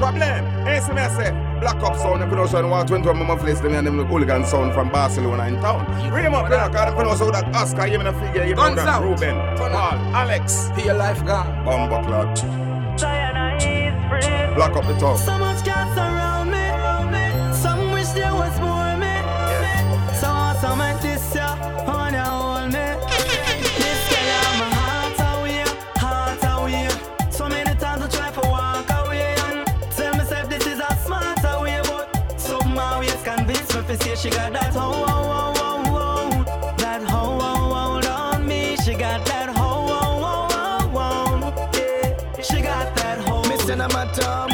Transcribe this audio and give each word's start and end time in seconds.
problem. 0.00 0.44
Hey, 0.64 0.80
see 0.80 0.92
me 0.92 1.02
I 1.02 1.08
say, 1.08 1.30
Black 1.60 1.76
Up 1.84 1.96
sound, 1.96 2.22
if 2.22 2.30
you 2.30 2.36
know 2.36 2.46
so, 2.46 2.66
want 2.66 2.88
21 2.88 3.18
mama 3.18 3.36
place, 3.36 3.60
them 3.60 3.74
and 3.74 3.86
them 3.86 4.06
hooligan 4.06 4.44
sound 4.46 4.72
from 4.72 4.88
Barcelona 4.88 5.46
in 5.46 5.60
town. 5.60 5.84
Read 6.10 6.24
them 6.24 6.34
up, 6.34 6.48
you 6.50 6.56
know, 6.56 6.68
cause 6.70 6.94
you 6.96 7.04
know 7.04 7.14
so 7.14 7.30
that 7.30 7.54
Oscar, 7.54 7.86
you 7.86 7.98
know, 7.98 8.12
figure, 8.12 8.46
you 8.46 8.54
know, 8.54 8.74
that 8.74 9.02
Ruben, 9.02 9.36
Paul, 9.56 9.98
Alex. 10.16 10.70
Be 10.74 10.82
your 10.84 10.94
life 10.94 11.24
gone. 11.26 11.64
Bumbo 11.64 12.02
clutch. 12.02 12.40
Black 14.56 14.76
up 14.76 14.86
the 14.86 14.96
top. 14.98 15.18
She 34.20 34.28
got 34.28 34.52
that 34.52 34.74
ho 34.74 34.80
ho 34.80 35.06
ho 35.30 35.54
ho 35.56 35.70
ho, 35.94 36.44
that 36.76 37.02
ho 37.02 37.40
ho 37.40 37.54
hold 37.74 38.06
on 38.06 38.46
me. 38.46 38.76
She 38.84 38.92
got 38.94 39.24
that 39.24 39.48
ho 39.56 39.68
ho 39.90 40.00
ho 40.24 40.48
ho 40.54 40.88
ho, 40.98 41.70
yeah. 41.74 42.42
She 42.42 42.60
got 42.60 42.94
that 42.96 43.18
ho. 43.26 43.48
Me 43.48 43.56
say 43.56 43.76
no 43.76 43.88
matter 43.88 44.22
how 44.24 44.46
much 44.48 44.49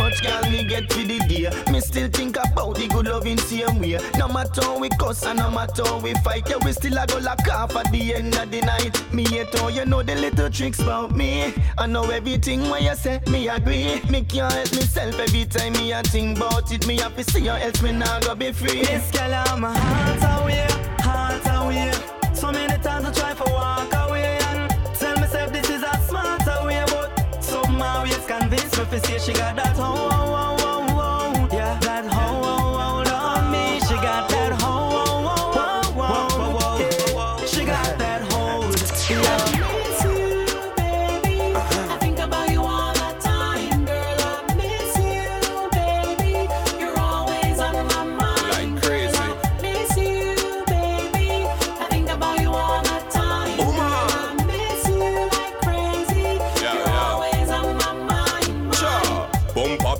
me 0.51 0.65
get 0.65 0.93
for 0.93 1.01
the 1.01 1.17
Me 1.71 1.81
still 1.81 2.09
think 2.09 2.37
about 2.37 2.77
the 2.77 2.89
good 2.89 3.07
loving 3.07 3.39
same 3.39 3.81
way. 3.81 3.99
No 4.17 4.29
matter 4.29 4.63
how 4.63 4.79
we 4.79 4.89
cuss 4.91 5.25
and 5.25 5.39
no 5.39 5.51
matter 5.51 5.85
how 5.85 5.99
we 5.99 6.15
fight 6.25 6.49
Yeah, 6.49 6.57
we 6.65 6.73
still 6.73 6.99
a 6.99 7.07
go 7.07 7.19
lock 7.19 7.47
off 7.49 7.77
at 7.77 7.91
the 7.93 8.15
end 8.15 8.37
of 8.37 8.51
the 8.51 8.61
night. 8.63 9.13
Me 9.13 9.25
hate 9.25 9.55
how 9.59 9.69
you 9.69 9.85
know 9.85 10.03
the 10.03 10.15
little 10.15 10.51
tricks 10.51 10.81
about 10.81 11.15
me. 11.15 11.53
I 11.79 11.87
know 11.87 12.05
everything 12.11 12.69
when 12.71 12.85
you 12.85 12.95
say, 12.95 13.21
me 13.29 13.49
agree. 13.49 14.01
Me 14.11 14.23
can't 14.23 14.53
help 14.53 14.73
myself 14.73 15.19
every 15.19 15.45
time 15.45 15.73
me 15.75 15.93
a 15.93 16.03
think 16.03 16.39
about 16.39 16.73
it. 16.73 16.87
Me 16.87 16.97
have 16.99 17.17
to 17.17 17.25
see 17.25 17.45
you 17.45 17.51
else 17.51 17.83
me 17.83 17.93
not 17.93 18.25
go 18.25 18.35
be 18.35 18.53
free. 18.53 18.83
This 18.83 19.11
girl 19.11 19.57
my 19.59 19.77
heart 19.77 20.43
away, 20.43 20.67
heart 21.01 21.47
away. 21.47 21.93
So 22.35 22.53
many 22.53 22.83
times 22.83 23.07
I 23.07 23.13
try 23.13 23.35
to 23.35 23.53
walk 23.53 23.93
away 23.95 24.06
me 28.79 28.85
to 28.91 29.01
say 29.07 29.19
she 29.19 29.33
got 29.33 29.57
that 29.57 29.75
ho 29.77 29.85
ho 29.85 30.09
ho 30.09 30.57
ho 30.61 30.73
ho, 30.95 31.49
yeah, 31.57 31.79
that 31.81 32.05
ho 32.05 32.43
ho 32.45 32.79
hold 32.79 33.09
on 33.09 33.51
me. 33.51 33.81
She 33.81 33.95
got 33.95 34.29
that 34.29 34.53
ho 34.53 34.73
ho 34.93 35.05
ho 35.27 36.01
ho 36.01 36.19
ho 36.39 36.59
ho. 36.59 37.47
She 37.47 37.65
got 37.65 37.99
that 37.99 38.23
hold, 38.31 38.77
yeah. 39.11 39.46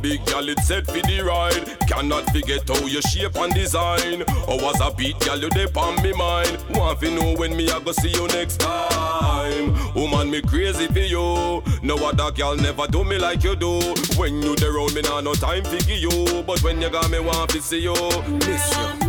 Big 0.01 0.25
gal, 0.27 0.49
it 0.49 0.59
set 0.61 0.87
for 0.87 0.93
the 1.07 1.23
ride. 1.23 1.79
Cannot 1.89 2.25
forget 2.33 2.69
how 2.69 2.87
you 2.87 3.01
shape 3.03 3.37
and 3.37 3.53
design. 3.55 4.23
Oh, 4.49 4.57
was 4.63 4.81
a 4.81 4.95
beat 4.95 5.19
gal, 5.21 5.39
you 5.41 5.49
dey 5.51 5.67
on 5.77 6.03
me 6.03 6.13
mind. 6.13 6.59
Want 6.71 7.01
to 7.01 7.11
know 7.11 7.35
when 7.37 7.57
me 7.57 7.69
I 7.71 7.81
go 7.81 7.93
see 7.93 8.11
you 8.11 8.27
next 8.29 8.59
time. 8.61 9.75
Woman, 9.95 10.31
me 10.31 10.43
crazy 10.43 10.87
for 10.89 10.99
you. 11.01 11.63
No 11.83 11.97
other 12.07 12.31
gal 12.33 12.57
never 12.57 12.87
do 12.87 13.05
me 13.05 13.19
like 13.19 13.43
you 13.45 13.57
do. 13.57 13.81
When 14.17 14.43
you 14.43 14.55
dey 14.57 14.69
round 14.69 14.95
me, 14.95 15.03
nah 15.03 15.21
no 15.21 15.35
time 15.35 15.65
for 15.65 15.77
you. 15.91 16.43
But 16.43 16.63
when 16.63 16.81
you 16.81 16.91
got 16.91 17.11
me, 17.11 17.19
want 17.21 17.51
to 17.51 17.61
see 17.63 17.81
you. 17.81 17.95
Miss 17.95 18.77
you, 18.77 19.06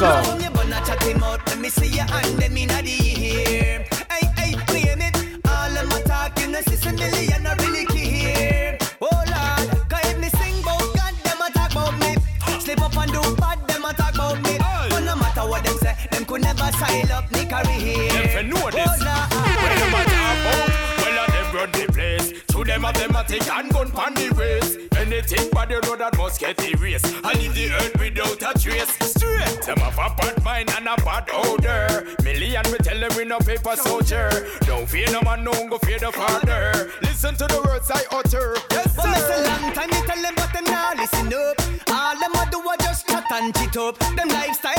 sound. 0.00 0.26
From 0.26 0.40
your 0.40 0.50
bun 0.50 0.72
a 0.72 0.80
chat 0.86 1.00
let 1.46 1.58
me 1.58 1.68
see 1.68 1.88
your 1.88 2.06
hand, 2.12 2.38
them 2.38 2.56
inna 2.56 2.80
the 2.82 2.96
ear. 3.28 3.84
Hey, 4.12 4.24
hey, 4.38 4.52
claim 4.68 5.00
it. 5.08 5.16
All 5.48 5.70
them 5.76 5.92
a 5.92 6.00
talk, 6.08 6.38
you 6.40 6.48
six 6.62 6.84
million 6.86 7.46
a 7.46 7.54
really 7.62 7.84
care. 7.86 8.78
Oh 9.00 9.22
Lord, 9.32 9.66
'cause 9.88 10.06
if 10.10 10.18
me 10.18 10.28
sing 10.40 10.56
'bout 10.62 10.86
God, 10.96 11.14
them 11.24 11.40
a 11.44 11.48
talk 11.56 11.72
'bout 11.74 11.94
me. 12.02 12.16
Slip 12.64 12.80
up 12.82 12.96
and 12.96 13.12
do 13.12 13.22
bad, 13.36 13.58
them 13.68 13.84
a 13.84 13.92
talk 13.92 14.14
'bout 14.16 14.38
me. 14.42 14.54
But 14.92 15.02
no 15.08 15.14
matter 15.16 15.44
what 15.50 15.64
them 15.64 15.76
say, 15.84 15.94
them 16.12 16.24
could 16.24 16.42
never 16.42 16.68
style 16.76 17.12
up 17.18 17.26
me 17.32 17.44
career. 17.52 18.10
Them 18.16 18.28
fi 18.34 18.42
know 18.50 18.70
this. 18.76 18.88
Oh 18.88 19.08
Lord, 19.08 19.28
When 19.62 19.74
them 19.80 19.94
a 19.98 20.02
talk 20.12 20.36
about, 20.40 20.68
well 21.02 21.26
them 21.34 21.46
run 21.56 21.70
the 21.72 21.84
place. 21.96 22.28
To 22.52 22.64
them 22.64 22.84
a 22.84 22.92
them 22.92 23.16
a 23.16 23.22
take 23.24 23.50
and 23.58 23.68
gun 23.74 23.90
pon 23.90 24.14
the 24.14 24.28
waist. 24.38 24.89
Anything 25.10 25.48
but 25.52 25.68
you 25.68 25.80
know 25.80 25.96
that 25.96 26.16
must 26.16 26.38
get 26.38 26.62
erased. 26.62 27.04
I 27.24 27.32
leave 27.34 27.52
the 27.52 27.72
earth 27.72 27.98
without 27.98 28.54
a 28.54 28.56
trace. 28.56 28.94
Straight. 29.10 29.60
Them 29.66 29.78
have 29.78 29.98
a 29.98 30.14
bad 30.14 30.44
mind 30.44 30.70
and 30.70 30.86
a 30.86 30.94
bad 31.02 31.28
odor. 31.32 32.06
Million 32.22 32.62
we 32.70 32.78
tell 32.78 32.96
them 32.96 33.10
we 33.16 33.24
no 33.24 33.40
paper 33.40 33.74
soldier. 33.74 34.30
Don't 34.60 34.88
fear 34.88 35.10
no 35.10 35.20
man, 35.22 35.42
no 35.42 35.50
go 35.66 35.78
fear 35.78 35.98
the 35.98 36.12
father. 36.12 36.92
Listen 37.02 37.34
to 37.34 37.46
the 37.48 37.60
words 37.66 37.90
I 37.90 38.04
utter. 38.12 38.54
Yes 38.70 38.94
sir. 38.94 39.02
But 39.02 39.18
say 39.18 39.42
sir. 39.42 39.46
long 39.50 39.72
time 39.74 39.90
me 39.90 40.00
tell 40.06 40.22
them 40.22 40.34
but 40.36 40.52
them 40.52 40.64
nah 40.70 40.94
listen 40.96 41.34
up 41.34 41.58
All 41.90 42.14
them 42.14 42.34
a 42.38 42.46
do 42.50 42.60
a 42.62 42.76
just 42.78 43.08
chat 43.08 43.24
and 43.32 43.52
chit 43.56 43.76
up 43.76 43.98
Them 44.14 44.28
lifestyle 44.28 44.69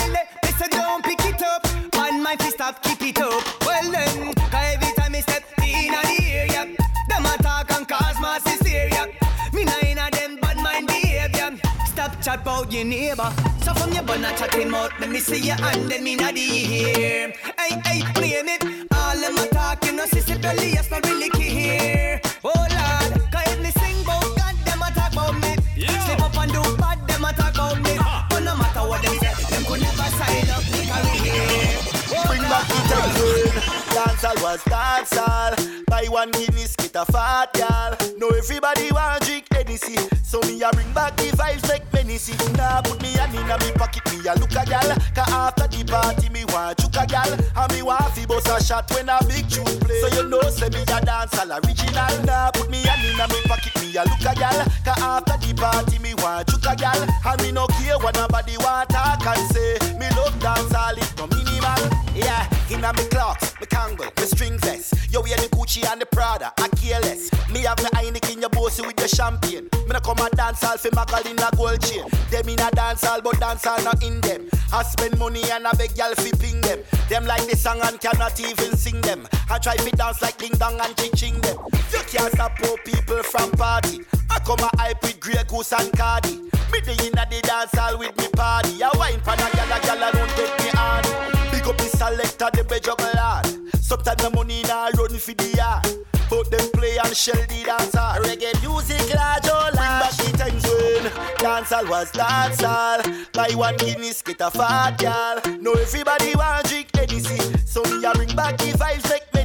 chat 12.31 12.41
about 12.41 12.71
your 12.71 12.85
neighbor. 12.85 13.31
So 13.63 13.73
from 13.73 13.91
your 13.93 14.03
bun 14.03 14.23
a 14.23 14.35
chat 14.35 14.53
him 14.53 14.73
out. 14.73 14.91
Let 14.99 15.09
me 15.09 15.19
see 15.19 15.39
your 15.39 15.55
hand 15.55 15.89
then 15.89 16.03
me 16.03 16.15
nah 16.15 16.31
the 16.31 16.41
ear 16.41 17.33
Hey, 17.57 17.81
hey, 17.85 18.01
claim 18.13 18.47
it. 18.47 18.63
All 18.93 19.17
them 19.17 19.37
a 19.37 19.47
talk 19.47 19.83
you 19.85 19.93
know 19.93 20.05
sister 20.05 20.39
belly 20.39 20.71
yes 20.71 20.89
not 20.91 21.05
really 21.05 21.29
care. 21.29 22.21
Oh 22.43 22.51
Lord, 22.55 23.31
cause 23.31 23.47
if 23.47 23.59
me 23.61 23.71
sing 23.71 24.01
about 24.03 24.23
God 24.37 24.55
them 24.65 24.81
a 24.81 24.91
talk 24.91 25.13
about 25.13 25.35
me. 25.41 25.55
Yeah. 25.75 25.99
Slip 26.05 26.21
up 26.21 26.37
and 26.37 26.51
do 26.51 26.61
bad 26.77 27.07
them 27.07 27.25
a 27.25 27.33
talk 27.33 27.53
about 27.53 27.77
me. 27.77 27.97
But 28.29 28.43
no 28.43 28.55
matter 28.55 28.87
what 28.87 29.01
them 29.01 29.15
say 29.19 29.33
Them 29.51 29.63
could 29.65 29.81
never 29.81 30.09
sign 30.19 30.49
up 30.49 30.63
me 30.71 30.81
career 30.89 31.77
Oh 32.15 32.23
Bring 32.27 32.41
back 32.41 32.67
the 32.67 32.79
time 32.89 33.41
Dancehall 33.91 34.41
was 34.41 34.61
dancehall. 34.63 35.85
Buy 35.87 36.05
one 36.07 36.31
Guinness, 36.31 36.75
get 36.77 36.95
a 36.95 37.05
fat 37.05 37.53
gal. 37.53 37.97
Know 38.17 38.29
everybody 38.29 38.91
want 38.91 39.23
drink 39.25 39.45
Hennessy. 39.51 39.97
So 40.23 40.39
me 40.41 40.61
a 40.63 40.71
bring 40.71 40.91
back 40.93 41.17
the 41.17 41.23
vibes 41.35 41.67
like 41.67 41.91
Menacey 42.21 42.57
Now 42.57 42.81
put 42.81 43.01
me 43.01 43.09
hand 43.13 43.33
in 43.33 43.49
a 43.49 43.57
me 43.57 43.71
pocket, 43.73 44.05
me 44.11 44.27
a 44.27 44.33
look 44.35 44.51
a 44.51 44.65
gal. 44.65 44.95
Cause 45.15 45.33
after 45.33 45.67
the 45.67 45.83
party 45.85 46.29
me 46.29 46.45
want 46.45 46.77
chook 46.77 46.95
a 46.95 47.05
gal. 47.05 47.31
And 47.31 47.73
me 47.73 47.81
want 47.81 48.13
fi 48.13 48.25
bust 48.25 48.47
a 48.47 48.63
shot 48.63 48.89
when 48.91 49.09
a 49.09 49.17
big 49.27 49.49
tune 49.49 49.65
play. 49.79 50.01
So 50.01 50.07
you 50.07 50.29
know 50.29 50.41
say 50.49 50.69
me 50.69 50.81
a 50.81 50.99
dancehall 51.01 51.51
original. 51.63 52.25
Now 52.25 52.51
put 52.51 52.69
me 52.69 52.81
hand 52.83 53.05
in 53.05 53.19
a 53.19 53.27
me 53.27 53.41
pocket, 53.47 53.73
me 53.81 53.95
a 53.97 54.03
look 54.03 54.21
a 54.21 54.35
gal. 54.37 54.65
Cause 54.85 55.01
after 55.01 55.37
the 55.37 55.53
party 55.55 55.99
me 55.99 56.13
want 56.15 56.47
chook 56.49 56.65
a 56.65 56.75
gal. 56.75 57.01
And 57.01 57.41
me 57.41 57.51
no 57.51 57.65
care 57.67 57.97
what 57.97 58.15
nobody 58.15 58.57
want 58.57 58.89
talk 58.89 59.25
and 59.25 59.51
say. 59.51 59.77
Me 59.97 60.07
love 60.15 60.37
dancehall, 60.39 60.97
it 60.97 61.13
no 61.17 61.27
minimal. 61.27 61.81
Yeah, 62.13 62.45
inna 62.69 62.93
me 62.93 63.05
clocks, 63.09 63.55
me 63.59 63.66
Kangol, 63.67 64.11
me 64.19 64.25
string 64.25 64.57
vest 64.59 64.93
You 65.09 65.22
wear 65.22 65.37
the 65.37 65.47
Gucci 65.55 65.90
and 65.90 66.01
the 66.01 66.05
Prada, 66.05 66.51
I 66.57 66.67
care 66.75 66.99
less 66.99 67.31
Me 67.49 67.61
have 67.61 67.78
me 67.78 67.90
Heineken, 67.96 68.41
your 68.41 68.49
bossy 68.49 68.85
with 68.85 68.97
the 68.97 69.07
champagne 69.07 69.71
Me 69.91 69.96
no 69.96 69.99
come 69.99 70.26
a 70.26 70.29
dancehall 70.29 70.79
fi 70.79 70.90
magal 70.91 71.26
in 71.29 71.38
a 71.38 71.52
gold 71.58 71.82
chain. 71.82 72.08
Them 72.29 72.47
in 72.47 72.59
a 72.61 72.72
dancehall, 72.72 73.22
but 73.22 73.35
dancehall 73.35 73.84
not 73.84 74.02
in 74.02 74.22
them. 74.22 74.47
I 74.72 74.84
spend 74.84 75.20
money 75.20 75.43
and 75.52 75.67
I 75.67 75.73
beg 75.73 75.97
y'all 75.97 76.16
fi 76.16 76.32
ping 76.32 76.61
them. 76.61 76.79
Them 77.09 77.26
like 77.26 77.46
the 77.49 77.58
song 77.58 77.82
and 77.84 77.99
cannot 77.99 78.40
even 78.40 78.78
sing 78.78 79.02
them. 79.02 79.28
I 79.49 79.58
try 79.58 79.76
fi 79.76 79.91
dance 79.91 80.22
like 80.22 80.38
ding 80.38 80.53
dong 80.53 80.79
and 80.79 80.96
ching 81.17 81.41
them. 81.41 81.58
You 81.91 81.99
can't 82.08 82.32
stop 82.32 82.55
poor 82.59 82.78
people 82.85 83.22
from 83.23 83.52
party. 83.52 83.99
I 84.29 84.40
come 84.40 84.59
a 84.59 84.70
hype 84.79 85.03
with 85.03 85.20
Grey 85.20 85.43
Goose 85.49 85.73
and 85.73 85.91
Cardi. 85.91 86.37
Me 86.72 86.79
the 86.79 86.96
inna 87.03 87.28
the 87.29 87.41
dance 87.44 87.72
dancehall 87.72 87.99
with 87.99 88.16
me 88.16 88.29
party. 88.32 88.82
I 88.82 88.91
wine 88.96 89.20
pan 89.20 89.40
a 89.44 89.52
gal 89.52 89.76
a 89.76 89.82
gal 89.82 90.08
a 90.08 90.11
don't 90.14 90.29
take 90.40 90.58
me 90.64 90.72
on 90.79 91.03
Big 91.52 91.67
up 91.67 91.76
the 91.76 91.91
selector, 91.91 92.49
the 92.53 92.64
be 92.64 92.79
juggle 92.79 93.08
hard. 93.20 93.46
Sometimes 93.84 94.23
the 94.23 94.29
money 94.29 94.64
nah 94.70 94.87
run 94.96 95.17
for 95.17 95.34
the 95.34 95.49
yard 95.58 96.10
But 96.31 96.49
them 96.49 96.72
play 96.72 96.95
and 97.03 97.13
shell 97.13 97.35
the 97.35 97.61
dancer. 97.66 97.99
Reggae 98.23 98.55
music 98.63 99.13
large 99.13 99.43
oh 99.47 99.69
large. 99.75 100.16
Bring 100.16 100.31
back 100.39 100.55
the 100.55 100.61
times 100.61 100.63
when 100.63 101.03
Dancehall 101.43 101.89
was 101.89 102.11
dancehall. 102.13 103.33
Buy 103.33 103.53
one 103.53 103.75
Guinness, 103.75 104.22
get 104.22 104.39
a 104.39 104.49
fat 104.49 104.97
gal. 104.97 105.41
Know 105.59 105.73
everybody 105.73 106.33
want 106.35 106.67
drink 106.69 106.87
Hennessy. 106.95 107.37
So 107.66 107.83
me 107.83 108.05
a 108.05 108.13
bring 108.13 108.33
back 108.33 108.57
the 108.59 108.72
vibes 108.72 109.09
like 109.09 109.29
Menacey 109.33 109.41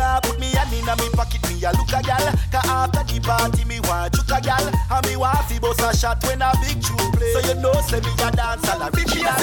Nah 0.00 0.18
put 0.20 0.40
me 0.40 0.48
hand 0.56 0.72
in 0.72 0.88
a 0.88 0.96
me 0.96 1.10
pocket 1.12 1.44
Me 1.50 1.62
a 1.62 1.70
look 1.76 1.92
a 1.92 2.00
gal 2.00 2.24
Cause 2.50 2.66
after 2.66 3.04
the 3.04 3.20
party, 3.20 3.64
me 3.64 3.80
want 3.80 4.14
juke 4.14 4.32
a 4.32 4.40
gal. 4.40 4.64
And 4.64 5.06
me 5.06 5.16
want 5.16 5.44
fi 5.44 5.58
bust 5.58 5.80
a 5.80 5.96
shot 5.96 6.24
when 6.24 6.40
a 6.40 6.50
big 6.60 6.82
tune 6.82 7.12
play. 7.12 7.32
So 7.32 7.40
you 7.46 7.60
know, 7.60 7.72
say 7.84 8.00
me 8.00 8.12
a 8.16 8.30
dance 8.32 8.68
all 8.68 8.82
original. 8.88 9.36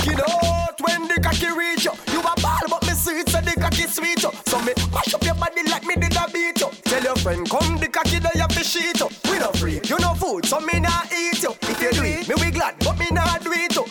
Skin 0.00 0.20
out 0.24 0.80
when 0.80 1.06
the 1.06 1.20
cocky 1.22 1.52
reach 1.52 1.84
you. 1.84 1.92
You 2.10 2.20
a 2.20 2.34
ball, 2.40 2.64
but 2.68 2.82
me 2.86 2.94
sweet, 2.94 3.28
so 3.28 3.40
the 3.40 3.54
cocky 3.60 3.86
sweet 3.86 4.22
you. 4.22 4.32
So 4.46 4.58
me 4.64 4.72
mash 4.90 5.14
up 5.14 5.22
your 5.22 5.34
body 5.34 5.62
like 5.68 5.84
me 5.84 5.94
did 5.94 6.16
a 6.16 6.26
beat 6.32 6.60
you. 6.60 6.70
Tell 6.88 7.02
your 7.02 7.16
friend, 7.16 7.48
come 7.48 7.76
the 7.76 7.88
cocky 7.88 8.18
there 8.18 8.32
you 8.34 8.48
fi 8.50 8.62
sheet 8.62 8.98
you. 8.98 9.08
We 9.30 9.38
no 9.38 9.52
free, 9.52 9.80
you 9.84 9.98
no 10.00 10.14
food, 10.14 10.46
so 10.46 10.60
me 10.60 10.80
nah 10.80 11.04
eat 11.12 11.42
you. 11.42 11.54
If 11.62 11.80
you 11.80 11.92
do 11.92 12.02
it, 12.02 12.28
me 12.28 12.34
we 12.40 12.50
glad, 12.50 12.74
but 12.80 12.98
me 12.98 13.06
nah 13.12 13.38
do 13.38 13.52
it 13.52 13.76
you. 13.76 13.83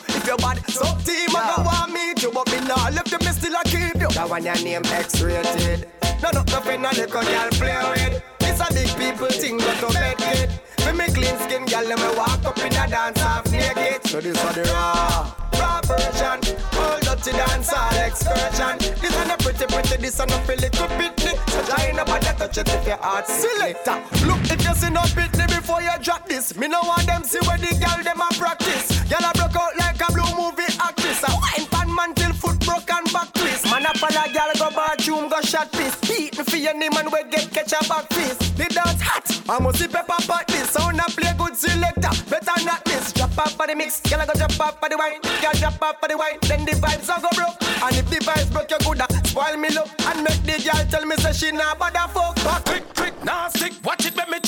One 4.34 4.44
your 4.44 4.56
name 4.64 4.82
X-rated. 4.86 5.88
No, 6.24 6.32
no, 6.32 6.42
nothing 6.50 6.84
a 6.84 6.90
little 6.90 7.22
girl 7.22 7.50
play 7.62 7.78
with. 7.94 8.24
It's 8.42 8.60
a 8.60 8.74
big 8.74 8.90
people 8.98 9.30
thing, 9.30 9.60
but 9.60 9.78
to 9.78 9.94
bed 9.94 10.18
kid. 10.18 10.50
Me 10.86 10.92
me 10.98 11.06
clean 11.14 11.38
skin, 11.46 11.66
girl, 11.66 11.86
let 11.86 12.00
me 12.00 12.10
walk 12.18 12.44
up 12.44 12.58
in 12.58 12.74
a 12.74 12.88
dance 12.90 13.22
half 13.22 13.46
naked. 13.52 14.02
So 14.08 14.22
this 14.22 14.44
are 14.44 14.54
the 14.54 14.64
raw, 14.74 15.30
raw 15.62 15.82
version. 15.86 16.40
All 16.82 16.98
dirty 17.06 17.32
dance, 17.38 17.72
all 17.74 17.94
excursion. 17.94 18.78
This 19.02 19.14
are 19.22 19.34
a 19.34 19.38
pretty, 19.38 19.66
pretty, 19.70 20.02
this 20.02 20.20
are 20.20 20.26
a 20.26 20.38
feel 20.50 20.58
little 20.58 20.88
pitney. 20.98 21.34
So 21.54 21.60
join 21.70 22.00
up 22.00 22.10
and 22.10 22.24
touch 22.26 22.58
it 22.58 22.70
if 22.74 22.88
your 22.88 22.98
heart 22.98 23.28
selector. 23.28 24.02
Look, 24.26 24.42
if 24.50 24.66
you 24.66 24.74
see 24.74 24.90
no 24.90 25.02
pitney 25.14 25.46
before 25.46 25.84
you 25.84 25.94
drop 26.02 26.28
this, 26.28 26.58
me 26.58 26.68
no 26.68 26.82
want 26.82 27.06
them 27.06 27.24
see 27.24 27.38
where 27.46 27.60
the 27.60 27.70
girl 27.78 28.02
them 28.02 28.20
a 28.20 28.34
practice. 28.34 28.98
Girl 29.06 29.30
a 29.30 29.32
broke 29.38 29.58
out 29.62 29.78
like 29.78 30.02
a 30.02 30.12
blue 30.12 30.34
movie 30.34 30.74
actress. 30.82 31.22
A 31.22 31.30
wine 31.30 31.68
man 31.94 32.14
till 32.14 32.34
foot 32.34 32.60
broke 32.66 32.90
and 32.92 33.08
back 33.14 33.32
twist. 33.34 33.66
Man 33.66 33.86
up 33.86 34.02
on 34.02 34.12
a 34.12 34.26
girl 34.34 34.52
go 34.58 34.70
bathroom 34.76 35.30
go 35.30 35.42
shot 35.42 35.72
piece. 35.72 35.96
Beat 36.02 36.38
me 36.38 36.44
for 36.44 36.58
your 36.58 36.74
name 36.74 36.94
and 36.98 37.12
we 37.12 37.24
get 37.30 37.52
catch 37.52 37.74
a 37.74 37.80
back 37.88 38.08
fist. 38.14 38.58
The 38.58 38.66
dance 38.66 39.02
hot, 39.02 39.26
I 39.50 39.60
must 39.60 39.80
see 39.80 39.88
pepper 39.88 40.20
pot 40.28 40.48
this. 40.48 40.70
Sound 40.72 41.00
a 41.00 41.06
play 41.12 41.34
good 41.38 41.56
selector, 41.56 42.14
better 42.30 42.58
not 42.66 42.84
this. 42.86 43.14
Drop 43.14 43.38
off 43.38 43.54
for 43.56 43.68
the 43.68 43.76
mix, 43.76 44.02
I 44.12 44.26
go 44.26 44.34
drop 44.34 44.60
off 44.60 44.80
for 44.80 44.90
the 44.90 44.98
wine. 44.98 45.22
Girl 45.42 45.54
drop 45.54 45.82
off 45.82 46.00
for 46.00 46.08
the 46.10 46.18
wine, 46.18 46.38
then 46.44 46.66
the 46.66 46.74
vibes 46.74 47.10
a 47.10 47.22
go 47.22 47.30
broke. 47.38 47.58
And 47.84 47.96
if 47.98 48.10
the 48.10 48.18
vibes 48.26 48.52
broke, 48.52 48.72
you 48.72 48.78
coulda 48.82 49.08
spoil 49.26 49.58
me 49.58 49.70
look 49.70 49.90
and 50.08 50.24
make 50.24 50.44
the 50.44 50.58
girl 50.64 50.84
tell 50.90 51.06
me 51.06 51.16
say 51.18 51.34
she 51.34 51.52
nah 51.52 51.76
bother 51.76 52.08
fuck. 52.14 52.36
Back 52.44 52.66
quick, 52.66 52.86
quick, 52.96 53.24
nah 53.24 53.48
stick, 53.50 53.74
watch 53.84 54.06
it 54.06 54.16
when 54.16 54.30
me 54.30 54.40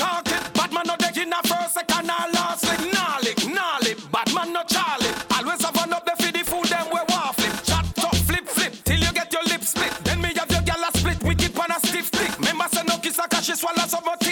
swallow 13.65 13.87
some 13.87 14.03
more 14.05 14.24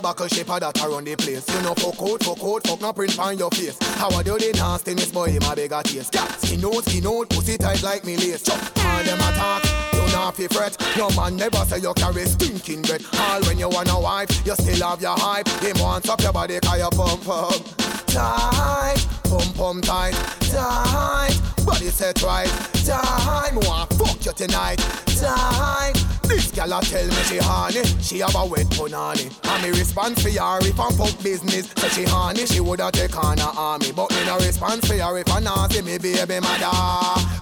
Buckle 0.00 0.28
shaper 0.28 0.60
that 0.60 0.80
around 0.80 1.04
the 1.06 1.16
place. 1.16 1.44
You 1.48 1.62
know 1.62 1.74
fuck 1.74 2.00
out, 2.00 2.22
fuck 2.22 2.42
out, 2.42 2.66
fuck 2.66 2.80
no 2.80 2.92
print 2.92 3.18
on 3.18 3.36
your 3.36 3.50
face. 3.50 3.76
How 3.96 4.10
I 4.10 4.22
do 4.22 4.38
the 4.38 4.52
nastiness 4.54 5.10
boy, 5.10 5.30
him 5.30 5.42
a 5.42 5.56
bigger 5.56 5.82
taste. 5.82 6.14
Yeah, 6.14 6.26
skin 6.36 6.64
out, 6.64 6.84
skin 6.84 7.06
out, 7.06 7.28
pussy 7.30 7.58
tight 7.58 7.82
like 7.82 8.04
me 8.04 8.16
lace. 8.16 8.42
Chop, 8.42 8.58
all 8.78 9.02
them 9.02 9.18
attack. 9.18 9.64
You 9.92 10.12
not 10.12 10.36
fi 10.36 10.46
fret. 10.46 10.76
No 10.96 11.10
man 11.10 11.36
never 11.36 11.64
say 11.64 11.78
you 11.78 11.92
carry 11.94 12.24
stinking 12.26 12.82
bread. 12.82 13.04
All 13.18 13.42
when 13.42 13.58
you 13.58 13.68
want 13.68 13.90
a 13.90 13.98
wife, 13.98 14.30
you 14.46 14.54
still 14.54 14.88
have 14.88 15.02
your 15.02 15.16
hype. 15.18 15.48
Him 15.60 15.76
wants 15.80 16.08
up 16.08 16.20
your 16.22 16.32
body, 16.32 16.60
'cause 16.60 16.78
you 16.78 16.90
pump 16.90 17.28
up 17.28 17.62
tight, 18.06 19.06
pump 19.24 19.56
pump 19.56 19.84
tight, 19.84 20.14
tight. 20.52 21.36
Body 21.66 21.90
set 21.90 22.22
right, 22.22 22.48
tight. 22.86 23.52
Me 23.52 23.66
want 23.66 23.92
fuck 23.94 24.24
you 24.24 24.32
tonight, 24.32 24.80
tight. 25.20 25.94
This 26.22 26.50
gal 26.50 26.72
a 26.72 26.82
tell 26.82 27.06
me 27.06 27.22
she 27.24 27.38
horny, 27.38 27.82
she 28.02 28.18
have 28.18 28.34
a 28.34 28.44
wet 28.44 28.66
punani. 28.66 29.32
And 29.48 29.62
me 29.62 29.70
response 29.70 30.22
for 30.22 30.30
her 30.30 30.58
if 30.60 30.78
I'm 30.78 30.92
fuck 30.92 31.22
business. 31.22 31.72
So 31.76 31.88
she 31.88 32.04
horny, 32.04 32.46
she 32.46 32.60
woulda 32.60 32.90
take 32.92 33.16
on 33.16 33.38
her 33.38 33.52
army. 33.56 33.92
But 33.92 34.10
me 34.10 34.24
no 34.26 34.36
response 34.36 34.86
for 34.86 34.94
her 34.94 35.18
if 35.18 35.30
I 35.30 35.68
see 35.68 35.82
me 35.82 35.98
baby 35.98 36.40
mother. 36.40 36.70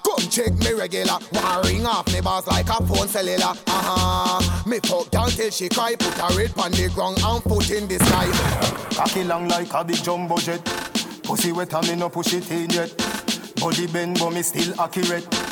Come 0.05 0.31
check 0.31 0.53
me 0.55 0.73
regular, 0.73 1.19
want 1.33 1.67
ring 1.67 1.85
off 1.85 2.07
me 2.13 2.21
boss 2.21 2.47
like 2.47 2.69
a 2.69 2.87
phone 2.87 3.09
cellular. 3.09 3.55
Uh-huh. 3.67 4.65
Me 4.67 4.79
fuck 4.85 5.11
gal 5.11 5.29
till 5.29 5.51
she 5.51 5.69
cry, 5.69 5.97
put 5.97 6.15
her 6.15 6.39
red 6.39 6.53
on 6.59 6.71
the 6.71 6.89
ground 6.95 7.19
and 7.23 7.43
foot 7.43 7.71
in 7.71 7.89
the 7.89 7.99
sky. 7.99 8.31
Cocky 8.95 9.25
long 9.25 9.49
like 9.49 9.73
a 9.75 9.85
big 9.85 10.03
jumbo 10.03 10.37
jet. 10.39 10.65
Pussy 11.25 11.51
wet 11.51 11.75
and 11.75 11.89
me 11.89 11.97
no 11.97 12.09
push 12.09 12.35
it 12.35 12.49
in 12.53 12.71
yet. 12.71 12.97
Body 13.57 13.87
bend 13.89 14.19
but 14.21 14.31
me 14.31 14.43
still 14.43 14.81
accurate. 14.81 15.46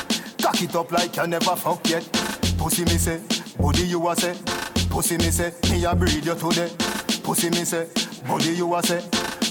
Cock 0.45 0.61
it 0.61 0.75
up 0.75 0.91
like 0.91 1.15
you 1.17 1.25
never 1.25 1.55
fuck 1.55 1.89
yet. 1.89 2.07
Pussy 2.59 2.83
me 2.83 2.99
say, 2.99 3.19
body 3.59 3.81
you 3.81 4.07
a 4.07 4.15
say. 4.15 4.35
Pussy 4.91 5.17
me 5.17 5.31
say, 5.31 5.51
me 5.71 5.83
a 5.85 5.95
breed 5.95 6.23
you 6.23 6.35
today. 6.35 6.69
Pussy 7.23 7.49
me 7.49 7.65
say, 7.65 7.87
body 8.27 8.53
you 8.53 8.75
a 8.75 8.83
say. 8.83 9.03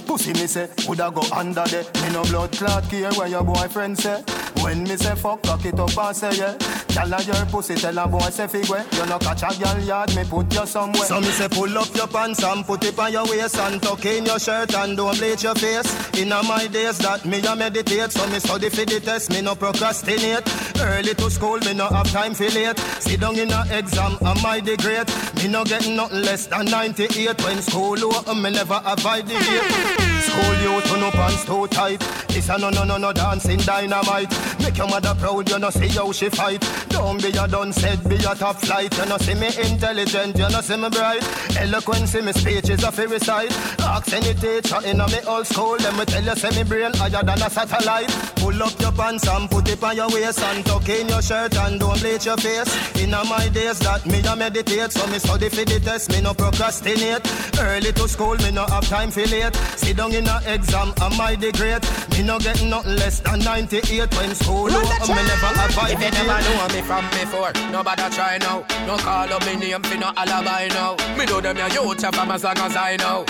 Pussy 0.06 0.32
me 0.34 0.46
say, 0.46 0.68
woulda 0.86 1.10
go 1.12 1.22
under 1.34 1.64
there. 1.64 1.82
Me 2.00 2.12
no 2.12 2.22
blood 2.22 2.52
clot 2.52 2.88
care 2.88 3.12
where 3.14 3.26
your 3.26 3.42
boyfriend 3.42 3.98
say. 3.98 4.22
When 4.62 4.84
me 4.84 4.96
say 4.96 5.16
fuck, 5.16 5.42
cock 5.42 5.64
it 5.64 5.80
up 5.80 5.98
and 5.98 6.16
say 6.16 6.36
yeah. 6.36 6.56
Tell 6.94 7.10
her 7.10 7.22
your 7.22 7.46
pussy, 7.46 7.74
tell 7.74 7.98
a 7.98 8.06
boy 8.06 8.20
say 8.30 8.46
figure. 8.46 8.84
You 8.92 9.06
no 9.06 9.18
catch 9.18 9.42
a 9.42 9.58
girl 9.58 9.80
yard, 9.80 10.14
me 10.14 10.22
put 10.24 10.54
you 10.54 10.64
somewhere. 10.64 11.04
So 11.04 11.20
me 11.20 11.26
say 11.26 11.48
pull 11.48 11.76
up 11.76 11.92
your 11.96 12.06
pants 12.06 12.42
and 12.44 12.64
put 12.64 12.84
it 12.84 12.96
on 12.96 13.12
your 13.12 13.24
waist 13.26 13.58
and 13.58 13.82
tuck 13.82 14.04
in 14.06 14.24
your 14.24 14.38
shirt 14.38 14.72
and 14.74 14.96
don't 14.96 15.18
bleach 15.18 15.42
your 15.42 15.56
face. 15.56 15.90
In 16.16 16.28
my 16.28 16.68
days 16.68 16.98
that 16.98 17.24
me 17.24 17.44
a 17.44 17.56
meditate, 17.56 18.12
so 18.12 18.24
me 18.28 18.38
study 18.38 18.68
for 18.68 18.84
the 18.84 19.00
test, 19.00 19.30
me 19.32 19.40
no 19.42 19.56
procrastinate. 19.56 20.44
Early 20.80 21.14
to 21.14 21.30
school, 21.30 21.58
me 21.58 21.74
no 21.74 21.88
have 21.88 22.10
time 22.12 22.32
for 22.32 22.48
late. 22.50 22.78
Sit 23.00 23.20
down 23.20 23.38
in 23.38 23.50
a 23.50 23.66
exam, 23.76 24.16
am 24.22 24.46
I 24.46 24.60
the 24.60 24.76
great? 24.76 25.08
Me 25.42 25.48
no 25.50 25.64
get 25.64 25.88
nothing 25.88 26.22
less 26.22 26.46
than 26.46 26.66
98. 26.66 27.42
When 27.44 27.60
school 27.60 28.04
over, 28.04 28.34
me 28.36 28.50
never 28.50 28.80
avoid 28.86 29.26
the 29.26 29.34
gate. 29.34 30.14
School 30.22 30.54
you 30.62 30.80
to 30.80 30.96
no 30.96 31.10
pants 31.10 31.44
too 31.44 31.66
tight. 31.68 32.00
This 32.28 32.48
a 32.48 32.56
no 32.56 32.70
no 32.70 32.84
no 32.84 32.96
no 32.98 33.12
dancing 33.12 33.58
dynamite. 33.58 34.30
Make 34.60 34.78
your 34.78 34.88
mother 34.88 35.14
proud, 35.18 35.50
you 35.50 35.58
no 35.58 35.70
see 35.70 35.88
how 35.88 36.12
she 36.12 36.28
fight. 36.28 36.62
Don't 36.90 37.20
be 37.22 37.28
a 37.28 37.46
done 37.48 37.72
said, 37.72 38.02
be 38.08 38.16
a 38.16 38.34
top 38.34 38.56
flight. 38.56 38.96
You 38.96 39.06
no 39.06 39.18
see 39.18 39.34
me 39.34 39.48
intelligent, 39.48 40.36
you 40.36 40.48
no 40.48 40.60
see 40.60 40.76
me 40.76 40.88
bright. 40.88 41.22
Eloquence 41.58 42.14
in 42.14 42.24
me 42.24 42.32
speech 42.32 42.68
is 42.70 42.82
a 42.82 42.92
fairy 42.92 43.18
side. 43.18 43.52
Ask 43.80 44.12
any 44.12 44.34
teacher 44.34 44.80
in 44.84 45.00
a 45.00 45.06
me 45.08 45.20
old 45.26 45.46
school, 45.46 45.76
let 45.76 45.94
me 45.96 46.04
tell 46.04 46.24
you, 46.24 46.36
say 46.36 46.50
me 46.56 46.68
brain 46.68 46.92
higher 46.94 47.22
than 47.22 47.42
a 47.42 47.50
satellite. 47.50 48.10
Pull 48.36 48.62
up 48.62 48.78
your 48.80 48.92
pants 48.92 49.26
and 49.28 49.50
put 49.50 49.68
it 49.68 49.82
on 49.82 49.96
your 49.96 50.08
waist 50.10 50.40
and 50.40 50.64
tuck 50.64 50.88
in 50.88 51.08
your 51.08 51.22
shirt 51.22 51.56
and 51.56 51.80
don't 51.80 52.00
bleach 52.00 52.26
your 52.26 52.36
face. 52.36 52.72
In 53.00 53.10
my 53.10 53.48
days 53.48 53.78
that 53.80 54.04
me 54.06 54.20
a 54.20 54.36
meditate, 54.36 54.92
so 54.92 55.06
me 55.06 55.18
study 55.18 55.48
for 55.48 55.64
the 55.64 55.80
test, 55.80 56.10
me 56.10 56.20
no 56.20 56.34
procrastinate. 56.34 57.22
Early 57.58 57.92
to 57.92 58.08
school, 58.08 58.36
me 58.36 58.50
no 58.50 58.66
have 58.66 58.88
time 58.88 59.10
for 59.10 59.26
late. 59.26 59.54
Sit 59.76 59.96
down 59.96 60.12
in 60.14 60.26
a 60.26 60.40
exam, 60.46 60.92
am 61.00 61.20
I 61.20 61.36
the 61.36 61.52
great? 61.52 61.82
Me 62.12 62.22
no 62.26 62.38
get 62.38 62.62
nothing 62.64 62.96
less 62.96 63.20
than 63.20 63.40
98 63.40 64.14
when 64.16 64.34
school 64.34 64.70
over, 64.70 65.06
me 65.08 65.22
never 65.22 65.52
have 65.58 65.90
If 65.90 66.02
you 66.02 66.10
never 66.10 66.40
know 66.42 66.73
me 66.74 66.82
from 66.82 67.04
before, 67.10 67.52
nobody 67.70 68.02
try 68.10 68.38
now. 68.38 68.64
No 68.86 68.96
call 68.98 69.32
up 69.32 69.46
me 69.46 69.56
name 69.56 69.82
for 69.82 69.96
no 69.96 70.10
alibi 70.16 70.68
now. 70.68 70.96
Me 71.16 71.24
know 71.26 71.40
them 71.40 71.56
your 71.56 71.68
youth 71.68 72.00
from 72.14 72.30
as 72.30 72.42
long 72.42 72.58
as 72.58 72.76
I 72.76 72.96
know. 72.96 73.24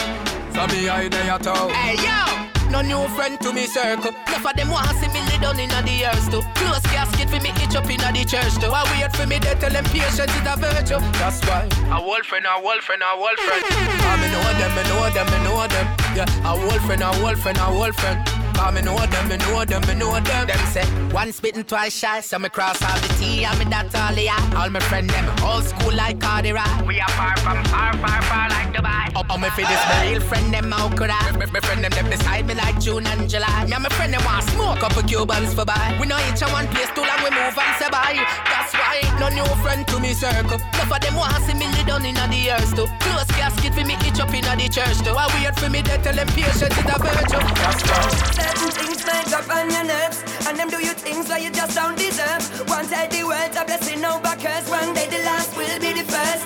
So 0.55 0.67
me 0.69 0.89
I 0.89 1.09
there 1.09 1.39
too. 1.39 1.69
Hey 1.69 1.97
yo! 2.01 2.45
No 2.71 2.81
new 2.81 3.07
friend 3.15 3.39
to 3.41 3.53
me 3.53 3.67
circle. 3.67 4.13
Enough 4.27 4.47
of 4.47 4.57
them 4.57 4.71
want 4.71 4.89
see 4.97 5.09
me 5.09 5.21
lay 5.29 5.39
down 5.39 5.61
inna 5.61 5.83
the 5.83 6.07
earth 6.07 6.31
too. 6.31 6.43
Close 6.55 6.87
casket 6.89 7.29
for 7.29 7.41
me 7.41 7.51
itch 7.61 7.77
up 7.77 7.89
inna 7.91 8.11
the 8.13 8.25
church 8.25 8.55
too. 8.57 8.73
I 8.73 8.83
wait 8.91 9.13
for 9.15 9.27
me 9.27 9.39
they 9.39 9.55
tell 9.61 9.71
them 9.71 9.85
patience 9.93 10.33
is 10.33 10.49
a 10.49 10.55
virtue. 10.57 11.01
That's 11.21 11.41
why 11.45 11.69
a 11.93 12.01
wolf 12.01 12.25
friend, 12.25 12.47
a 12.49 12.61
wolf 12.63 12.83
friend, 12.83 13.03
a 13.05 13.17
wolf 13.19 13.39
friend. 13.45 13.65
I 13.69 14.17
me 14.21 14.27
know 14.33 14.49
them, 14.57 14.73
me 14.73 14.83
know 14.89 15.05
them, 15.13 15.27
me 15.29 15.39
know 15.45 15.67
them. 15.69 15.87
Yeah, 16.17 16.49
a 16.49 16.57
wolf 16.57 16.83
friend, 16.87 17.03
a 17.03 17.11
wolf 17.21 17.39
friend, 17.41 17.59
a 17.61 17.71
wolf 17.71 17.97
friend. 17.97 18.19
Cause 18.55 18.75
me 18.75 18.83
know 18.83 18.97
them, 18.97 19.29
me 19.29 19.37
know 19.37 19.65
them, 19.65 19.83
me 19.87 19.95
know 19.95 20.15
them. 20.21 20.47
Them 20.47 20.59
say 20.73 20.85
one 21.13 21.33
spitting 21.33 21.65
twice 21.65 21.97
shy, 21.97 22.21
so 22.21 22.39
me 22.39 22.49
cross 22.49 22.81
all 22.83 22.99
the 23.01 23.09
T 23.19 23.45
and 23.45 23.59
me 23.59 23.65
that 23.67 23.95
all 23.95 24.15
the 24.15 24.29
I. 24.29 24.39
All 24.57 24.71
my 24.71 24.81
friend 24.81 25.09
them 25.11 25.27
old 25.43 25.65
school 25.65 25.93
like 25.93 26.21
Cardi 26.21 26.53
Ride. 26.53 26.87
We 26.87 27.01
are 27.01 27.09
far 27.11 27.37
from 27.39 27.65
far, 27.67 27.93
far, 27.99 28.23
far 28.23 28.49
like 28.51 28.73
Dubai. 28.75 29.13
Oh, 29.17 29.25
oh 29.31 29.39
me 29.39 29.49
for 29.51 29.63
this 29.63 29.83
my 29.91 30.11
real 30.11 30.21
friend 30.21 30.53
them 30.55 30.71
how 30.71 30.89
could 30.97 31.11
I? 31.11 31.33
Me, 31.37 31.47
me 31.47 31.61
friend 31.61 31.83
them 31.83 31.93
them 31.93 32.09
beside 32.11 32.47
me 32.47 32.55
like 32.55 32.81
June 32.81 33.07
and 33.07 33.29
July. 33.29 33.67
Me 33.67 33.73
and 33.73 33.83
my 33.83 33.89
friend 33.91 34.13
them 34.15 34.25
want 34.25 34.45
smoke 34.51 34.83
up 34.83 34.97
a 34.97 35.03
Cubans 35.03 35.55
for 35.55 35.65
buy. 35.65 35.97
We 36.01 36.07
know 36.07 36.19
each 36.31 36.43
in 36.43 36.51
one 36.51 36.69
place 36.69 36.91
too 36.95 37.03
long 37.03 37.21
we 37.23 37.31
move 37.31 37.59
and 37.59 37.75
say 37.79 37.91
bye. 37.91 38.19
That's 38.47 38.73
why 38.75 39.03
No 39.19 39.29
new 39.31 39.47
friend 39.63 39.87
to 39.89 39.99
me 40.01 40.15
circle. 40.15 40.59
Enough 40.75 40.93
of 40.95 41.01
them 41.01 41.15
want 41.15 41.43
see 41.45 41.55
me 41.55 41.67
lay 41.75 41.85
down 41.85 42.05
inna 42.05 42.27
the 42.31 42.55
earth 42.55 42.75
too. 42.75 42.87
Close 43.03 43.31
casket 43.35 43.75
for 43.75 43.85
me 43.85 43.95
itch 44.07 44.21
up 44.21 44.33
inna 44.35 44.55
the 44.57 44.69
church 44.69 44.99
too. 45.03 45.15
I 45.15 45.27
wait 45.35 45.55
for 45.59 45.71
me 45.71 45.83
death 45.83 46.03
tell 46.03 46.15
them 46.15 46.29
patience 46.29 46.63
is 46.63 46.91
a 46.91 46.97
virtue. 46.99 47.43
That's 47.61 47.83
right. 47.91 48.44
Certain 48.45 48.71
things 48.77 49.01
make 49.09 49.33
up 49.33 49.49
on 49.49 49.71
your 49.73 49.85
nerves, 49.85 50.21
and 50.47 50.59
them 50.59 50.69
do 50.69 50.77
you 50.77 50.93
things 50.93 51.29
where 51.31 51.41
you 51.41 51.51
just 51.51 51.75
don't 51.75 51.97
deserve. 51.97 52.45
One 52.69 52.87
tell 52.87 53.09
the 53.09 53.25
world 53.25 53.57
a 53.57 53.65
blessing 53.65 54.05
over 54.05 54.37
curse. 54.37 54.69
One 54.69 54.93
day 54.93 55.09
the 55.09 55.25
last 55.25 55.57
will 55.57 55.79
be 55.81 55.97
the 55.97 56.05
first. 56.05 56.45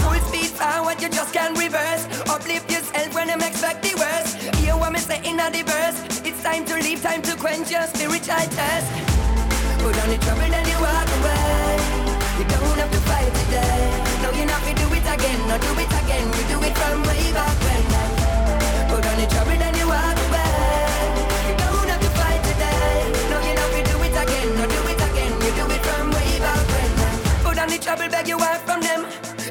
Full 0.00 0.20
speed 0.28 0.48
forward, 0.56 0.96
you 1.02 1.10
just 1.10 1.34
can't 1.34 1.52
reverse. 1.58 2.08
Uplift 2.24 2.72
yourself 2.72 3.14
when 3.14 3.26
them 3.28 3.42
expect 3.42 3.82
the 3.84 3.92
worst. 4.00 4.32
Hear 4.64 4.76
what 4.80 4.92
me 4.92 4.98
say 4.98 5.20
in 5.22 5.36
the 5.36 5.60
verse. 5.60 5.98
It's 6.24 6.42
time 6.42 6.64
to 6.64 6.74
leave, 6.80 7.02
time 7.02 7.20
to 7.28 7.36
quench 7.36 7.70
your 7.70 7.84
spiritual 7.92 8.46
thirst. 8.56 8.88
Put 9.84 9.96
on 10.00 10.08
the 10.08 10.18
trouble, 10.24 10.48
then 10.48 10.64
you 10.72 10.78
walk 10.80 11.10
away. 11.20 11.76
You 12.40 12.44
don't 12.48 12.78
have 12.80 12.92
to 12.96 13.00
fight 13.04 13.28
today. 13.44 13.76
No, 14.24 14.28
you're 14.32 14.48
not 14.48 14.64
gonna 14.64 14.80
do 14.84 14.88
it 14.96 15.04
again. 15.04 15.40
No, 15.44 15.56
do 15.60 15.72
it 15.84 15.92
again. 16.00 16.26
You 16.32 16.44
do 16.48 16.58
it 16.64 16.74
from 16.80 17.04
way 17.04 17.28
back 17.36 17.56
when. 17.68 17.84
Put 18.88 19.04
on 19.04 19.16
the 19.20 19.26
trouble, 19.28 19.58
then 19.60 19.79
trouble, 27.90 28.10
beg 28.10 28.28
you 28.28 28.38
out 28.38 28.62
from 28.62 28.80
them. 28.80 29.02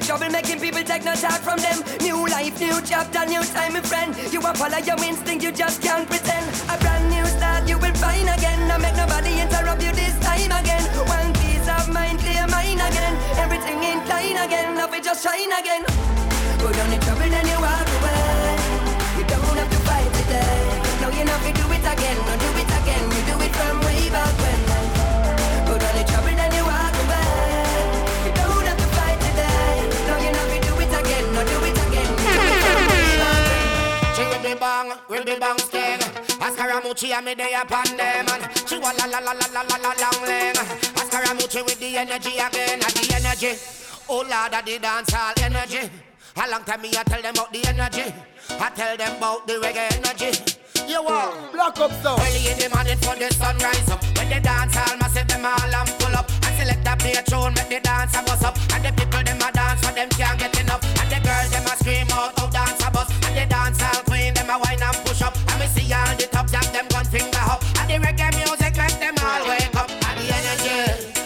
Trouble 0.08 0.30
making 0.30 0.60
people 0.60 0.84
take 0.84 1.04
no 1.04 1.14
talk 1.14 1.42
from 1.42 1.60
them. 1.60 1.84
New 2.00 2.28
life, 2.28 2.58
new 2.60 2.80
chapter, 2.86 3.26
new 3.26 3.44
time, 3.44 3.74
my 3.74 3.82
friend. 3.82 4.16
You 4.32 4.40
a 4.40 4.54
follow 4.54 4.78
your 4.78 5.00
instinct, 5.04 5.44
you 5.44 5.52
just 5.52 5.82
can't 5.82 6.08
pretend. 6.08 6.48
A 6.72 6.78
brand 6.80 7.10
new 7.10 7.26
start, 7.26 7.68
you 7.68 7.78
will 7.78 7.94
find 7.96 8.30
again. 8.30 8.60
No 8.68 8.78
make 8.78 8.96
nobody 8.96 9.42
interrupt 9.42 9.84
you 9.84 9.92
this 9.92 10.16
time 10.20 10.52
again. 10.56 10.84
One 11.20 11.34
piece 11.42 11.68
of 11.68 11.90
mind, 11.92 12.20
clear 12.20 12.48
mind 12.48 12.80
again. 12.80 13.14
Everything 13.44 13.84
incline 13.84 14.38
again, 14.46 14.78
love 14.78 14.94
it 14.94 15.04
just 15.04 15.22
shine 15.22 15.52
again. 15.60 15.84
Put 16.60 16.80
on 16.80 16.90
the 16.92 17.09
will 35.30 35.36
be 35.36 35.40
bang 35.40 35.58
sting. 35.60 36.02
And 36.42 37.26
me 37.26 37.36
day 37.36 37.54
upon 37.54 37.98
them 37.98 38.26
and 38.30 38.68
she 38.68 38.78
wa 38.80 38.92
la 38.98 39.06
la 39.06 39.20
la 39.20 39.34
la 39.34 39.48
la 39.54 39.62
la 39.62 39.78
la 39.78 39.94
long 40.02 40.26
leg. 40.26 40.56
Askaramuchi 40.96 41.66
with 41.66 41.80
the 41.80 41.98
energy 41.98 42.38
again, 42.38 42.80
and 42.82 42.94
the 42.94 43.16
energy. 43.16 43.54
Oh 44.10 44.26
Lord, 44.30 44.54
of 44.54 44.66
the 44.66 44.80
dance 44.80 45.14
hall 45.14 45.34
energy. 45.42 45.90
A 46.38 46.50
long 46.50 46.64
time 46.64 46.82
me 46.82 46.90
I 46.98 47.04
tell 47.04 47.22
them 47.22 47.34
about 47.36 47.52
the 47.54 47.68
energy. 47.68 48.14
I 48.50 48.70
tell 48.70 48.98
them 48.98 49.18
about 49.18 49.46
the 49.46 49.54
reggae 49.54 49.92
energy. 49.98 50.32
You 50.88 51.04
want 51.04 51.52
Black 51.52 51.80
up 51.80 51.92
so. 52.02 52.16
Early 52.18 52.50
in 52.50 52.58
the 52.58 52.70
morning 52.74 52.98
for 52.98 53.16
the 53.16 53.30
sunrise 53.34 53.90
up. 53.90 54.02
When 54.18 54.30
the 54.30 54.40
dance 54.40 54.76
hall 54.76 54.98
massive 54.98 55.28
them 55.28 55.46
all 55.46 55.76
and 55.76 55.90
pull 56.00 56.16
up. 56.16 56.30
And 56.46 56.56
select 56.58 56.88
a 56.88 56.96
play 56.98 57.14
a 57.14 57.22
tune, 57.22 57.54
make 57.54 57.70
the 57.70 57.80
dance 57.82 58.16
a 58.18 58.24
bust 58.24 58.46
up. 58.46 58.58
And 58.74 58.86
the 58.86 58.92
people 58.94 59.22
them 59.22 59.42
a 59.42 59.52
dance 59.52 59.86
for 59.86 59.94
them 59.94 60.10
can't 60.10 60.40
get 60.40 60.60
enough. 60.60 60.82
And 61.02 61.10
the 61.12 61.20
girls 61.22 61.52
them 61.52 61.66
a 61.66 61.76
scream 61.78 62.08
out, 62.14 62.34
oh 62.40 62.50
dance 62.50 62.82
a 62.82 62.90
bust. 62.90 63.12
And 63.28 63.38
the 63.38 63.46
dance 63.46 63.82
hall 63.82 64.09
see 65.70 65.94
all 65.94 66.16
the 66.16 66.28
top 66.32 66.50
jack 66.52 66.66
them 66.74 66.88
gun 66.90 67.06
finger 67.06 67.44
up. 67.46 67.64
And 67.80 67.90
the 67.90 67.98
reggae 68.06 68.30
music 68.36 68.76
make 68.78 68.98
them 69.00 69.16
all 69.22 69.44
wake 69.48 69.76
up. 69.76 69.90
And 69.90 70.18
the 70.20 70.28
energy, 70.40 70.78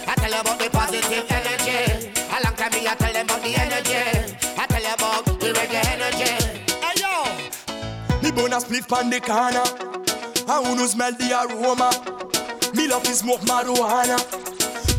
I 0.08 0.14
tell 0.16 0.32
you 0.32 0.42
about 0.42 0.60
the 0.60 0.70
positive 0.70 1.26
energy. 1.30 2.12
A 2.32 2.38
long 2.44 2.56
time 2.56 2.72
me 2.72 2.88
I 2.88 2.96
tell 2.96 3.14
them 3.14 3.26
about 3.26 3.42
the 3.42 3.52
energy. 3.56 4.04
I 4.58 4.66
tell 4.68 4.84
you 4.84 4.94
about 4.94 5.26
the 5.26 5.50
reggae 5.58 5.84
energy. 5.96 6.34
Hey 6.84 6.96
yo. 7.02 7.14
Me 8.22 8.32
burn 8.32 8.54
a 8.54 8.58
spliff 8.58 8.92
on 8.92 9.10
the 9.10 9.20
corner 9.20 9.64
And 10.48 10.66
who 10.66 10.76
no 10.76 10.86
smell 10.86 11.12
the 11.12 11.34
aroma 11.34 11.92
Me 12.74 12.88
love 12.88 13.04
to 13.04 13.12
smoke 13.14 13.42
marijuana 13.42 14.18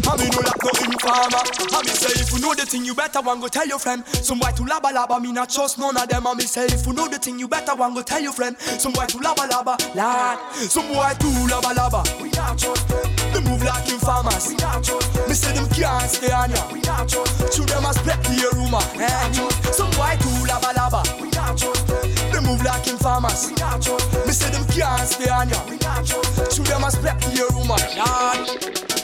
And 0.03 0.19
me 0.21 0.27
no 0.31 0.41
like 0.43 0.63
no 0.63 0.71
informer. 0.83 1.43
And 1.75 1.85
me 1.87 1.93
say 1.95 2.15
if 2.19 2.33
you 2.33 2.41
know 2.41 2.55
the 2.55 2.67
thing 2.67 2.85
you 2.85 2.95
better 2.95 3.21
one 3.21 3.41
go 3.41 3.49
tell 3.49 3.67
your 3.67 3.79
friend. 3.79 4.07
Some 4.07 4.39
boy 4.39 4.51
to 4.57 4.63
laba 4.65 4.91
laba 4.93 5.21
me 5.21 5.33
not 5.33 5.51
trust 5.51 5.79
none 5.79 5.97
of 5.97 6.09
them. 6.09 6.27
And 6.27 6.37
me 6.39 6.45
say 6.45 6.67
if 6.67 6.87
you 6.87 6.93
know 6.93 7.09
the 7.09 7.19
thing 7.19 7.39
you 7.39 7.49
better 7.49 7.75
one 7.75 7.95
go 7.95 8.03
tell 8.03 8.21
your 8.21 8.33
friend. 8.33 8.59
Some 8.59 8.93
boy 8.93 9.07
to 9.07 9.19
laba 9.19 9.49
laba 9.49 9.79
lad. 9.95 10.39
Some 10.55 10.89
boy 10.89 11.13
to 11.19 11.29
laba 11.51 11.75
laba 11.75 12.03
We 12.23 12.31
not 12.31 12.59
trust 12.59 12.89
them. 12.89 13.03
They 13.33 13.41
move 13.51 13.63
like 13.63 13.89
informers. 13.91 14.49
We 14.49 14.57
not 14.57 14.83
trust 14.85 15.13
them. 15.15 15.29
Me 15.29 15.35
say 15.35 15.53
them 15.53 15.69
can't 15.71 16.11
stay 16.11 16.33
on 16.33 16.51
ya. 16.51 16.63
We 16.73 16.81
not 16.81 17.09
trust 17.09 17.39
them. 17.39 17.49
Through 17.49 17.67
them 17.67 17.85
a 17.85 17.93
split 17.95 18.23
the 18.25 18.51
rumor. 18.57 18.85
Eh? 18.99 19.33
Some 19.73 19.91
boy 19.93 20.15
to 20.19 20.31
laba 20.51 20.73
laba 20.75 21.03
We 21.21 21.31
not 21.31 21.59
trust 21.59 21.87
them. 21.87 22.03
They 22.33 22.41
move 22.41 22.63
like 22.65 22.87
informers. 22.89 23.51
We 23.51 23.55
not 23.57 23.83
trust 23.83 24.11
them. 24.13 24.27
Me 24.27 24.33
say 24.33 24.51
them 24.51 24.65
can't 24.69 25.09
stay 25.09 25.31
on 25.31 25.49
ya. 25.49 25.59
We 25.69 25.77
not 25.79 26.05
trust 26.07 26.37
them. 26.37 26.47
Through 26.47 26.65
them 26.67 26.85
a 26.85 26.91
split 26.91 27.19
the 27.21 27.47
rumor. 27.55 27.81
Lad 27.97 29.04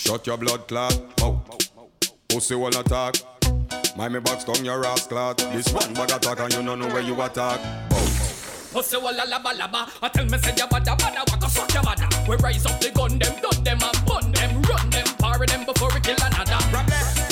Shut 0.00 0.26
your 0.26 0.38
blood 0.38 0.66
clot 0.66 0.98
mouth. 1.20 1.38
Pussy 2.28 2.54
will 2.54 2.68
attack. 2.68 3.16
Mind 3.96 4.14
me 4.14 4.20
box 4.20 4.44
down 4.44 4.64
your 4.64 4.84
ass 4.86 5.06
clot. 5.06 5.36
This 5.52 5.70
one 5.72 5.92
bag 5.92 6.10
attack 6.10 6.40
and 6.40 6.52
you 6.54 6.62
don't 6.62 6.78
know 6.78 6.88
where 6.88 7.02
you 7.02 7.20
attack. 7.20 7.60
Pussy 8.72 8.96
walla 8.96 9.24
laba 9.26 9.52
laba 9.52 9.88
I 10.00 10.08
tell 10.08 10.24
me 10.24 10.38
say 10.38 10.54
ya 10.56 10.66
bada 10.68 10.96
bada 10.96 11.24
the 11.40 11.48
fuck 11.48 11.74
ya 11.74 11.82
bada 11.82 12.28
We 12.28 12.36
rise 12.36 12.64
up 12.66 12.80
the 12.80 12.90
gun 12.90 13.18
them 13.18 13.34
Done 13.42 13.64
them 13.64 13.78
and 13.82 14.06
bun 14.06 14.30
them 14.30 14.62
Run 14.62 14.90
them 14.90 15.06
Parry 15.18 15.46
them 15.46 15.64
before 15.66 15.90
we 15.92 16.00
kill 16.00 16.16
another 16.22 16.60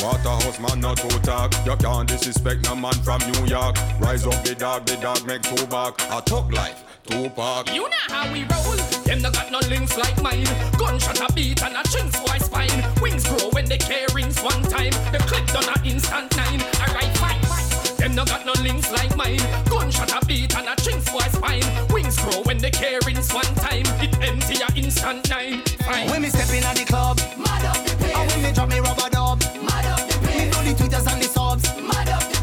Waterhouse 0.03 0.61
man 0.61 0.81
not 0.81 0.97
to 0.99 1.09
talk. 1.23 1.53
You 1.67 1.77
can't 1.77 2.09
disrespect 2.09 2.65
no 2.65 2.77
man 2.77 2.95
from 3.03 3.21
New 3.33 3.47
York. 3.47 3.77
Rise 3.99 4.27
up 4.27 4.43
the 4.45 4.55
dog, 4.55 4.87
the 4.87 4.97
dog 4.97 5.27
make 5.27 5.43
two 5.43 5.67
back. 5.67 6.01
A 6.11 6.23
talk 6.23 6.53
life, 6.53 6.85
two 7.09 7.31
park. 7.31 7.73
You 7.73 7.83
know 7.83 8.07
how 8.09 8.31
we 8.33 8.45
roll. 8.45 8.77
Them 9.05 9.23
no 9.23 9.31
got 9.31 9.51
no 9.51 9.61
links 9.69 9.97
like 9.97 10.21
mine. 10.23 10.45
Gunshot 10.77 11.21
a 11.21 11.33
beat 11.33 11.63
and 11.63 11.75
a 11.75 11.83
chinks 11.89 12.21
boy 12.21 12.39
spine. 12.39 12.85
Wings 13.01 13.25
grow 13.27 13.49
when 13.51 13.65
they 13.65 13.79
carry 13.79 14.07
rings 14.15 14.41
one 14.43 14.63
time. 14.63 14.93
The 15.13 15.19
clip 15.27 15.47
done 15.47 15.65
a 15.65 15.77
instant 15.89 16.37
nine. 16.37 16.61
Alright 16.81 17.17
fine. 17.17 17.41
Them 17.97 18.15
no 18.15 18.25
got 18.25 18.45
no 18.45 18.53
links 18.63 18.93
like 18.93 19.17
mine. 19.17 19.41
Gunshot 19.71 20.13
a 20.13 20.27
beat 20.27 20.55
and 20.57 20.69
a 20.69 20.77
chinks 20.77 21.11
boy 21.11 21.29
spine. 21.33 21.65
Wings 21.91 22.17
grow 22.19 22.43
when 22.43 22.59
they 22.59 22.71
carry 22.71 23.01
rings 23.07 23.33
one 23.33 23.55
time. 23.57 23.87
It 24.05 24.13
empty 24.21 24.57
a 24.61 24.69
instant 24.79 25.29
nine. 25.31 25.63
Fine. 25.87 26.11
When 26.11 26.23
me 26.23 26.29
step 26.29 26.51
in 26.51 26.65
at 26.65 26.77
the 26.77 26.85
club, 26.85 27.19
mad 27.39 27.65
up 27.65 27.79
the 27.87 27.97
place. 27.97 28.17
And 28.17 28.31
when 28.31 28.43
me 28.43 28.53
drop 28.53 28.69
me 28.69 28.81
rubber 28.81 29.09
dub, 29.11 29.41
mad 29.65 29.87
up 29.87 30.07
the 30.09 30.17
place. 30.21 30.45
Me 30.45 30.51
do 30.51 30.59
the 30.69 30.75
tweeters 30.77 31.11
and 31.11 31.23
the 31.23 31.29
subs, 31.29 31.65
mad 31.81 32.09
up 32.11 32.25
the 32.31 32.38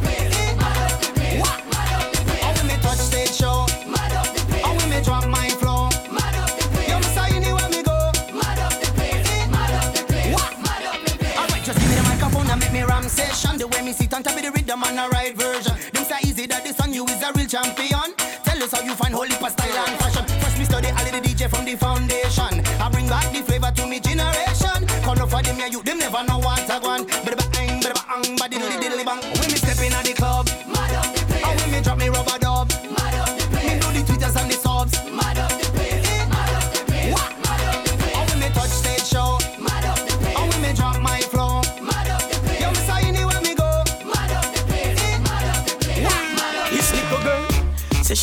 me 13.86 13.94
sit 13.94 14.14
on 14.14 14.24
top 14.24 14.36
of 14.36 14.42
the 14.42 14.52
rhythm 14.52 14.84
and 14.84 14.98
the 14.98 15.08
right 15.10 15.36
version. 15.36 15.74
Them 15.94 16.04
say 16.06 16.18
easy 16.24 16.48
that 16.48 16.64
this 16.64 16.80
on 16.80 16.92
you 16.92 17.06
is 17.06 17.22
a 17.22 17.32
real 17.34 17.46
champion. 17.46 18.16
Tell 18.44 18.64
us 18.64 18.72
how 18.72 18.82
you 18.82 18.96
find 18.96 19.14
holy 19.14 19.36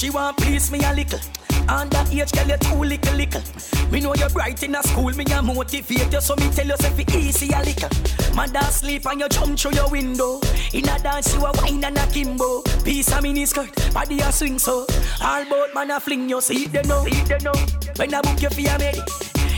she 0.03 0.11
want 0.11 0.37
please 0.37 0.69
me 0.73 0.81
a 0.83 0.93
little. 0.93 1.21
Underage 1.69 2.33
girl, 2.35 2.49
you 2.49 2.57
too 2.57 2.75
little 2.75 3.15
little. 3.15 3.91
Me 3.93 4.01
know 4.01 4.13
you're 4.17 4.29
bright 4.31 4.61
in 4.65 4.75
a 4.75 4.83
school, 4.83 5.11
me 5.11 5.25
a 5.33 5.41
motivate 5.41 6.13
you, 6.13 6.21
so 6.21 6.35
me 6.37 6.51
tell 6.51 6.67
you 6.67 6.77
say 6.77 6.91
fi 6.91 7.17
easy 7.17 7.53
a 7.55 7.63
little. 7.63 7.89
Mother 8.35 8.63
sleep 8.63 9.07
and 9.07 9.21
you 9.21 9.29
jump 9.29 9.57
through 9.57 9.75
your 9.75 9.89
window. 9.89 10.41
In 10.73 10.89
a 10.89 10.99
dance 10.99 11.33
you 11.33 11.45
a 11.45 11.53
wine 11.53 11.85
and 11.85 11.97
a 11.97 12.07
kimbo. 12.09 12.63
Piece 12.83 13.13
of 13.13 13.23
mini 13.23 13.47
skirt, 13.47 13.71
body 13.95 14.19
a 14.19 14.33
swing 14.33 14.59
so. 14.59 14.87
All 15.23 15.45
boat 15.45 15.73
man 15.73 15.93
a 15.93 16.01
fling 16.01 16.29
you, 16.29 16.41
see 16.41 16.65
it 16.65 16.73
they 16.73 16.83
know, 16.83 17.05
see 17.05 17.21
it 17.21 17.29
they 17.29 17.39
know. 17.39 17.55
When 17.95 18.13
I 18.13 18.23
book 18.23 18.43
you 18.43 18.51
for 18.51 18.79
med, 18.79 18.99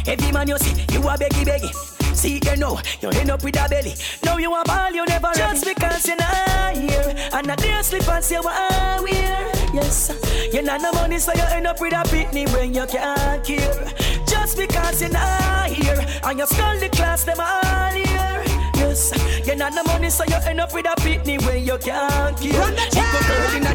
every 0.06 0.30
man 0.30 0.48
you 0.48 0.58
see, 0.58 0.78
you 0.92 1.00
a 1.08 1.16
beggy 1.16 1.44
beggy. 1.46 1.72
See 2.14 2.40
you 2.44 2.56
know, 2.56 2.78
you 3.00 3.08
end 3.08 3.30
up 3.30 3.42
with 3.42 3.58
a 3.58 3.66
belly. 3.66 3.94
Now 4.22 4.36
you 4.36 4.54
a 4.54 4.62
ball, 4.64 4.92
you 4.92 5.06
never 5.06 5.32
Just 5.34 5.64
because 5.64 6.06
you're 6.06 6.16
not 6.16 6.76
here 6.76 7.14
And 7.32 7.50
a 7.50 7.56
dear 7.56 7.82
slippers 7.82 8.30
you 8.30 8.40
are 8.40 9.02
wear 9.02 9.53
Yes, 9.74 10.10
you 10.52 10.62
not 10.62 10.80
no 10.80 10.92
money 10.92 11.18
so 11.18 11.32
you 11.34 11.42
end 11.50 11.66
up 11.66 11.80
with 11.80 11.92
a 11.92 12.02
pitney 12.08 12.50
when 12.52 12.72
you 12.72 12.86
can't 12.86 13.44
care 13.44 13.92
Just 14.26 14.56
because 14.56 15.00
you're 15.00 15.10
not 15.10 15.68
here 15.68 16.06
And 16.22 16.38
you 16.38 16.46
skull 16.46 16.78
the 16.78 16.88
class 16.88 17.24
them 17.24 17.40
all 17.40 17.90
here 17.90 18.44
Yes, 18.76 19.12
You 19.46 19.56
not 19.56 19.72
the 19.72 19.82
money, 19.84 20.10
so 20.10 20.24
you 20.24 20.36
end 20.46 20.60
up 20.60 20.72
with 20.74 20.86
a 20.86 20.94
pitney 21.00 21.40
when 21.46 21.64
you 21.64 21.78
can't 21.78 22.38
keep. 22.38 22.54
Run 22.54 22.74
the 22.74 22.86
check. 22.92 23.10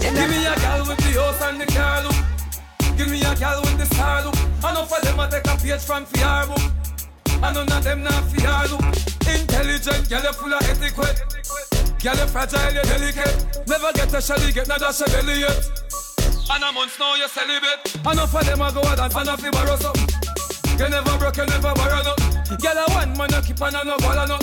Give 0.01 0.29
me 0.29 0.45
a 0.45 0.55
gal 0.55 0.87
with 0.87 0.97
the 0.97 1.19
house 1.19 1.41
and 1.41 1.61
the 1.61 1.65
car 1.65 2.03
look. 2.03 2.97
Give 2.97 3.09
me 3.09 3.19
a 3.21 3.35
gal 3.35 3.61
with 3.61 3.77
the 3.77 3.85
star 3.85 4.23
look. 4.23 4.35
Enough 4.35 4.91
of 4.91 5.01
them 5.01 5.19
a 5.19 5.29
take 5.29 5.47
a 5.47 5.55
page 5.57 5.81
from 5.81 6.05
Fiar 6.05 6.47
book. 6.47 6.61
And 7.31 7.55
none 7.55 7.71
of 7.71 7.83
them 7.83 8.03
not 8.03 8.23
look. 8.71 8.81
Intelligent, 9.27 10.09
gal 10.09 10.23
you 10.23 10.33
full 10.33 10.53
of 10.53 10.61
etiquette. 10.63 11.23
Gal 11.99 12.17
you 12.17 12.27
fragile, 12.27 12.73
you 12.73 12.83
delicate. 12.83 13.67
Never 13.67 13.91
get 13.93 14.13
a 14.13 14.21
shelly, 14.21 14.51
get 14.51 14.67
not 14.67 14.81
a 14.81 15.11
belly 15.11 15.39
yet. 15.41 15.88
And 16.51 16.63
a 16.63 16.71
month 16.71 16.99
now 16.99 17.15
you 17.15 17.27
celibate. 17.27 17.95
Enough 18.05 18.35
of 18.35 18.45
them 18.45 18.61
a 18.61 18.71
go 18.73 18.81
out 18.83 18.99
and 18.99 19.13
fan 19.13 19.29
off 19.29 19.43
you 19.43 19.51
borrow 19.51 19.75
something. 19.75 20.09
You 20.79 20.89
never 20.89 21.17
broke, 21.17 21.37
you 21.37 21.45
never 21.45 21.73
borrow 21.75 22.01
no. 22.01 22.15
Gal 22.57 22.77
a 22.77 22.91
one 22.91 23.17
man 23.17 23.29
you 23.33 23.41
keep 23.41 23.61
on 23.61 23.75
and 23.75 23.87
no 23.87 23.97
ball 23.97 24.27
no. 24.27 24.39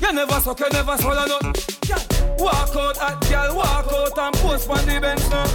You 0.00 0.12
never 0.12 0.40
suck, 0.40 0.60
you 0.60 0.68
never 0.70 0.96
swallow 0.98 1.26
no. 1.26 1.38
Walk 2.38 2.76
out 2.76 2.98
at 3.02 3.20
gal, 3.28 3.56
walk 3.56 3.90
out 3.92 4.18
and 4.18 4.34
post 4.36 4.70
on 4.70 4.86
the 4.86 5.00
bench 5.00 5.28
now. 5.30 5.46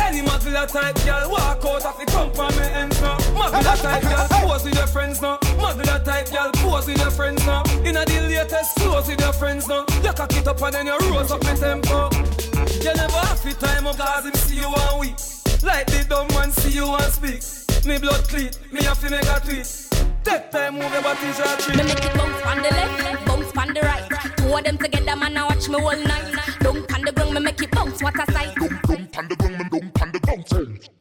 Any 0.00 0.22
mother 0.22 0.66
type 0.66 0.94
gal, 1.04 1.30
walk 1.30 1.64
out 1.64 1.84
of 1.84 1.96
the 1.98 2.60
me 2.60 2.66
ends 2.74 3.00
now. 3.00 3.18
Mother 3.32 3.62
type 3.62 4.02
gal, 4.02 4.28
pose 4.28 4.64
with 4.64 4.76
your 4.76 4.86
friends 4.86 5.20
now. 5.20 5.38
Mother 5.56 5.98
type 6.04 6.30
gal, 6.30 6.52
pose 6.52 6.86
with 6.86 6.98
your 6.98 7.10
friends 7.10 7.44
now. 7.46 7.62
Inna 7.84 8.04
the 8.04 8.20
latest 8.20 8.76
clothes 8.76 9.08
with 9.08 9.20
your 9.20 9.32
friends 9.32 9.66
now. 9.66 9.84
You 10.02 10.12
cock 10.12 10.36
it 10.36 10.46
up 10.46 10.62
and 10.62 10.74
then 10.74 10.86
you 10.86 10.98
rose 11.10 11.32
up 11.32 11.42
my 11.42 11.54
tempo. 11.54 12.10
You 12.84 12.92
never 12.92 13.16
have 13.16 13.42
the 13.42 13.54
time 13.54 13.86
up 13.86 13.96
cause 13.96 14.26
him 14.26 14.34
see 14.34 14.56
you 14.56 14.68
one 14.68 15.00
week. 15.00 15.16
Like 15.62 15.86
the 15.86 16.04
dumb 16.06 16.28
man 16.36 16.52
see 16.52 16.72
you 16.72 16.84
and 16.84 17.10
speak. 17.10 17.40
Me 17.86 17.96
blood 17.96 18.28
clean, 18.28 18.50
me 18.72 18.82
have 18.82 19.00
to 19.00 19.08
make 19.08 19.24
a 19.24 19.40
tweet. 19.40 19.64
Take 20.22 20.50
time, 20.50 20.74
move 20.74 20.92
your 20.92 21.00
body. 21.00 21.24
Me 21.24 21.82
make 21.82 22.04
it 22.04 22.12
bounce 22.12 22.44
on 22.44 22.58
the 22.60 22.68
left, 22.68 23.24
bounce 23.24 23.56
on 23.56 23.72
the 23.72 23.80
right. 23.80 24.36
Two 24.36 24.52
of 24.52 24.64
them 24.64 24.76
together, 24.76 25.16
man, 25.16 25.34
I 25.34 25.44
watch 25.44 25.66
me 25.66 25.76
all 25.76 25.96
night. 25.96 26.36
Don't 26.60 26.92
on 26.92 27.00
the 27.00 27.12
ground, 27.12 27.32
me 27.32 27.40
make 27.40 27.62
it 27.62 27.70
bounce. 27.70 28.02
What 28.02 28.16
a 28.20 28.30
sight. 28.30 28.54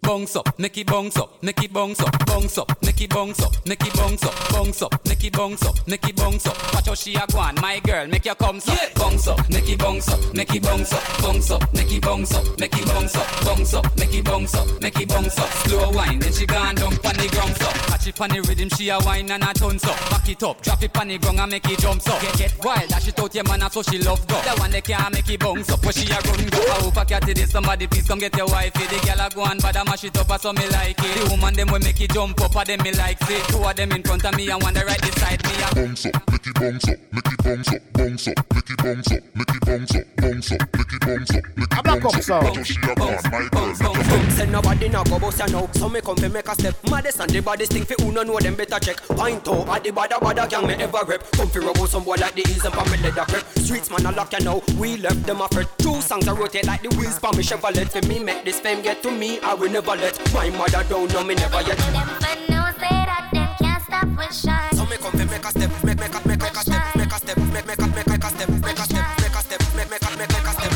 Bounce 0.03 0.35
up, 0.35 0.59
make 0.59 0.77
it 0.77 0.85
bounce 0.85 1.17
up, 1.17 1.41
make 1.41 1.63
it 1.63 1.73
bounce 1.73 1.99
up, 1.99 2.25
bounce 2.27 2.57
up, 2.59 2.71
it 2.83 3.09
bounce 3.09 3.41
up, 3.41 3.65
make 3.65 3.85
it 3.85 3.93
bounce 3.95 4.23
up, 4.23 4.49
bounce 4.51 4.81
up, 4.83 5.07
make 5.07 5.23
it 5.23 5.33
bounce 5.33 5.65
up, 5.65 5.75
it 5.87 6.15
bounce 6.15 6.45
up. 6.45 6.73
Watch 6.73 6.87
how 6.87 6.93
she 6.93 7.15
a 7.15 7.25
go 7.31 7.39
on, 7.39 7.55
my 7.55 7.79
girl, 7.79 8.05
make 8.07 8.25
your 8.25 8.35
come 8.35 8.57
up, 8.57 8.93
bounce 8.95 9.27
up, 9.27 9.39
it 9.49 9.79
bounce 9.79 10.09
up, 10.09 10.19
it 10.35 10.61
bounce 10.61 10.93
up, 10.93 11.21
bounce 11.21 11.51
up, 11.51 11.63
it 11.73 12.01
bounce 12.01 12.35
up, 12.35 12.45
it 12.59 12.85
bounce 12.85 13.15
up, 13.15 13.45
bounce 13.45 13.73
up, 13.73 13.85
it 13.97 14.23
bounce 14.23 14.55
up, 14.55 14.83
it 14.83 15.09
bounce 15.09 15.39
up. 15.39 15.49
Slow 15.49 15.91
wine, 15.91 16.19
then 16.19 16.33
she 16.33 16.45
gone 16.45 16.75
down 16.75 16.95
pon 16.97 17.15
the 17.15 17.27
ground 17.29 17.61
up. 17.63 17.73
Catch 17.87 18.07
it 18.07 18.15
pon 18.15 18.29
the 18.29 18.41
rhythm, 18.41 18.69
she 18.77 18.89
a 18.89 18.99
wine 18.99 19.31
and 19.31 19.43
a 19.43 19.53
tons 19.53 19.83
up. 19.85 19.97
Back 20.11 20.29
it 20.29 20.43
up, 20.43 20.61
drop 20.61 20.83
it 20.83 20.93
pon 20.93 21.07
the 21.07 21.17
ground 21.17 21.39
and 21.39 21.51
make 21.51 21.67
it 21.67 21.79
jump 21.79 22.07
up. 22.07 22.21
Get 22.21 22.37
get 22.37 22.63
wild, 22.63 22.89
dash 22.89 23.07
it 23.07 23.19
out 23.19 23.33
your 23.33 23.43
man, 23.45 23.69
so 23.71 23.81
she 23.81 23.97
love 23.97 24.25
go. 24.27 24.39
The 24.41 24.59
one 24.59 24.71
that 24.71 24.83
can't 24.83 25.13
make 25.13 25.29
it 25.29 25.39
bounce 25.39 25.71
up, 25.71 25.83
where 25.83 25.93
she 25.93 26.11
a 26.11 26.19
run 26.21 26.45
go. 26.49 26.61
I 26.61 26.81
hope 26.83 26.97
I 26.97 27.05
catch 27.05 27.27
it, 27.27 27.49
somebody 27.49 27.87
please 28.03 28.09
come 28.09 28.19
get 28.19 28.37
your 28.37 28.47
wifey. 28.47 28.85
The 28.87 29.05
girl 29.05 29.25
a 29.25 29.29
go 29.29 29.41
on, 29.43 29.57
but 29.59 29.77
I 29.77 29.83
mash 29.83 30.03
it 30.03 30.17
up, 30.17 30.39
so 30.39 30.53
me 30.53 30.67
like 30.69 30.99
it. 30.99 31.23
The 31.23 31.29
woman 31.31 31.53
them 31.53 31.67
will 31.71 31.79
make 31.79 31.99
it 32.01 32.11
jump 32.11 32.41
up, 32.41 32.55
and 32.55 32.67
them 32.67 32.83
me 32.83 32.91
like 32.93 33.21
it. 33.21 33.43
Two 33.47 33.63
of 33.63 33.75
them 33.75 33.91
in 33.91 34.03
front 34.03 34.25
of 34.25 34.35
me 34.35 34.49
and 34.49 34.61
one 34.61 34.73
the 34.73 34.85
right 34.85 35.01
beside 35.01 35.43
me. 35.43 35.51
Bounce 35.75 36.05
up, 36.05 36.31
make 36.31 36.47
it 36.47 36.55
bounce 36.55 36.89
up, 36.89 36.97
make 37.11 37.27
it 37.27 37.43
bounce 37.43 37.73
up, 37.73 37.81
bounce 37.93 38.27
up, 38.27 38.35
make 38.53 38.69
it 38.69 38.77
bounce 38.77 39.11
up, 39.11 39.23
make 39.35 39.55
it 39.55 39.65
bounce 39.65 39.95
up, 39.95 40.05
bounce 40.17 40.51
up, 40.51 40.59
make 40.77 40.93
it 40.93 41.01
bounce 41.01 41.31
up, 41.31 41.43
make 41.55 41.73
it 41.73 41.79
uh. 41.79 41.99
bounce 41.99 42.29
up. 42.29 42.43
Watch 42.43 42.55
how 42.55 42.63
she 42.63 42.75
a 42.83 42.95
gone, 42.95 43.19
my 43.31 43.47
girl. 43.49 44.13
Say 44.33 44.47
nobody 44.47 44.89
no 44.89 45.03
go 45.03 45.19
bust 45.19 45.39
ya 45.39 45.45
now 45.45 45.69
So 45.73 45.87
me 45.87 46.01
come 46.01 46.17
fi 46.17 46.27
make 46.27 46.47
a 46.47 46.53
step 46.55 46.75
Maddest 46.89 47.19
and 47.19 47.29
the 47.29 47.39
baddest 47.41 47.71
thing 47.71 47.83
fi 47.85 47.93
who 48.01 48.11
no 48.11 48.23
know 48.23 48.39
them 48.39 48.55
better 48.55 48.79
check 48.79 48.97
Point 49.03 49.47
out 49.47 49.69
at 49.69 49.83
the 49.83 49.91
bada 49.91 50.17
bada 50.17 50.49
gang 50.49 50.65
me 50.65 50.73
ever 50.73 51.05
rep 51.05 51.23
Come 51.33 51.49
fi 51.49 51.59
rub 51.59 51.77
out 51.77 51.89
some 51.89 52.03
boy 52.03 52.15
like 52.15 52.33
the 52.33 52.41
ease 52.41 52.65
and 52.65 52.73
pa 52.73 52.83
me 52.85 52.97
leather 52.97 53.25
crep 53.25 53.45
Streets 53.59 53.91
man 53.91 54.05
a 54.07 54.11
lock 54.11 54.31
ya 54.33 54.39
now 54.39 54.61
We 54.79 54.97
left 54.97 55.23
them 55.27 55.41
a 55.41 55.47
fret 55.49 55.67
Two 55.77 56.01
songs 56.01 56.27
a 56.27 56.33
rotate 56.33 56.65
like 56.65 56.81
the 56.81 56.89
wheels 56.97 57.19
pa 57.19 57.31
me 57.31 57.43
Chevrolet 57.43 57.92
For 57.93 58.01
me 58.07 58.17
make 58.17 58.43
this 58.43 58.59
fame 58.59 58.81
get 58.81 59.03
to 59.03 59.11
me 59.11 59.39
I 59.41 59.53
will 59.53 59.69
never 59.69 59.95
let 59.95 60.17
My 60.33 60.49
mother 60.49 60.83
don't 60.89 61.13
know 61.13 61.23
me 61.23 61.35
never 61.35 61.61
yet. 61.61 61.77
So 64.73 64.85
me 64.89 64.97
come 64.97 65.11
fi 65.11 65.25
make 65.25 65.45
a 65.45 65.51
step 65.51 65.69
Make 65.83 65.99
make 65.99 66.15
a 66.15 66.27
make 66.27 66.41
make 66.41 66.57
a 66.57 66.61
step 66.65 66.95
Make 66.95 67.13
a 67.13 67.17
step 67.19 67.37
Make 67.37 67.67
make 67.67 67.77
a 67.77 67.87
make 67.93 68.07
make 68.07 68.23
a 68.23 68.29
step 68.29 68.49
Make 68.49 68.79
a 68.79 68.85
step 68.89 69.05
Make 69.21 69.35
a 69.35 69.41
step 69.45 69.61
Make 69.75 69.89
make 69.91 70.01
a 70.01 70.17
make 70.17 70.27
make 70.27 70.41
a 70.41 70.53
step. 70.57 70.73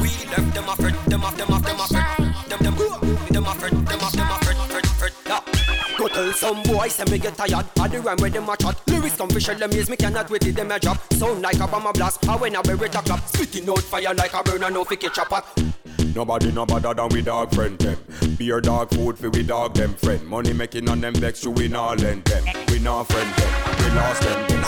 We 0.00 0.08
left 0.32 0.54
them 0.54 0.68
a 0.70 0.76
fret 0.76 0.94
Them 1.04 1.24
off 1.24 1.36
them 1.36 1.50
off 1.50 1.52
them 1.52 1.52
off 1.52 1.63
some 6.34 6.62
boys 6.64 6.94
say 6.94 7.04
me 7.10 7.18
get 7.18 7.36
tired. 7.36 7.66
Of 7.78 7.90
the 7.90 8.00
rhyme 8.00 8.16
where 8.18 8.30
them 8.30 8.48
a 8.48 8.56
chat. 8.56 8.80
Lyrics 8.88 9.16
shell 9.42 9.58
them 9.58 9.72
ears 9.72 9.88
Me 9.88 9.96
cannot 9.96 10.30
wait 10.30 10.42
till 10.42 10.52
them 10.52 10.70
a 10.70 10.78
drop. 10.78 10.98
Sound 11.14 11.42
like 11.42 11.60
a 11.60 11.66
bomb 11.66 11.86
a 11.86 11.92
blast. 11.92 12.24
How 12.24 12.38
when 12.38 12.56
I 12.56 12.62
bury 12.62 12.86
it 12.86 12.94
a 12.94 13.02
clap 13.02 13.26
Spitting 13.28 13.68
out 13.68 13.78
fire 13.78 14.14
like 14.14 14.34
a 14.34 14.42
burner 14.42 14.70
No 14.70 14.84
fi 14.84 14.96
catch 14.96 15.18
a 15.18 15.24
pot 15.24 15.44
Nobody 16.14 16.52
no 16.52 16.64
better 16.64 16.94
than 16.94 17.08
we 17.08 17.22
dog 17.22 17.52
friend 17.52 17.76
them. 17.78 17.98
Beer 18.36 18.60
dog 18.60 18.90
food 18.90 19.18
for 19.18 19.30
we 19.30 19.42
dog 19.42 19.74
them 19.74 19.94
friend. 19.94 20.24
Money 20.28 20.52
making 20.52 20.88
on 20.88 21.00
them 21.00 21.12
vex 21.14 21.42
you 21.42 21.50
we 21.50 21.66
not 21.66 22.00
lend 22.00 22.24
them. 22.24 22.44
We 22.68 22.78
not 22.78 23.08
friend 23.08 23.34
them. 23.34 23.76
We 23.78 23.96
lost 23.96 24.22
them 24.22 24.48
then. 24.48 24.60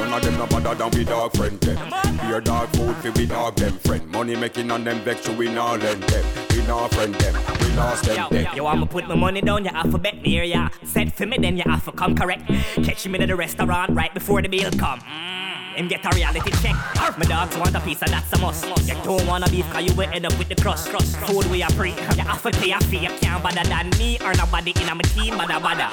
None 0.00 0.12
of 0.14 0.22
them 0.22 0.38
no 0.38 0.46
better 0.46 0.74
than 0.74 0.90
we 0.92 1.04
dog 1.04 1.36
friend 1.36 1.60
them. 1.60 2.16
Beer 2.22 2.40
dog 2.40 2.68
food 2.70 2.96
for 2.96 3.10
we 3.12 3.26
dog 3.26 3.54
them 3.56 3.76
friend. 3.80 4.10
Money 4.10 4.34
making 4.34 4.70
on 4.70 4.84
them 4.84 5.00
vex 5.00 5.26
you 5.28 5.34
we 5.34 5.52
not 5.52 5.80
lend 5.80 6.02
them. 6.04 6.24
We 6.50 6.66
not 6.66 6.94
friend 6.94 7.14
them. 7.14 7.34
We 7.60 7.76
lost 7.76 8.04
them 8.04 8.32
Yo, 8.32 8.54
you 8.54 8.64
want 8.64 8.80
me 8.80 8.86
put 8.86 9.06
my 9.06 9.14
money 9.14 9.42
down, 9.42 9.64
you 9.64 9.70
have 9.70 9.90
to 9.90 9.98
bet 9.98 10.22
me 10.22 10.30
here, 10.30 10.44
yeah. 10.44 10.70
Set 10.84 11.12
for 11.12 11.26
me, 11.26 11.36
then 11.38 11.58
you 11.58 11.64
to 11.64 11.92
come 11.92 12.14
correct. 12.14 12.46
Catch 12.82 13.06
me 13.08 13.18
at 13.18 13.28
the 13.28 13.36
restaurant 13.36 13.90
right 13.90 14.14
before 14.14 14.40
the 14.40 14.48
bill 14.48 14.70
come. 14.72 15.00
Mm, 15.00 15.43
him 15.74 15.88
get 15.88 16.04
a 16.04 16.14
reality 16.14 16.50
check. 16.62 16.74
My 17.18 17.24
dogs 17.26 17.56
want 17.56 17.74
a 17.74 17.80
piece 17.80 18.02
of 18.02 18.08
that's 18.08 18.32
a 18.32 18.38
must. 18.38 18.64
You 18.88 18.94
don't 19.02 19.26
wanna 19.26 19.48
beef, 19.48 19.68
cause 19.72 19.84
you 19.84 19.94
will 19.94 20.08
end 20.12 20.26
up 20.26 20.36
with 20.38 20.48
the 20.48 20.56
crust. 20.56 20.88
crust. 20.90 21.16
Food 21.16 21.46
we 21.50 21.62
are 21.62 21.70
free. 21.72 21.90
You 21.90 22.22
have 22.24 22.42
to 22.42 22.50
pay 22.52 22.72
a 22.72 22.80
fee. 22.80 22.98
You 22.98 23.08
can't 23.20 23.42
bother 23.42 23.64
than 23.64 23.90
me 23.98 24.18
or 24.24 24.34
nobody 24.34 24.72
in 24.80 24.86
my 24.96 25.02
team, 25.14 25.36
bother 25.36 25.60
bother. 25.60 25.88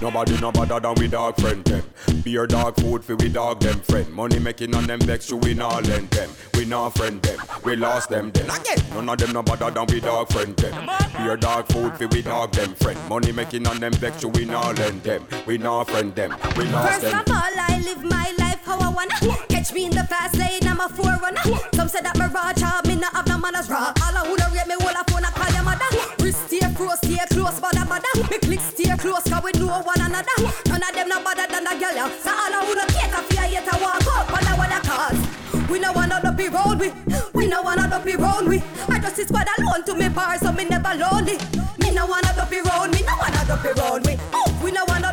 Nobody 0.00 0.36
no 0.40 0.50
better 0.50 0.80
than 0.80 0.94
we 0.96 1.08
dog 1.08 1.36
friend 1.40 1.64
them. 1.64 1.84
Beer 2.24 2.46
dog 2.46 2.76
food 2.80 3.04
for 3.04 3.14
we 3.16 3.28
dog 3.28 3.60
them 3.60 3.78
friend. 3.80 4.12
Money 4.12 4.38
making 4.38 4.74
on 4.74 4.84
them 4.86 4.98
vex 5.00 5.30
you 5.30 5.36
we 5.36 5.54
not 5.54 5.86
lend 5.86 6.10
them. 6.10 6.30
We 6.54 6.64
not 6.64 6.94
friend 6.96 7.22
them. 7.22 7.38
We 7.64 7.76
lost 7.76 8.08
them 8.10 8.30
then. 8.32 8.46
None 8.94 9.08
of 9.08 9.18
them 9.18 9.32
no 9.32 9.42
better 9.42 9.70
than 9.70 9.86
we 9.86 10.00
dog 10.00 10.28
friend 10.32 10.56
them. 10.56 10.90
Beer 11.16 11.36
dog 11.36 11.66
food 11.68 11.94
for 11.96 12.08
we 12.08 12.22
dog 12.22 12.52
them 12.52 12.74
friend. 12.74 12.98
Money 13.08 13.30
making 13.32 13.66
on 13.66 13.78
them 13.78 13.92
vex 13.92 14.22
you 14.22 14.28
we 14.30 14.44
not 14.44 14.76
lend 14.78 15.02
them. 15.04 15.24
We 15.46 15.58
not 15.58 15.88
friend 15.88 16.14
them. 16.14 16.34
We 16.56 16.64
lost 16.64 17.00
First 17.00 17.02
them. 17.12 17.20
of 17.20 17.28
all, 17.30 17.52
I 17.56 17.80
live 17.84 18.02
my 18.04 18.34
life 18.38 18.51
how 18.64 18.78
I 18.78 18.88
wanna. 18.88 19.14
Catch 19.48 19.72
me 19.72 19.86
in 19.86 19.90
the 19.90 20.04
fast 20.04 20.36
lane, 20.36 20.66
I'm 20.66 20.80
a 20.80 20.88
forerunner. 20.88 21.42
Some 21.74 21.88
say 21.88 22.00
that 22.00 22.16
my 22.16 22.26
raw 22.28 22.52
job, 22.52 22.86
me 22.86 22.96
not 22.96 23.12
have 23.14 23.26
no 23.26 23.38
manners 23.38 23.68
raw. 23.68 23.92
All 23.92 24.16
I 24.16 24.22
wanna 24.22 24.48
rate 24.54 24.66
me, 24.66 24.74
all 24.74 24.94
I 24.94 25.02
phone, 25.10 25.24
I 25.24 25.30
call 25.30 25.52
your 25.52 25.64
mother. 25.64 25.88
Wrist 26.22 26.46
stay 26.46 26.62
close, 26.74 26.98
stay 26.98 27.18
close, 27.30 27.58
bother, 27.60 27.84
bother. 27.84 28.12
Me 28.30 28.38
click 28.38 28.60
stay 28.60 28.94
close, 28.96 29.24
cause 29.26 29.42
we 29.42 29.52
know 29.58 29.82
one 29.82 30.00
another. 30.00 30.36
None 30.66 30.82
of 30.82 30.92
them 30.94 31.08
no 31.08 31.18
better 31.22 31.46
than 31.50 31.64
the 31.64 31.74
girl. 31.78 32.08
So 32.22 32.30
all 32.30 32.54
I 32.54 32.60
wanna 32.62 32.86
cater 32.90 33.22
for 33.22 33.46
yet 33.46 33.66
I 33.66 33.76
walk 33.82 34.06
up, 34.06 34.30
and 34.32 34.48
I 34.48 34.54
wanna 34.56 34.80
cause. 34.80 35.20
We 35.68 35.78
no 35.78 35.92
wanna 35.92 36.20
be 36.32 36.48
round 36.48 36.80
with. 36.80 36.94
We 37.34 37.46
no 37.46 37.62
wanna 37.62 38.00
be 38.04 38.14
round 38.16 38.48
with. 38.48 38.64
I 38.88 38.98
just 38.98 39.18
is 39.18 39.28
squad 39.28 39.46
alone 39.58 39.84
to 39.84 39.94
me 39.94 40.08
bar, 40.08 40.38
so 40.38 40.52
me 40.52 40.64
never 40.64 40.94
lonely. 40.94 41.38
Me 41.78 41.90
no 41.90 42.06
wanna 42.06 42.46
be 42.50 42.60
round 42.60 42.92
me, 42.92 43.02
no 43.02 43.14
wanna 43.18 43.42
be 43.62 43.80
round 43.80 44.04
with. 44.06 44.20
Oh, 44.32 44.60
we 44.62 44.70
no 44.72 44.84
wanna 44.88 45.12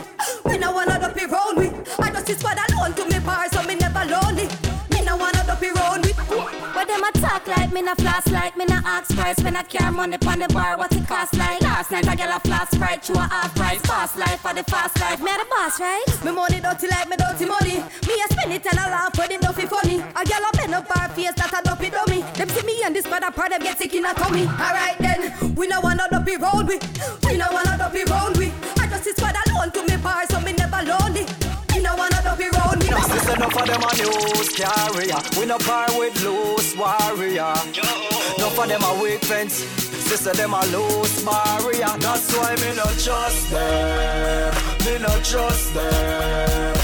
be. 0.00 0.50
We 0.50 0.58
no 0.58 0.72
wanna 0.72 0.98
not 0.98 1.14
be 1.14 1.24
round 1.26 1.56
with. 1.56 1.72
I 1.98 2.10
just 2.10 2.30
is 2.30 2.38
squad 2.38 2.58
alone 2.70 2.94
to 2.94 3.04
me 3.06 3.18
bar, 3.24 3.48
so 3.50 3.62
me 3.62 3.74
never 3.74 4.04
lonely. 4.04 4.48
Me 4.90 5.02
no 5.04 5.16
wanna 5.16 5.44
not 5.46 5.60
be 5.60 5.70
round 5.70 6.06
with. 6.06 6.16
But 6.74 6.86
them 6.88 7.02
a 7.04 7.12
talk 7.12 7.46
like 7.46 7.72
me, 7.72 7.82
na 7.82 7.94
floss 7.94 8.26
like 8.28 8.56
me, 8.56 8.64
na 8.64 8.80
ask 8.84 9.14
price. 9.14 9.38
When 9.42 9.56
I 9.56 9.62
care 9.62 9.90
money 9.90 10.18
pon 10.18 10.38
the 10.38 10.48
bar, 10.48 10.78
what 10.78 10.94
it 10.94 11.06
cost 11.06 11.36
like? 11.36 11.60
Last 11.60 11.90
night 11.90 12.08
I 12.08 12.14
get 12.14 12.34
a 12.34 12.40
floss 12.40 12.70
sprite, 12.70 13.02
to 13.04 13.12
a 13.14 13.28
half 13.28 13.54
price. 13.54 13.80
Fast 13.82 14.16
life 14.16 14.40
for 14.40 14.54
the 14.54 14.64
fast 14.64 14.98
life, 15.00 15.20
me 15.20 15.30
the 15.32 15.46
boss, 15.50 15.80
right? 15.80 16.04
Me 16.24 16.32
money 16.32 16.60
dirty 16.60 16.86
like 16.88 17.08
me 17.08 17.16
dirty 17.16 17.44
money. 17.44 17.76
Me 18.06 18.14
a 18.24 18.26
spend 18.32 18.52
it 18.52 18.66
and 18.66 18.78
a 18.78 18.86
laugh 18.90 19.16
when 19.18 19.30
it 19.30 19.40
don't 19.40 19.54
feel 19.54 19.68
funny. 19.68 19.98
A 20.00 20.24
girl 20.24 20.44
a 20.48 20.56
bend 20.56 20.74
up 20.74 20.88
her 20.88 21.08
face 21.14 21.34
that 21.34 21.52
a 21.52 21.62
dopey 21.68 21.90
dummy. 21.90 22.22
Them 22.34 22.48
see 22.48 22.64
me 22.66 22.82
and 22.84 22.94
this 22.94 23.06
bad 23.06 23.22
part 23.34 23.50
them 23.50 23.62
get 23.62 23.78
sick 23.78 23.94
in 23.94 24.06
a 24.06 24.14
tummy. 24.14 24.44
Alright 24.46 24.98
then, 24.98 25.54
we 25.54 25.66
no 25.66 25.80
wanna 25.80 26.08
dopey 26.10 26.36
round 26.36 26.68
with. 26.68 26.82
We 27.24 27.36
no 27.36 27.46
wanna 27.50 27.76
dopey 27.76 28.04
round 28.04 28.36
with. 28.36 28.79
Alone 29.60 29.72
to 29.72 29.82
me 29.84 29.96
bar, 30.02 30.24
so 30.24 30.40
me 30.40 30.52
never 30.54 30.82
lonely. 30.88 31.26
Wanna 31.98 32.22
dopey 32.22 32.48
round. 32.56 32.80
This 32.80 33.28
enough 33.28 33.56
of 33.60 33.66
them 33.66 33.82
a 33.82 33.92
news 34.00 34.48
carrier. 34.56 35.20
We 35.38 35.44
no 35.44 35.58
par 35.58 35.88
with 35.98 36.16
loose 36.22 36.74
warrior. 36.76 37.52
Enough 38.38 38.58
of 38.58 38.68
them 38.68 38.82
a 38.82 39.02
weak 39.02 39.20
fence. 39.20 39.54
Sister 40.08 40.32
them 40.32 40.54
a 40.54 40.64
loose 40.72 41.22
barrier. 41.22 41.92
That's 41.98 42.34
why 42.34 42.54
me 42.56 42.74
no 42.74 42.84
trust 43.04 43.50
them. 43.50 44.54
Me 44.86 44.98
no 44.98 45.12
trust 45.20 45.74
them. 45.74 46.76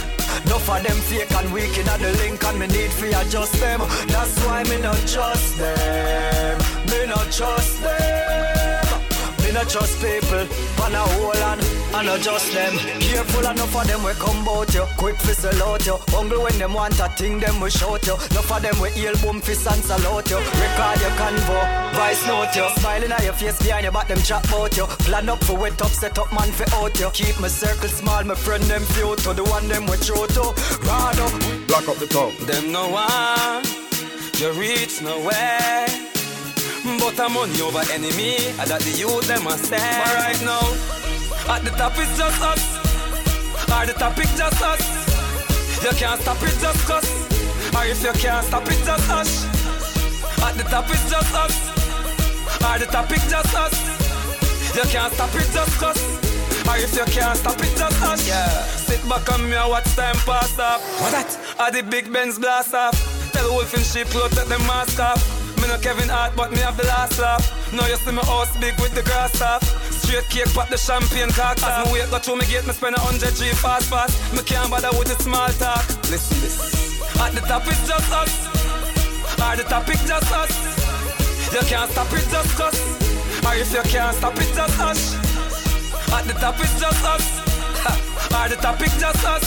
Enough 0.44 0.68
of 0.68 0.82
them 0.82 0.98
fake 1.08 1.32
and 1.32 1.52
weak 1.54 1.78
in 1.78 1.86
the 1.86 2.12
link 2.20 2.44
and 2.44 2.58
me 2.58 2.66
need 2.66 2.92
fi 2.92 3.06
adjust 3.20 3.54
them. 3.54 3.80
That's 4.08 4.36
why 4.44 4.64
me 4.64 4.82
no 4.82 4.92
trust 5.06 5.56
them. 5.56 6.58
Me 6.90 7.06
no 7.06 7.16
trust 7.30 7.80
them. 7.80 8.86
Me 9.42 9.52
no 9.52 9.62
trust 9.64 9.96
people 10.02 10.46
on 10.84 10.94
a 10.94 11.04
whole 11.14 11.32
and 11.32 11.65
and 11.96 12.08
adjust 12.10 12.52
them. 12.52 12.76
Careful 13.00 13.46
enough 13.50 13.74
of 13.74 13.86
them 13.86 14.02
we 14.02 14.12
come 14.12 14.44
bout 14.44 14.72
you. 14.74 14.84
Quick 14.96 15.16
fi 15.16 15.32
out 15.64 15.86
you. 15.86 15.96
Hungry 16.08 16.38
when 16.38 16.58
them 16.58 16.74
want 16.74 16.98
a 17.00 17.08
thing, 17.08 17.40
them 17.40 17.60
we 17.60 17.70
shout 17.70 18.06
you. 18.06 18.14
Enough 18.14 18.52
of 18.52 18.62
them 18.62 18.80
we 18.80 18.90
heel 18.90 19.16
boom 19.22 19.40
fi 19.40 19.52
and 19.52 19.82
salute 19.82 20.30
you. 20.30 20.38
Record 20.38 21.00
your 21.00 21.14
convo, 21.16 21.58
voice 21.96 22.26
note 22.26 22.54
you. 22.54 22.68
Smiling 22.80 23.12
at 23.12 23.24
your 23.24 23.32
face 23.32 23.58
behind 23.62 23.84
your 23.84 23.92
back, 23.92 24.08
them 24.08 24.18
chat 24.18 24.44
bout 24.50 24.76
you. 24.76 24.86
Plan 25.08 25.28
up 25.28 25.42
for 25.44 25.56
wet 25.56 25.80
up, 25.80 25.90
set 25.90 26.18
up 26.18 26.30
man 26.32 26.50
fi 26.52 26.66
out 26.76 26.98
you. 27.00 27.10
Keep 27.10 27.40
my 27.40 27.48
circle 27.48 27.88
small, 27.88 28.22
my 28.24 28.34
friend 28.34 28.62
them 28.64 28.82
few 28.82 29.16
to 29.16 29.32
the 29.32 29.44
one 29.44 29.66
them 29.68 29.86
we 29.86 29.96
throw 29.96 30.26
to. 30.26 30.44
Rod 30.86 31.18
up, 31.18 31.32
Black 31.66 31.88
up 31.88 31.96
the 31.96 32.06
top. 32.06 32.32
Them 32.46 32.72
no 32.72 32.88
one, 32.88 33.64
you 34.36 34.52
reach 34.60 35.00
nowhere. 35.02 35.86
But 37.00 37.18
I'm 37.18 37.36
on 37.36 37.50
over 37.60 37.82
enemy, 37.92 38.36
I 38.60 38.64
that 38.66 38.80
the 38.80 38.90
youth 38.94 39.26
them 39.26 39.46
a 39.48 39.58
stand. 39.58 40.04
But 40.06 40.14
right 40.14 40.40
now, 40.46 40.62
at 41.48 41.64
the 41.64 41.70
top 41.70 41.92
it's 41.96 42.16
just 42.16 42.42
us. 42.42 42.62
At 43.70 43.86
the 43.86 43.92
topic 43.94 44.28
just 44.36 44.62
us. 44.62 44.82
You 45.82 45.90
can't 45.96 46.20
stop 46.20 46.42
it 46.42 46.58
just 46.60 46.90
us. 46.90 47.06
Or 47.74 47.84
if 47.84 48.02
you 48.02 48.12
can't 48.12 48.44
stop 48.46 48.66
it 48.66 48.78
just 48.84 49.10
us. 49.10 49.44
At 50.42 50.54
the 50.56 50.64
top 50.64 50.88
it's 50.90 51.10
just 51.10 51.34
us. 51.34 51.54
At 52.62 52.80
the 52.80 52.86
topic 52.86 53.20
just 53.28 53.54
us. 53.54 54.76
You 54.76 54.82
can't 54.90 55.12
stop 55.12 55.34
it 55.34 55.48
just 55.52 55.82
us. 55.82 56.26
Or 56.68 56.76
if 56.76 56.94
you 56.96 57.04
can't 57.14 57.38
stop 57.38 57.60
it, 57.60 57.70
just 57.78 57.96
hush. 58.02 58.26
Yeah. 58.26 58.48
Sit 58.66 59.00
back 59.08 59.30
on 59.32 59.48
me 59.48 59.54
and 59.54 59.70
watch 59.70 59.86
time 59.94 60.16
pass 60.26 60.58
up. 60.58 60.80
What 60.98 61.12
that? 61.12 61.30
Are 61.60 61.70
the 61.70 61.82
big 61.82 62.12
Benz 62.12 62.38
blast 62.38 62.74
off? 62.74 62.96
Tell 63.32 63.48
Wolf 63.54 63.72
and 63.74 63.84
sheep 63.84 64.08
clothes 64.08 64.34
take 64.34 64.48
the 64.48 64.58
mask 64.66 64.98
off. 64.98 65.22
Me 65.62 65.68
no 65.68 65.78
Kevin 65.78 66.08
Hart, 66.08 66.34
but 66.34 66.50
me 66.50 66.58
have 66.58 66.76
the 66.76 66.84
last 66.84 67.18
laugh. 67.20 67.46
Now 67.72 67.86
you 67.86 67.96
see 67.96 68.10
me 68.10 68.22
house 68.26 68.50
big 68.58 68.74
with 68.80 68.94
the 68.94 69.02
grass 69.02 69.40
off. 69.40 69.62
Straight 70.06 70.28
cake, 70.30 70.54
pop 70.54 70.68
the 70.68 70.78
champagne 70.78 71.30
cock 71.30 71.58
As 71.66 71.84
me 71.84 71.98
wait, 71.98 72.08
go 72.10 72.18
through 72.18 72.36
me 72.36 72.46
gate, 72.46 72.64
me 72.64 72.72
spend 72.72 72.94
a 72.94 73.00
hundred 73.00 73.34
G 73.34 73.50
fast 73.58 73.90
fast. 73.90 74.14
Me 74.32 74.38
can't 74.46 74.70
bother 74.70 74.94
with 74.94 75.10
the 75.10 75.20
small 75.20 75.50
talk. 75.58 75.82
Listen 76.14 76.38
this. 76.46 77.02
At 77.18 77.34
the 77.34 77.40
top 77.40 77.66
it's 77.66 77.82
just 77.88 78.12
us. 78.14 78.30
At 79.42 79.58
the 79.58 79.64
topic 79.64 79.98
just 80.06 80.30
us. 80.30 80.54
You 81.52 81.60
can't 81.66 81.90
stop 81.90 82.12
it 82.12 82.22
just 82.30 82.54
cause. 82.54 82.78
Or 83.42 83.54
if 83.58 83.72
you 83.74 83.82
can't 83.90 84.14
stop 84.14 84.38
it 84.38 84.54
just 84.54 84.74
hush. 84.78 85.18
At 86.14 86.24
the 86.30 86.34
top 86.38 86.54
it's 86.60 86.78
just 86.78 87.02
us. 87.02 87.26
At 88.30 88.50
the 88.50 88.56
topic 88.62 88.92
just 89.02 89.24
us. 89.26 89.42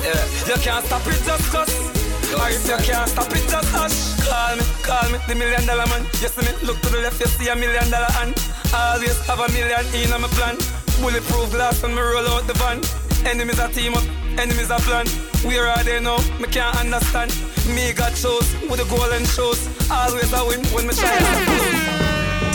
Yeah. 0.00 0.54
You 0.54 0.62
can't 0.62 0.86
stop 0.86 1.06
it 1.06 1.20
just 1.20 1.52
cause. 1.52 1.97
Or 2.36 2.48
if 2.50 2.66
you 2.68 2.76
can't 2.84 3.08
stop 3.08 3.30
it 3.32 3.44
just 3.48 3.70
hush. 3.72 4.18
Call 4.26 4.56
me, 4.56 4.64
call 4.82 5.08
me, 5.10 5.18
the 5.26 5.34
million 5.34 5.64
dollar 5.66 5.86
man. 5.86 6.04
You 6.20 6.28
see 6.28 6.44
me, 6.44 6.52
look 6.66 6.80
to 6.82 6.88
the 6.90 7.00
left, 7.00 7.20
you 7.20 7.26
see 7.26 7.48
a 7.48 7.56
million 7.56 7.88
dollar 7.90 8.10
hand. 8.12 8.36
Always 8.74 9.18
have 9.26 9.40
a 9.40 9.48
million 9.52 9.84
in 9.94 10.12
on 10.12 10.22
my 10.22 10.28
plan. 10.36 10.56
Bulletproof 11.00 11.50
glass 11.52 11.82
when 11.82 11.94
me 11.94 12.02
roll 12.02 12.26
out 12.28 12.46
the 12.46 12.54
van. 12.54 12.82
Enemies 13.26 13.58
are 13.58 13.68
team 13.68 13.94
up, 13.94 14.04
enemies 14.38 14.70
are 14.70 14.80
plan. 14.80 15.06
Where 15.46 15.66
are 15.66 15.82
they 15.84 16.00
now? 16.00 16.18
Me 16.38 16.46
can't 16.48 16.76
understand. 16.76 17.30
Me 17.74 17.92
got 17.92 18.16
shows 18.16 18.52
with 18.68 18.78
the 18.78 18.86
golden 18.90 19.24
shows. 19.24 19.68
Always 19.90 20.32
I 20.32 20.42
win 20.42 20.64
when 20.74 20.86
me 20.86 20.94
shine. 20.94 21.22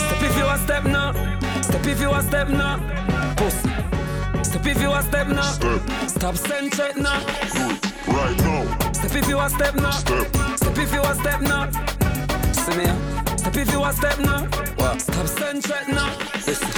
Step 0.06 0.22
if 0.22 0.36
you 0.36 0.46
a 0.46 0.58
step 0.58 0.84
now. 0.84 1.12
Step 1.62 1.86
if 1.86 2.00
you 2.00 2.10
a 2.10 2.22
step 2.22 2.48
now. 2.48 2.78
Pussy. 3.36 3.68
Step 4.42 4.66
if 4.66 4.80
you 4.80 4.92
a 4.92 5.02
step 5.02 5.28
now. 5.28 5.42
Step. 5.42 5.80
Stop 6.08 6.36
send 6.36 6.72
check 6.72 6.96
now. 6.96 7.24
Right 8.06 8.36
now. 8.38 8.83
Step 9.04 9.22
if 9.22 9.28
you 9.28 9.38
a 9.38 9.50
step 9.50 9.74
now. 9.74 9.90
Step. 9.90 10.36
Step 10.56 10.78
if 10.78 10.94
you 10.94 11.02
a 11.02 11.14
step 11.14 11.40
now. 11.42 11.70
See 12.52 12.76
me. 12.78 12.86
Step 13.36 13.56
if 13.56 13.70
you 13.70 13.84
a 13.84 13.92
step 13.92 14.18
now. 14.18 14.46
What? 14.76 15.00
Stop 15.02 15.26
send 15.26 15.62
check 15.62 15.88
now. 15.88 16.16
Listen. 16.46 16.70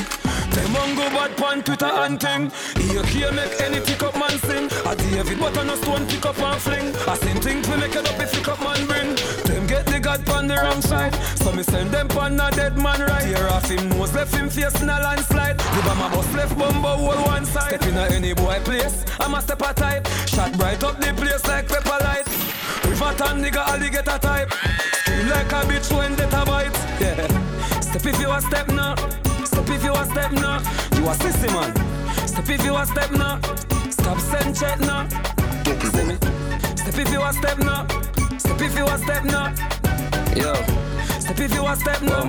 Them 0.51 0.77
on 0.77 0.97
go 0.97 1.09
bad 1.11 1.37
pan 1.37 1.63
Twitter 1.63 1.87
and 1.87 2.21
thing. 2.21 2.51
Here 2.91 3.03
can't 3.05 3.37
make 3.37 3.61
any 3.61 3.81
pick 3.81 4.03
up 4.03 4.06
man 4.29 4.39
sing. 4.41 4.69
I 4.85 4.95
David 4.95 5.39
but 5.39 5.57
on 5.59 5.71
a 5.71 5.77
stone 5.77 6.07
pick 6.07 6.27
up 6.27 6.39
and 6.39 6.61
fling. 6.61 6.95
I 7.09 7.17
same 7.17 7.41
thing 7.41 7.63
we 7.71 7.77
make 7.77 7.95
it 7.95 8.09
up 8.09 8.21
if 8.21 8.33
pick 8.33 8.49
up 8.49 8.61
man 8.61 8.87
bring. 8.87 9.15
Them 9.45 9.67
get 9.67 9.87
the 9.87 10.01
god 10.01 10.25
pan 10.27 10.47
the 10.47 10.57
wrong 10.57 10.81
side. 10.83 11.15
So 11.41 11.53
me 11.53 11.63
send 11.63 11.91
them 11.91 12.09
pan 12.09 12.41
a 12.41 12.51
dead 12.51 12.77
man 12.77 13.01
right 13.01 13.25
here 13.25 13.49
off 13.49 13.69
him 13.71 13.89
nose 13.91 14.15
left 14.15 14.35
him 14.35 14.49
face 14.49 14.81
in 14.83 14.91
a 14.91 14.99
landslide. 15.01 15.59
The 15.59 15.83
bomber 15.87 16.17
bus 16.17 16.33
left 16.35 16.59
bumbo 16.59 16.97
whole 16.97 17.23
one 17.25 17.45
side. 17.45 17.81
Step 17.81 17.87
in 17.89 17.97
a 17.97 18.05
any 18.17 18.35
boy 18.35 18.59
place. 18.65 19.05
I'm 19.21 19.35
a 19.35 19.41
step 19.43 19.63
a 19.63 19.73
type. 19.75 20.07
Shot 20.27 20.53
bright 20.59 20.83
up 20.83 20.99
the 21.01 21.13
place 21.15 21.47
like 21.47 21.69
pepper 21.69 21.99
light. 22.05 22.27
River 22.85 23.13
tan 23.19 23.43
nigga 23.43 23.63
alligator 23.73 24.19
type. 24.19 24.53
Scream 25.01 25.29
like 25.29 25.53
a 25.53 25.61
bitch 25.69 25.89
when 25.97 26.15
they 26.17 26.25
a 26.25 26.43
bite. 26.45 26.79
Yeah. 27.01 27.81
Step 27.81 28.07
if 28.07 28.21
you 28.21 28.31
a 28.31 28.41
step 28.41 28.69
now. 28.69 28.95
Step 29.45 29.69
if 29.71 29.85
you 29.85 29.93
a 29.93 30.05
step 30.05 30.33
now. 30.33 30.59
You 30.97 31.05
a 31.09 31.15
sissy 31.23 31.49
man. 31.55 31.73
Step 32.27 32.49
if 32.49 32.65
you 32.65 32.77
a 32.77 32.87
step 32.87 33.11
now. 33.13 33.76
Stop 34.07 34.21
send 34.21 34.57
check 34.57 34.79
now. 34.79 35.09
See 35.65 36.05
me. 36.05 36.15
Step 36.77 36.97
if 36.97 37.11
you 37.11 37.21
a 37.21 37.33
step 37.33 37.59
now. 37.59 37.89
Step 38.39 38.61
if 38.61 38.79
you 38.79 38.85
a 38.87 38.99
step 38.99 39.25
now. 39.25 39.49
Yo. 40.37 40.55
Step 41.19 41.41
if 41.41 41.53
you 41.53 41.67
a 41.67 41.75
step 41.75 42.03
now. 42.03 42.23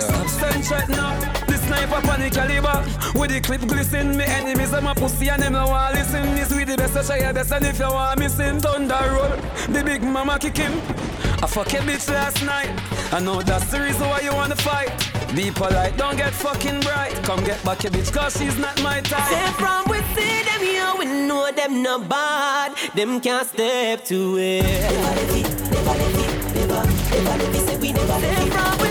Stop 0.00 0.28
send 0.28 0.62
check 0.68 0.86
now. 0.90 1.18
The 1.46 1.56
sniper 1.56 2.02
panic 2.06 2.34
caliber. 2.34 2.84
With 3.18 3.30
the 3.30 3.40
clip 3.40 3.62
glisten. 3.62 4.18
Me 4.18 4.24
enemies 4.24 4.70
them 4.70 4.86
a 4.86 4.94
pussy 4.94 5.30
and 5.30 5.40
them 5.40 5.54
no 5.54 5.66
want 5.66 5.94
listen. 5.94 6.34
This 6.34 6.54
with 6.54 6.68
the 6.68 6.76
best 6.76 7.10
I 7.10 7.18
try 7.18 7.32
best 7.32 7.52
and 7.52 7.64
if 7.64 7.78
you 7.78 7.86
want 7.86 8.18
missing 8.18 8.60
thunder 8.60 9.08
roll. 9.12 9.30
The 9.72 9.82
big 9.82 10.02
mama 10.02 10.38
kick 10.38 10.58
him. 10.58 10.72
I 11.42 11.46
fuck 11.46 11.72
a 11.72 11.78
bitch 11.78 12.06
last 12.12 12.44
night. 12.44 12.68
I 13.14 13.20
know 13.20 13.40
that's 13.40 13.70
the 13.70 13.80
reason 13.80 14.06
why 14.10 14.20
you 14.20 14.34
wanna 14.34 14.56
fight. 14.56 15.13
Be 15.34 15.50
polite, 15.50 15.96
don't 15.96 16.16
get 16.16 16.32
fucking 16.32 16.80
bright. 16.82 17.12
Come 17.24 17.42
get 17.42 17.62
back 17.64 17.82
your 17.82 17.90
bitch, 17.90 18.12
cause 18.12 18.36
she's 18.38 18.56
not 18.56 18.80
my 18.84 19.00
type. 19.00 19.28
Say 19.28 19.52
from 19.54 19.82
we 19.90 19.98
see 20.14 20.42
them 20.44 20.60
here, 20.60 20.92
we 20.96 21.06
know 21.26 21.50
them 21.50 21.82
not 21.82 22.08
bad. 22.08 22.76
Them 22.94 23.20
can't 23.20 23.44
step 23.44 24.04
to 24.04 24.38
it. 24.38 24.62
Never 24.62 25.02
let 25.02 25.18
it, 25.34 25.50
never 25.72 25.94
let 25.98 26.14
it, 26.14 26.54
never, 26.54 26.82
never 27.10 27.34
let 27.42 27.54
it, 27.54 27.66
Say 27.66 28.50
from 28.50 28.78
we 28.78 28.78
see 28.78 28.83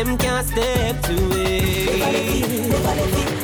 Them 0.00 0.16
can't 0.16 0.46
step 0.46 1.02
to 1.02 1.12
it. 1.12 1.98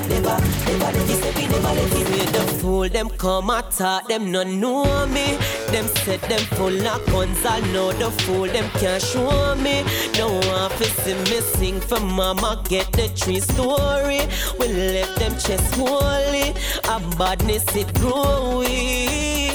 never, 0.08 0.36
never 0.66 0.90
let 0.90 1.06
this 1.06 1.34
be. 1.34 1.46
Never 1.48 1.60
let 1.60 1.92
it. 1.92 2.06
Say 2.06 2.24
the 2.32 2.40
fool 2.58 2.88
them 2.88 3.10
come 3.10 3.50
attack 3.50 4.08
them 4.08 4.32
no 4.32 4.42
know 4.42 5.06
me. 5.08 5.36
Them 5.70 5.86
said 5.98 6.22
them 6.22 6.40
full 6.56 6.86
of 6.88 7.06
guns, 7.08 7.44
I 7.44 7.60
know 7.74 7.92
the 7.92 8.10
fool 8.22 8.46
them 8.46 8.70
can't 8.80 9.02
show 9.02 9.54
me. 9.56 9.84
No 10.16 10.28
one 10.32 10.70
fi 10.78 10.86
see 10.86 11.14
me 11.30 11.40
sing 11.42 11.78
for 11.78 12.00
mama 12.00 12.62
get 12.66 12.90
the 12.92 13.08
tree 13.08 13.40
story. 13.40 14.20
We 14.58 14.68
left 14.68 15.16
them 15.18 15.32
chest 15.32 15.74
holy, 15.74 16.54
a 16.88 17.00
badness 17.18 17.66
it 17.76 17.92
growing. 18.00 18.68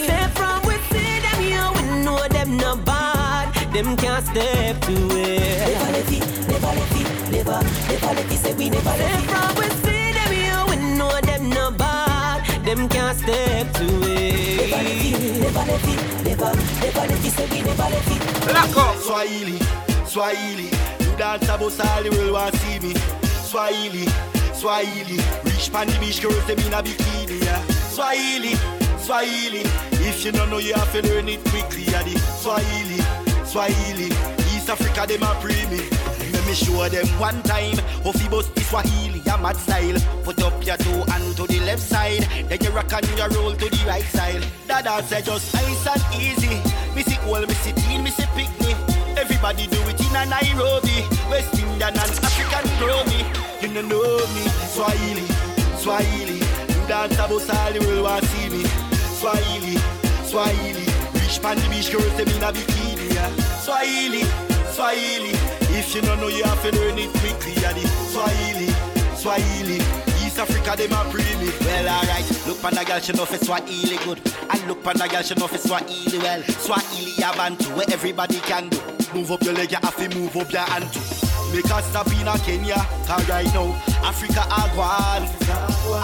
Say 0.05 0.27
from 0.35 0.61
we 0.67 0.75
see 0.91 1.19
them 1.19 1.41
here, 1.41 1.67
we 1.77 2.03
know 2.05 2.27
them 2.27 2.57
no 2.57 2.75
bad. 2.75 3.51
Them 3.73 3.97
can't 3.97 4.23
step 4.23 4.79
to 4.81 4.93
it. 5.17 5.39
Never 5.39 5.91
let 5.93 6.11
it, 6.11 6.30
never 7.43 7.63
let 7.63 7.65
it, 7.65 7.89
never, 7.89 8.07
never 8.07 8.13
let 8.13 8.31
it. 8.31 8.37
Say 8.37 8.53
we 8.53 8.69
never 8.69 8.89
let 8.89 8.99
it. 8.99 9.19
Say 9.19 9.27
from 9.27 9.55
we 9.55 9.65
see 9.81 10.11
them 10.13 10.31
here, 10.31 10.63
we 10.69 10.97
know 10.97 11.21
them 11.21 11.49
no 11.49 11.71
bad. 11.71 12.65
Them 12.65 12.89
can't 12.89 13.17
step 13.17 13.73
to 13.73 13.85
it. 14.03 14.69
Never 14.69 14.83
let 14.83 15.05
it, 15.05 15.41
never 15.41 15.65
let 15.65 15.87
it, 15.87 16.25
never, 16.25 16.51
never 16.81 17.07
let 17.07 17.25
it. 17.25 17.31
Say 17.31 17.47
we 17.49 17.61
never 17.61 17.83
let 17.83 18.07
it. 18.07 18.47
Black 18.47 18.77
up. 18.77 18.95
Swahili, 18.97 19.59
Swahili. 20.05 20.69
You 20.99 21.17
dance 21.17 21.43
about 21.43 21.61
all 21.61 22.03
the 22.03 22.09
world 22.11 22.33
want 22.33 22.55
see 22.55 22.79
me. 22.79 22.93
Swahili, 23.43 24.05
Swahili. 24.53 25.17
Rich 25.43 25.71
pan 25.71 25.87
the 25.87 25.97
beach 25.99 26.21
girls 26.21 26.45
them 26.45 26.59
in 26.59 26.73
a 26.73 26.81
bikini. 26.83 27.43
Yeah. 27.43 27.61
Swahili, 27.89 28.55
Swahili. 28.99 29.63
If 30.03 30.25
you 30.25 30.31
don't 30.31 30.49
know, 30.49 30.59
you 30.59 30.73
have 30.73 30.91
to 30.93 31.01
learn 31.01 31.27
it 31.27 31.43
quickly. 31.45 31.83
Yeah. 31.83 32.03
The 32.03 32.17
Swahili, 32.39 33.01
Swahili. 33.45 34.07
East 34.53 34.69
Africa 34.69 35.05
them 35.07 35.23
a 35.23 35.35
pre 35.41 35.65
me. 35.67 35.81
Me 36.51 36.57
show 36.57 36.89
them 36.89 37.07
one 37.17 37.41
time. 37.43 37.77
Fi 38.03 38.27
bust 38.27 38.53
the 38.55 38.59
Swahili, 38.59 39.21
a 39.23 39.37
mad 39.37 39.55
style. 39.55 39.95
Put 40.25 40.43
up 40.43 40.51
your 40.65 40.75
two 40.75 40.99
and 41.15 41.35
to 41.37 41.47
the 41.47 41.61
left 41.61 41.79
side. 41.79 42.27
Then 42.49 42.59
you 42.59 42.71
rock 42.71 42.91
and 42.91 43.07
you 43.07 43.23
roll 43.39 43.55
to 43.55 43.69
the 43.71 43.83
right 43.87 44.03
side. 44.03 44.43
That 44.67 44.83
say 45.05 45.21
just 45.21 45.53
nice 45.53 45.87
and 45.87 46.03
easy. 46.11 46.59
Missy 46.93 47.15
old, 47.23 47.47
missy 47.47 47.71
teen, 47.71 48.03
missy 48.03 48.25
picnic. 48.35 48.75
Everybody 49.15 49.67
do 49.67 49.79
it 49.87 50.01
in 50.03 50.11
a 50.11 50.25
Nairobi. 50.27 51.07
West 51.31 51.55
Indian 51.55 51.95
and 51.95 52.19
African 52.19 52.67
me. 53.07 53.23
You 53.63 53.73
don't 53.73 53.87
know 53.87 54.03
me. 54.35 54.43
Swahili, 54.75 55.23
Swahili. 55.79 56.35
You 56.35 56.87
dance 56.91 57.15
about 57.15 57.31
all 57.31 57.71
the 57.71 57.79
world 57.79 58.03
want 58.03 58.25
see 58.25 58.49
me. 58.49 58.67
Swahili, 59.15 59.79
Swahili. 60.27 60.83
Rich 61.15 61.39
pan 61.39 61.55
the 61.55 61.67
beach 61.71 61.93
girls 61.93 62.11
them 62.19 62.27
in 62.27 62.43
a 62.43 62.51
bikini. 62.51 63.07
Swahili, 63.63 64.27
Swahili. 64.75 65.50
If 65.81 65.95
you 65.95 66.01
don't 66.03 66.19
know, 66.19 66.27
you 66.27 66.43
have 66.43 66.61
to 66.61 66.71
learn 66.77 66.99
it 66.99 67.09
quickly. 67.09 67.53
Yeah. 67.59 67.73
The 67.73 67.81
Swahili, 68.13 68.69
Swahili. 69.17 69.77
East 70.21 70.37
Africa, 70.37 70.77
them 70.77 70.93
a 70.93 71.09
pre 71.09 71.23
me. 71.41 71.49
Well, 71.61 71.89
alright. 71.89 72.21
Look 72.45 72.61
pan 72.61 72.75
the 72.75 72.85
girl, 72.85 72.99
she 72.99 73.13
know 73.13 73.25
for 73.25 73.37
Swahili 73.43 73.97
good. 74.05 74.21
And 74.51 74.67
look 74.67 74.83
pan 74.83 74.97
the 74.97 75.07
girl, 75.09 75.23
she 75.23 75.33
know 75.33 75.47
for 75.47 75.57
Swahili 75.57 76.19
well. 76.19 76.43
Swahili 76.43 77.23
a 77.25 77.33
bantu 77.35 77.65
where 77.75 77.89
everybody 77.89 78.39
can 78.41 78.69
do. 78.69 78.77
Move 79.15 79.31
up 79.31 79.41
your 79.41 79.55
leg, 79.55 79.71
you 79.71 79.79
have 79.81 79.97
to 79.97 80.07
move 80.15 80.37
up 80.37 80.51
your 80.53 80.61
hand 80.61 80.85
too. 80.93 81.01
Make 81.51 81.71
us 81.71 81.89
stop 81.89 82.07
in 82.13 82.27
a 82.27 82.37
Kenya, 82.45 82.77
cause 83.09 83.27
right 83.27 83.51
now, 83.51 83.73
Africa 84.03 84.43
gone. 84.75 85.27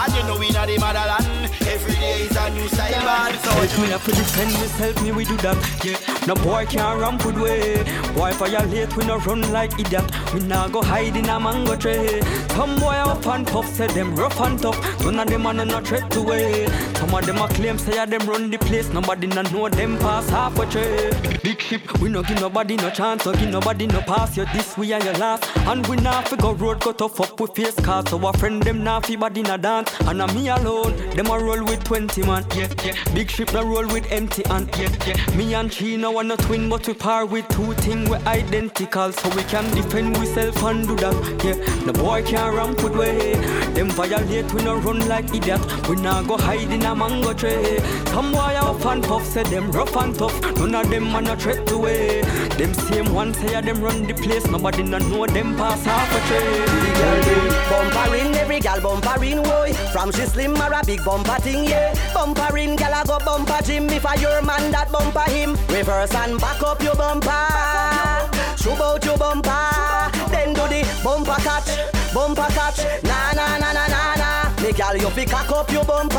And 0.00 0.14
you 0.14 0.22
know 0.24 0.38
we 0.38 0.50
not 0.50 0.68
the 0.68 0.78
motherland. 0.78 1.50
Every 1.66 1.94
day 1.94 2.22
is 2.22 2.36
a 2.36 2.50
new 2.50 2.68
style. 2.68 3.32
So 3.42 3.50
Help 3.50 3.78
me 3.78 3.88
have 3.88 4.04
to 4.04 4.10
defend 4.12 4.52
myself, 4.54 5.02
me 5.02 5.12
we 5.12 5.24
do 5.24 5.36
that. 5.38 5.56
Yeah, 5.84 5.98
no 6.26 6.34
boy 6.34 6.66
can 6.66 6.98
ramp 6.98 7.24
with 7.24 7.38
way. 7.38 7.82
Boy 8.14 8.32
violate, 8.32 8.96
we 8.96 9.04
no 9.06 9.18
run 9.18 9.52
like 9.52 9.78
idiot. 9.78 10.04
We 10.34 10.40
nah 10.40 10.68
go 10.68 10.82
hide 10.82 11.16
in 11.16 11.28
a 11.28 11.40
mango 11.40 11.76
tree. 11.76 12.20
Some 12.50 12.76
boy 12.76 12.94
up 12.94 13.26
and 13.26 13.46
puff, 13.46 13.68
say 13.68 13.86
them 13.88 14.14
rough 14.16 14.40
and 14.40 14.58
tough. 14.60 14.78
None 15.04 15.18
of 15.20 15.28
them 15.28 15.46
are 15.46 15.54
no 15.54 15.80
threat 15.80 16.10
to 16.12 16.22
way. 16.22 16.66
Some 16.94 17.14
of 17.14 17.24
them 17.26 17.38
a 17.38 17.48
claim 17.48 17.78
say 17.78 18.04
them 18.04 18.26
run 18.28 18.50
the 18.50 18.58
place. 18.58 18.88
Nobody 18.92 19.26
no 19.26 19.42
know 19.42 19.68
them 19.68 19.96
pass 19.98 20.28
half 20.28 20.58
a 20.58 20.66
tree. 20.66 21.38
Big 21.42 21.60
ship, 21.60 22.00
we 22.00 22.08
no 22.08 22.22
give 22.22 22.40
nobody 22.40 22.76
no 22.76 22.90
chance, 22.90 23.24
so 23.24 23.32
give 23.32 23.50
nobody 23.50 23.86
no 23.86 24.00
pass. 24.02 24.36
You 24.36 24.44
this 24.46 24.76
we 24.76 24.92
and 24.92 25.04
your 25.04 25.14
last, 25.14 25.44
and 25.56 25.86
we 25.86 25.96
nah 25.96 26.22
fi 26.22 26.36
go 26.36 26.52
road 26.52 26.80
cut 26.80 27.00
off 27.00 27.20
up 27.20 27.40
with 27.40 27.54
face 27.54 27.76
So 27.88 28.22
our 28.26 28.34
friend 28.34 28.62
them 28.62 28.84
nah 28.84 29.00
fi 29.00 29.16
body 29.16 29.42
na 29.42 29.56
dance, 29.56 29.90
and 30.00 30.20
I'm 30.20 30.34
me 30.34 30.48
alone. 30.48 30.94
Them 31.16 31.28
a 31.28 31.38
roll 31.38 31.64
with 31.64 31.82
20 31.84 32.22
man, 32.22 32.44
yeah, 32.54 32.68
yeah. 32.84 32.94
Big 33.14 33.30
ship 33.30 33.52
no 33.54 33.62
roll 33.64 33.86
with 33.86 34.06
empty 34.12 34.42
hand, 34.46 34.68
yeah, 34.78 34.94
yeah. 35.06 35.36
Me 35.36 35.54
and 35.54 35.72
she 35.72 35.96
no 35.96 36.10
one 36.10 36.28
no 36.28 36.36
twin, 36.36 36.68
but 36.68 36.86
we 36.86 36.92
par 36.92 37.24
with 37.24 37.48
two 37.48 37.72
things 37.84 38.10
we 38.10 38.16
identical, 38.18 39.10
so 39.10 39.34
we 39.34 39.42
can 39.44 39.64
defend 39.74 40.14
ourselves 40.16 40.62
and 40.62 40.86
do 40.86 40.96
that, 40.96 41.14
yeah. 41.42 41.54
The 41.86 41.94
boy 41.94 42.22
can't 42.24 42.54
ramp 42.54 42.82
with 42.82 42.94
way. 42.94 43.32
Them 43.72 43.88
violate, 43.90 44.52
we 44.52 44.62
no 44.62 44.76
run 44.76 45.08
like 45.08 45.34
idiot. 45.34 45.60
We 45.88 45.96
nah 45.96 46.22
go 46.22 46.36
hide 46.36 46.70
in 46.70 46.82
a 46.82 46.94
mango 46.94 47.32
tree. 47.32 47.78
Some 48.08 48.32
boy 48.32 48.54
up 48.60 48.84
and 48.84 49.02
puff, 49.02 49.24
say 49.24 49.44
them 49.44 49.72
rough 49.72 49.96
and 49.96 50.14
tough. 50.14 50.38
None 50.58 50.74
of 50.74 50.90
them 50.90 51.14
are 51.16 51.22
no 51.22 51.36
threat 51.36 51.66
to 51.68 51.78
way. 51.78 52.20
Them 52.58 52.74
same 52.74 53.14
one 53.14 53.32
say 53.32 53.54
a 53.54 53.62
them 53.62 53.80
run 53.80 54.06
the 54.06 54.12
place. 54.12 54.46
Nobody 54.46 54.82
no 54.82 54.98
know 54.98 55.26
them 55.26 55.56
pass 55.56 55.82
half 55.84 56.14
a 56.14 56.20
tree. 56.28 57.77
Girl, 57.78 57.84
them 57.84 57.94
bumper 57.94 58.16
in, 58.16 58.34
every 58.34 58.60
gal 58.60 58.80
bumper 58.80 59.24
in, 59.24 59.42
boy. 59.42 59.72
From 59.92 60.10
she 60.10 60.22
slim 60.22 60.56
or 60.60 60.72
a 60.72 60.82
big 60.84 61.04
bumper 61.04 61.40
thing, 61.40 61.64
yeah. 61.64 61.94
Bumper 62.12 62.56
in, 62.58 62.74
gal 62.76 63.02
a 63.02 63.06
go 63.06 63.18
bumper 63.24 63.62
gym. 63.64 63.88
If 63.88 64.04
a 64.04 64.18
your 64.20 64.42
man 64.42 64.70
that 64.72 64.90
bumper 64.90 65.30
him, 65.30 65.56
reverse 65.68 66.14
and 66.14 66.40
back 66.40 66.60
up 66.62 66.82
your 66.82 66.96
bumper. 66.96 67.30
Shoot 68.56 68.80
out 68.80 69.04
your 69.04 69.16
bumper, 69.16 70.10
then 70.30 70.54
do 70.54 70.62
the 70.66 70.82
bumper 71.04 71.38
catch, 71.42 71.70
bumper 72.12 72.50
catch. 72.50 72.82
Na 73.04 73.32
na 73.32 73.58
na 73.58 73.72
na 73.72 73.86
na 73.86 74.14
na. 74.16 74.62
Me 74.62 74.72
gal 74.72 74.96
you 74.96 75.10
fi 75.10 75.24
cock 75.24 75.50
up 75.52 75.70
your 75.70 75.84
bumper, 75.84 76.16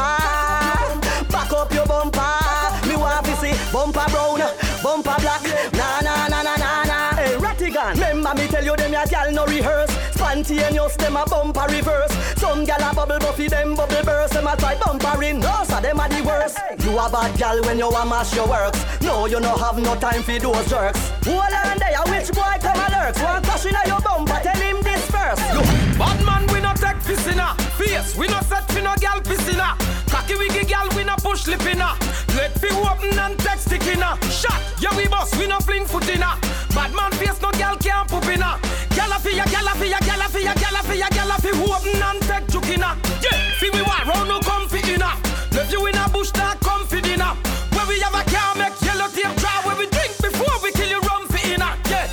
back 1.28 1.52
up 1.52 1.74
your 1.74 1.86
bumper. 1.86 2.88
Me 2.88 2.96
want 2.96 3.26
fi 3.28 3.34
see 3.36 3.72
bumper 3.74 4.06
brown, 4.12 4.40
bumper 4.82 5.16
black. 5.20 5.44
Na 5.74 6.00
na 6.00 6.28
na 6.30 6.42
na 6.42 6.56
na 6.56 6.84
na. 6.86 7.16
Hey, 7.20 7.36
Rattigan, 7.36 8.00
remember 8.00 8.34
me 8.36 8.48
tell 8.48 8.64
you 8.64 8.76
them 8.78 8.94
ya 8.94 9.06
gal 9.06 9.32
no 9.34 9.46
rehearse. 9.46 9.99
Spontaneous 10.30 10.96
them 10.98 11.18
a 11.18 11.26
bumper 11.26 11.66
reverse. 11.70 12.14
Some 12.38 12.64
gal 12.64 12.80
a 12.80 12.94
bubble 12.94 13.18
buffy 13.18 13.48
them 13.48 13.74
bubble 13.74 14.04
burst. 14.06 14.34
Them 14.34 14.46
a 14.46 14.56
try 14.56 14.78
bumper 14.78 15.24
in, 15.24 15.40
no 15.40 15.64
so 15.64 15.82
them 15.82 16.00
a 16.00 16.08
the 16.08 16.22
worst. 16.22 16.60
You 16.86 16.92
a 17.00 17.10
bad 17.10 17.36
gal 17.36 17.60
when 17.64 17.80
you 17.80 17.90
a 17.90 18.06
mash 18.06 18.36
your 18.36 18.48
works. 18.48 18.80
No, 19.02 19.26
you 19.26 19.40
no 19.40 19.58
have 19.58 19.80
no 19.80 19.96
time 19.96 20.22
for 20.22 20.38
those 20.38 20.70
jerks. 20.70 21.10
Hold 21.26 21.42
on 21.42 21.80
there, 21.80 22.04
which 22.14 22.32
boy 22.32 22.56
come 22.62 22.78
a 22.78 22.88
lurks? 22.92 23.20
One 23.24 23.42
crush 23.42 23.66
inna 23.66 23.80
your 23.88 24.02
bumper, 24.02 24.40
tell 24.44 24.62
him 24.62 24.84
this 24.84 25.04
first. 25.10 25.42
Yo, 25.52 25.62
bad 25.98 26.24
man, 26.24 26.46
we 26.54 26.62
no 26.62 26.74
take 26.76 27.04
piss 27.06 27.26
inna 27.26 27.59
face. 27.80 28.16
We 28.18 28.28
no 28.28 28.40
set 28.42 28.68
fi 28.72 28.82
no 28.82 28.94
gal 29.00 29.22
piss 29.22 29.48
inna. 29.48 29.76
Cocky 30.12 30.36
wiggy 30.36 30.66
gal, 30.66 30.88
we 30.96 31.04
no 31.04 31.16
push 31.16 31.48
lip 31.48 31.66
inna. 31.66 31.96
Let 32.36 32.52
fi 32.60 32.70
open 32.76 33.18
and 33.18 33.40
take 33.40 33.60
stick 33.60 33.88
inna. 33.88 34.20
Shot, 34.30 34.60
yeah 34.82 34.96
we 34.98 35.08
boss, 35.08 35.32
we 35.40 35.48
no 35.48 35.60
fling 35.60 35.86
foot 35.86 36.08
inna. 36.10 36.36
Bad 36.76 36.92
man 36.94 37.12
face, 37.20 37.40
no 37.42 37.52
gal 37.52 37.78
can't 37.78 38.08
poop 38.10 38.26
inna. 38.26 38.60
Gal 38.96 39.12
a 39.16 39.18
fi 39.20 39.32
ya, 39.36 39.46
gal 39.46 39.68
a 39.68 39.74
fi 39.80 39.88
ya, 39.88 40.00
gal 40.02 40.22
a 40.22 40.28
fi 40.28 40.44
ya, 40.44 40.54
gal 40.54 40.76
a 40.76 40.82
fi 40.84 40.96
ya, 41.00 41.10
gal 41.10 41.32
a 41.32 41.38
fi 41.40 41.52
open 41.52 42.04
and 42.04 42.22
take 42.28 42.48
juke 42.52 42.70
inna. 42.76 42.98
Yeah, 43.24 43.38
fi 43.60 43.70
we 43.74 43.82
want 43.82 44.06
round 44.08 44.28
no 44.28 44.40
comfy 44.42 44.82
inna. 44.94 45.12
Left 45.56 45.72
you 45.72 45.86
in 45.88 45.96
a 45.96 46.10
bush, 46.10 46.32
that 46.32 46.60
comfy 46.60 47.02
dinner. 47.02 47.34
Where 47.74 47.88
we 47.88 48.00
have 48.02 48.14
a 48.14 48.24
car, 48.30 48.56
make 48.56 48.76
yellow 48.82 49.08
tape 49.08 49.36
dry. 49.40 49.62
Where 49.64 49.78
we 49.78 49.88
drink 49.88 50.12
before 50.20 50.56
we 50.64 50.72
kill 50.72 50.90
you, 50.90 51.02
rum 51.08 51.28
fi 51.30 51.54
inna. 51.54 51.70
Yeah. 51.90 52.08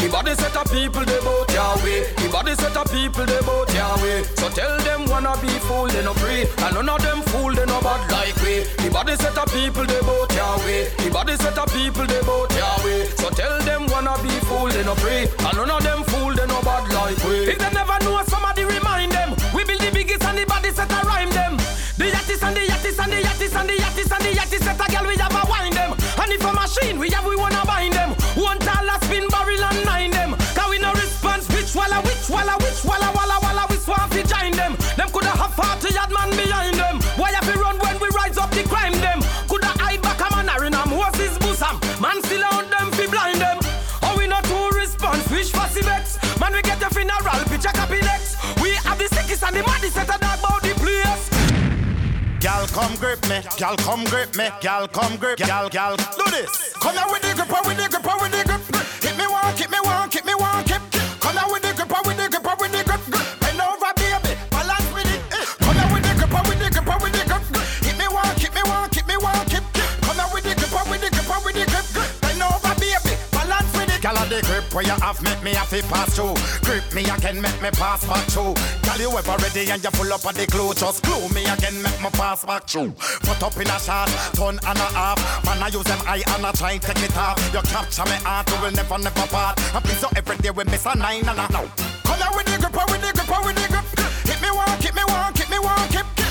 The 0.00 0.08
body 0.10 0.34
set 0.34 0.56
of 0.56 0.66
people 0.72 1.04
they 1.04 1.20
body 1.20 1.51
set 2.62 2.76
of 2.76 2.86
people 2.92 3.26
they 3.26 3.40
bout 3.42 3.74
Yahweh. 3.74 4.22
So 4.38 4.48
tell 4.50 4.78
them 4.86 5.00
wanna 5.10 5.34
be 5.42 5.48
fool 5.66 5.88
they 5.88 6.04
no 6.04 6.14
free, 6.14 6.46
and 6.64 6.74
none 6.74 6.88
of 6.88 7.02
them 7.02 7.20
fool 7.30 7.52
they 7.54 7.66
no 7.66 7.80
bad 7.80 8.02
like 8.14 8.36
we. 8.44 8.54
The 8.82 8.90
body 8.92 9.16
set 9.16 9.36
of 9.36 9.48
people 9.52 9.84
they 9.84 10.00
bout 10.00 10.30
Yahweh. 10.32 10.82
The 11.02 11.10
body 11.10 11.36
set 11.36 11.58
of 11.58 11.68
people 11.72 12.06
they 12.06 12.22
bout 12.22 12.51
come 52.72 52.96
grip 52.96 53.20
me. 53.28 53.40
Gal, 53.56 53.76
come 53.76 54.04
grip 54.04 54.34
me. 54.36 54.48
Gal, 54.60 54.88
come 54.88 55.16
grip. 55.16 55.38
Gal, 55.38 55.68
gal, 55.68 55.96
do 55.96 56.24
this. 56.30 56.72
Come 56.80 56.96
here 56.96 57.04
with 57.08 57.22
the 57.22 57.34
gripper, 57.34 57.60
with 57.66 57.76
the 57.76 57.88
gripper, 57.88 58.16
with 58.20 58.32
the 58.32 58.42
grip. 58.44 58.60
Hit 59.02 59.16
me 59.16 59.26
one, 59.26 59.56
hit 59.56 59.70
me 59.70 59.78
one, 59.82 60.10
hit 60.10 60.24
me 60.24 60.34
one, 60.34 60.64
where 74.72 74.84
you 74.84 74.96
have 75.04 75.22
make 75.22 75.42
me 75.42 75.52
have 75.52 75.68
to 75.70 75.82
pass 75.88 76.16
through. 76.16 76.34
Grip 76.64 76.84
me 76.94 77.02
again, 77.04 77.40
make 77.40 77.60
me 77.62 77.70
pass 77.70 78.04
back 78.06 78.24
through. 78.28 78.54
Gal, 78.82 78.98
you 78.98 79.10
ever 79.16 79.36
ready 79.38 79.70
and 79.70 79.82
you 79.82 79.90
full 79.90 80.12
up 80.12 80.24
of 80.24 80.34
the 80.34 80.46
glue. 80.46 80.72
Just 80.74 81.02
glue 81.04 81.28
me 81.30 81.44
again, 81.44 81.80
make 81.82 82.00
me 82.00 82.10
pass 82.12 82.44
back 82.44 82.66
through. 82.68 82.92
Put 83.22 83.42
up 83.42 83.56
in 83.56 83.68
a 83.68 83.78
shot, 83.78 84.08
turn 84.34 84.58
and 84.66 84.78
a 84.78 84.88
half. 84.96 85.18
Man, 85.44 85.62
I 85.62 85.68
use 85.68 85.84
them 85.84 86.00
eye 86.06 86.24
and 86.26 86.46
I 86.46 86.52
try 86.52 86.78
take 86.78 87.02
it 87.02 87.16
off. 87.16 87.38
You 87.52 87.60
capture 87.62 88.04
me 88.04 88.16
heart, 88.24 88.48
you 88.50 88.60
will 88.60 88.72
never, 88.72 88.98
never 88.98 89.26
part. 89.28 89.60
And 89.74 89.84
please, 89.84 89.98
so 89.98 90.08
every 90.16 90.36
day 90.38 90.50
we 90.50 90.64
miss 90.64 90.86
a 90.86 90.96
nine 90.96 91.28
and 91.28 91.38
a. 91.38 91.46
Come 91.48 92.18
here 92.18 92.32
with 92.34 92.46
the 92.46 92.56
gripper, 92.58 92.84
with 92.88 93.02
the 93.02 93.12
gripper, 93.12 93.40
with 93.44 93.56
the 93.56 93.66
grip. 93.68 93.86
Hit 94.24 94.40
me 94.40 94.50
one, 94.50 94.80
hit 94.80 94.94
me 94.94 95.04
one, 95.04 95.34
hit 95.34 95.50
me 95.50 95.58
one, 95.58 95.88
hit. 95.88 96.21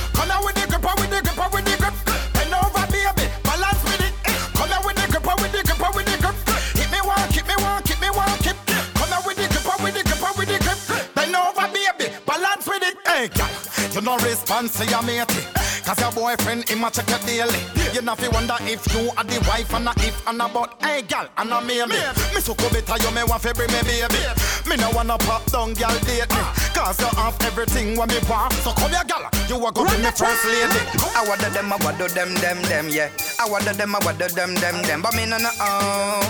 You 14.01 14.05
no 14.05 14.17
response 14.17 14.77
to 14.79 14.85
your 14.87 15.01
matey. 15.03 15.45
Cause 15.85 15.99
your 15.99 16.11
boyfriend, 16.11 16.69
him 16.69 16.83
a 16.83 16.91
check 16.91 17.09
you 17.09 17.17
daily. 17.25 17.59
You 17.93 18.01
know 18.01 18.15
fi 18.15 18.27
wonder 18.29 18.55
if 18.61 18.81
you 18.93 19.09
are 19.17 19.23
the 19.23 19.39
wife 19.47 19.73
and 19.73 19.87
a 19.87 19.93
if 19.97 20.15
and 20.27 20.41
a 20.41 20.47
but. 20.47 20.75
Hey, 20.81 21.01
girl, 21.01 21.27
and 21.37 21.51
a 21.51 21.61
maybe. 21.61 21.97
Me 22.33 22.41
so 22.41 22.53
cool 22.55 22.69
better, 22.69 22.97
you 23.03 23.11
me 23.13 23.23
want 23.23 23.41
fi 23.41 23.53
bring 23.53 23.71
me 23.71 23.81
baby. 23.83 24.21
Me 24.67 24.75
no 24.77 24.89
wanna 24.91 25.17
pop 25.19 25.45
down, 25.51 25.73
girl, 25.73 25.93
date 26.05 26.29
me. 26.29 26.41
Ah. 26.41 26.53
Cause 26.73 26.99
you 26.99 27.09
have 27.17 27.37
everything 27.41 27.95
what 27.95 28.09
me 28.09 28.17
want. 28.29 28.53
So 28.65 28.71
come 28.73 28.91
here, 28.91 29.05
girl, 29.05 29.25
you 29.47 29.57
a 29.65 29.71
go 29.71 29.85
be 29.85 29.97
me 30.01 30.11
first 30.11 30.45
lady. 30.45 30.81
I 31.15 31.25
want 31.27 31.41
them, 31.41 31.71
I 31.71 31.77
want 31.77 31.97
them, 31.97 32.33
them, 32.35 32.61
them, 32.63 32.89
yeah. 32.89 33.09
I 33.39 33.49
want 33.49 33.65
them, 33.65 33.95
I 33.95 33.99
want 34.03 34.17
them, 34.17 34.53
them, 34.55 34.81
them. 34.81 35.01
But 35.01 35.15
me 35.15 35.25
no 35.25 35.37
no 35.37 35.49
oh. 35.59 36.21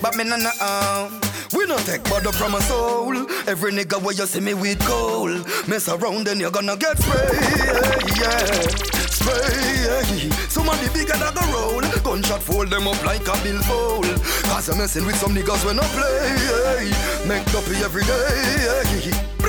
But 0.00 0.16
me 0.16 0.24
no 0.24 0.36
no 0.36 0.50
oh. 0.60 1.31
We 1.54 1.66
no 1.66 1.76
take 1.78 2.04
bother 2.04 2.32
from 2.32 2.54
a 2.54 2.60
soul. 2.62 3.14
Every 3.46 3.72
nigga 3.72 4.00
where 4.02 4.14
you 4.14 4.26
see 4.26 4.40
me 4.40 4.54
with 4.54 4.84
gold. 4.86 5.46
Mess 5.68 5.88
around 5.88 6.26
then 6.26 6.40
you're 6.40 6.50
gonna 6.50 6.76
get 6.76 6.98
sprayed, 6.98 8.16
yeah. 8.16 8.92
Spray, 9.12 10.30
somebody 10.48 10.88
bigger 10.94 11.12
than 11.12 11.34
the 11.34 11.44
roll. 11.52 11.82
Gunshot 12.02 12.42
fold 12.42 12.70
them 12.70 12.88
up 12.88 13.04
like 13.04 13.26
a 13.28 13.36
billfold. 13.42 14.06
Cause 14.44 14.70
I'm 14.70 14.78
messing 14.78 15.04
with 15.04 15.16
some 15.16 15.34
niggas 15.34 15.64
when 15.66 15.78
I 15.78 15.86
play. 15.92 17.28
Make 17.28 17.44
dopey 17.52 17.76
every 17.84 18.04
day. 18.04 19.41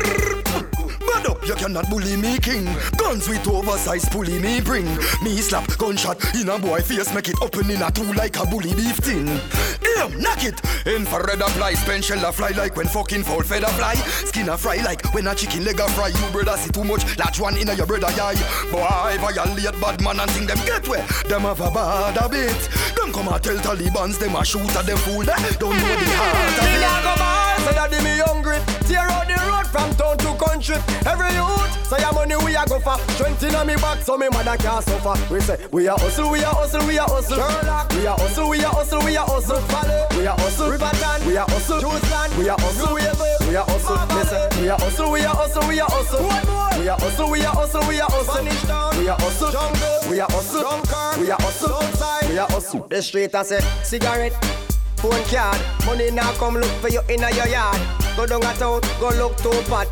Hold 1.24 1.38
up, 1.38 1.48
you 1.48 1.56
cannot 1.56 1.90
bully 1.90 2.18
me 2.18 2.38
king. 2.40 2.66
Guns 2.98 3.30
with 3.30 3.48
oversized 3.48 4.12
pulley 4.12 4.40
me 4.40 4.60
bring. 4.60 4.86
Me 5.24 5.38
slap 5.38 5.66
gunshot 5.78 6.18
in 6.36 6.50
a 6.50 6.60
boy 6.60 6.82
face, 6.82 7.14
make 7.14 7.30
it 7.30 7.42
open 7.42 7.70
in 7.70 7.82
a 7.82 7.92
two 7.92 8.12
like 8.14 8.38
a 8.38 8.46
bully 8.46 8.74
beef 8.74 9.00
tin. 9.02 9.28
Aim, 9.30 10.20
knock 10.20 10.44
it. 10.44 10.60
Infrared 10.86 11.40
apply, 11.40 11.76
shell 12.02 12.26
a 12.26 12.32
fly 12.32 12.50
like 12.50 12.76
when 12.76 12.88
fucking 12.88 13.24
foul 13.24 13.42
feather 13.42 13.68
fly. 13.68 13.96
Skin 14.26 14.50
a 14.50 14.58
fry 14.58 14.78
like 14.84 15.14
when 15.14 15.28
a 15.28 15.36
chicken 15.36 15.64
leg 15.64 15.80
a 15.80 15.88
fry. 15.90 16.08
You 16.08 16.32
brother 16.32 16.58
see 16.58 16.72
too 16.72 16.84
much, 16.84 17.18
large 17.18 17.40
one 17.40 17.58
in 17.58 17.70
a 17.70 17.74
your 17.74 17.86
brother 17.86 18.08
eye. 18.08 18.36
Boy, 18.72 19.18
violate 19.20 19.80
bad 19.80 20.02
man 20.02 20.20
and 20.20 20.32
think 20.32 20.48
them 20.48 20.60
get 20.66 20.88
where. 20.88 21.06
Them 21.30 21.42
have 21.42 21.62
a 21.62 21.72
bad 21.72 22.18
habit. 22.18 22.70
Them 22.96 23.14
come 23.14 23.30
and 23.30 23.44
tell 23.44 23.58
Taliban's 23.58 24.18
them 24.18 24.36
a 24.36 24.44
shoot 24.44 24.76
at 24.76 24.86
them 24.86 24.98
fool. 24.98 25.24
Don't 25.24 25.42
know 25.42 25.96
the 25.96 26.10
heart 26.18 26.60
of 26.60 27.50
it. 27.50 27.53
Say 27.64 27.74
that 27.74 27.92
me 27.92 28.20
hungry. 28.24 28.60
Tear 28.88 29.08
out 29.08 29.28
the 29.28 29.38
road 29.48 29.68
from 29.68 29.90
town 29.96 30.18
to 30.20 30.32
country. 30.36 30.78
Every 31.08 31.32
youth 31.34 31.72
say 31.88 32.00
your 32.02 32.14
money 32.14 32.36
we 32.44 32.56
a 32.56 32.66
go 32.66 32.80
for. 32.80 32.98
Strength 33.16 33.44
inna 33.44 33.66
me 33.66 33.76
back 33.76 34.02
so 34.02 34.18
me 34.18 34.28
mother 34.30 34.58
can't 34.58 34.84
suffer. 34.84 35.16
We 35.34 35.40
say 35.42 35.58
we 35.72 35.88
a 35.88 35.94
hustle, 35.96 36.32
we 36.32 36.40
a 36.44 36.48
hustle, 36.48 36.86
we 36.88 36.98
a 36.98 37.04
hustle. 37.04 37.38
Sherlock, 37.38 37.92
we 37.94 38.06
a 38.06 38.12
hustle, 38.14 38.50
we 38.50 38.64
a 38.64 38.70
hustle, 38.70 39.02
we 39.04 39.16
a 39.16 39.22
hustle. 39.22 39.62
Valley, 39.74 40.18
we 40.18 40.26
a 40.26 40.32
hustle. 40.32 40.70
Riverton, 40.70 41.28
we 41.28 41.36
a 41.36 41.44
hustle. 41.46 41.80
Juiceland, 41.80 42.38
we 42.38 42.48
a 42.48 42.54
hustle. 42.54 42.96
Wavell, 42.96 43.48
we 43.48 43.56
a 43.56 43.64
hustle. 43.64 44.16
Listen, 44.16 44.62
we 44.62 44.68
a 44.68 44.76
hustle, 44.78 45.12
we 45.12 45.22
a 45.22 45.30
hustle, 45.30 45.68
we 45.68 45.80
a 45.80 45.86
hustle. 45.86 46.80
We 46.80 46.88
a 46.88 46.96
hustle, 46.96 47.30
we 47.32 47.40
a 47.42 47.50
hustle, 47.50 47.88
we 47.88 48.00
a 48.00 48.06
hustle. 48.06 48.34
Spanish 48.34 48.62
town, 48.64 48.98
we 48.98 49.08
a 49.08 49.14
hustle. 49.16 49.52
Jungle, 49.52 50.10
we 50.10 50.20
a 50.20 50.26
hustle. 50.26 50.62
Dunkirk, 50.62 51.18
we 51.20 51.30
a 51.30 51.36
hustle. 51.36 51.74
Outside, 51.74 52.30
we 52.30 52.38
a 52.38 52.46
hustle. 52.46 52.88
The 52.90 53.02
street 53.02 53.36
I 53.36 53.44
say 53.44 53.60
cigarette 53.84 54.63
phone 55.04 55.24
card. 55.26 55.60
Money 55.86 56.12
now 56.12 56.32
come 56.40 56.56
look 56.56 56.76
for 56.80 56.88
you 56.88 57.02
in 57.10 57.20
your 57.20 57.48
yard. 57.48 57.80
Go 58.16 58.26
down 58.26 58.42
a 58.42 58.54
town, 58.56 58.80
go 59.02 59.10
look 59.20 59.36
to 59.44 59.52
pot. 59.70 59.92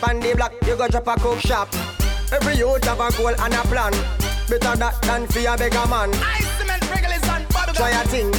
Pan 0.00 0.20
the 0.20 0.34
block, 0.36 0.52
you 0.66 0.76
go 0.76 0.86
drop 0.86 1.08
a 1.08 1.14
cook 1.20 1.40
shop. 1.40 1.68
Every 2.30 2.54
youth 2.54 2.84
have 2.84 3.00
a 3.00 3.10
goal 3.18 3.34
and 3.36 3.54
a 3.54 3.62
plan. 3.66 3.92
Better 4.48 4.76
that 4.76 5.02
than 5.02 5.26
for 5.26 5.40
a 5.40 5.56
beggar 5.58 5.86
man. 5.90 6.10
I 6.14 6.38
cement 6.58 6.84
regulars 6.90 7.26
and 7.34 7.44
bubblegum. 7.48 7.74
Try 7.74 7.90
a 7.90 8.04
thing. 8.06 8.30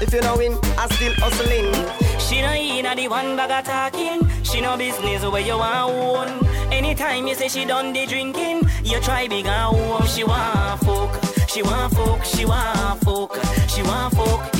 If 0.00 0.12
you 0.12 0.20
know 0.20 0.36
win, 0.36 0.54
I 0.78 0.86
still 0.94 1.14
hustling. 1.14 1.74
She 2.20 2.40
no 2.42 2.52
inna 2.52 2.94
the 2.94 3.08
one 3.08 3.36
bag 3.36 3.50
of 3.50 3.64
talking. 3.64 4.20
She 4.44 4.60
no 4.60 4.76
business 4.76 5.24
where 5.24 5.42
you 5.42 5.58
want 5.58 5.90
own. 5.90 6.46
Anytime 6.72 7.26
you 7.26 7.34
say 7.34 7.48
she 7.48 7.64
done 7.64 7.92
the 7.92 8.06
drinking, 8.06 8.62
you 8.84 9.00
try 9.00 9.26
big 9.26 9.46
and 9.46 9.76
home. 9.76 10.06
She 10.06 10.22
want 10.22 10.80
fuck. 10.80 11.10
She 11.48 11.62
want 11.62 11.92
fuck. 11.92 12.24
She 12.24 12.44
want 12.44 13.00
fuck. 13.00 13.32
She 13.68 13.82
want 13.82 14.14
fuck. 14.14 14.51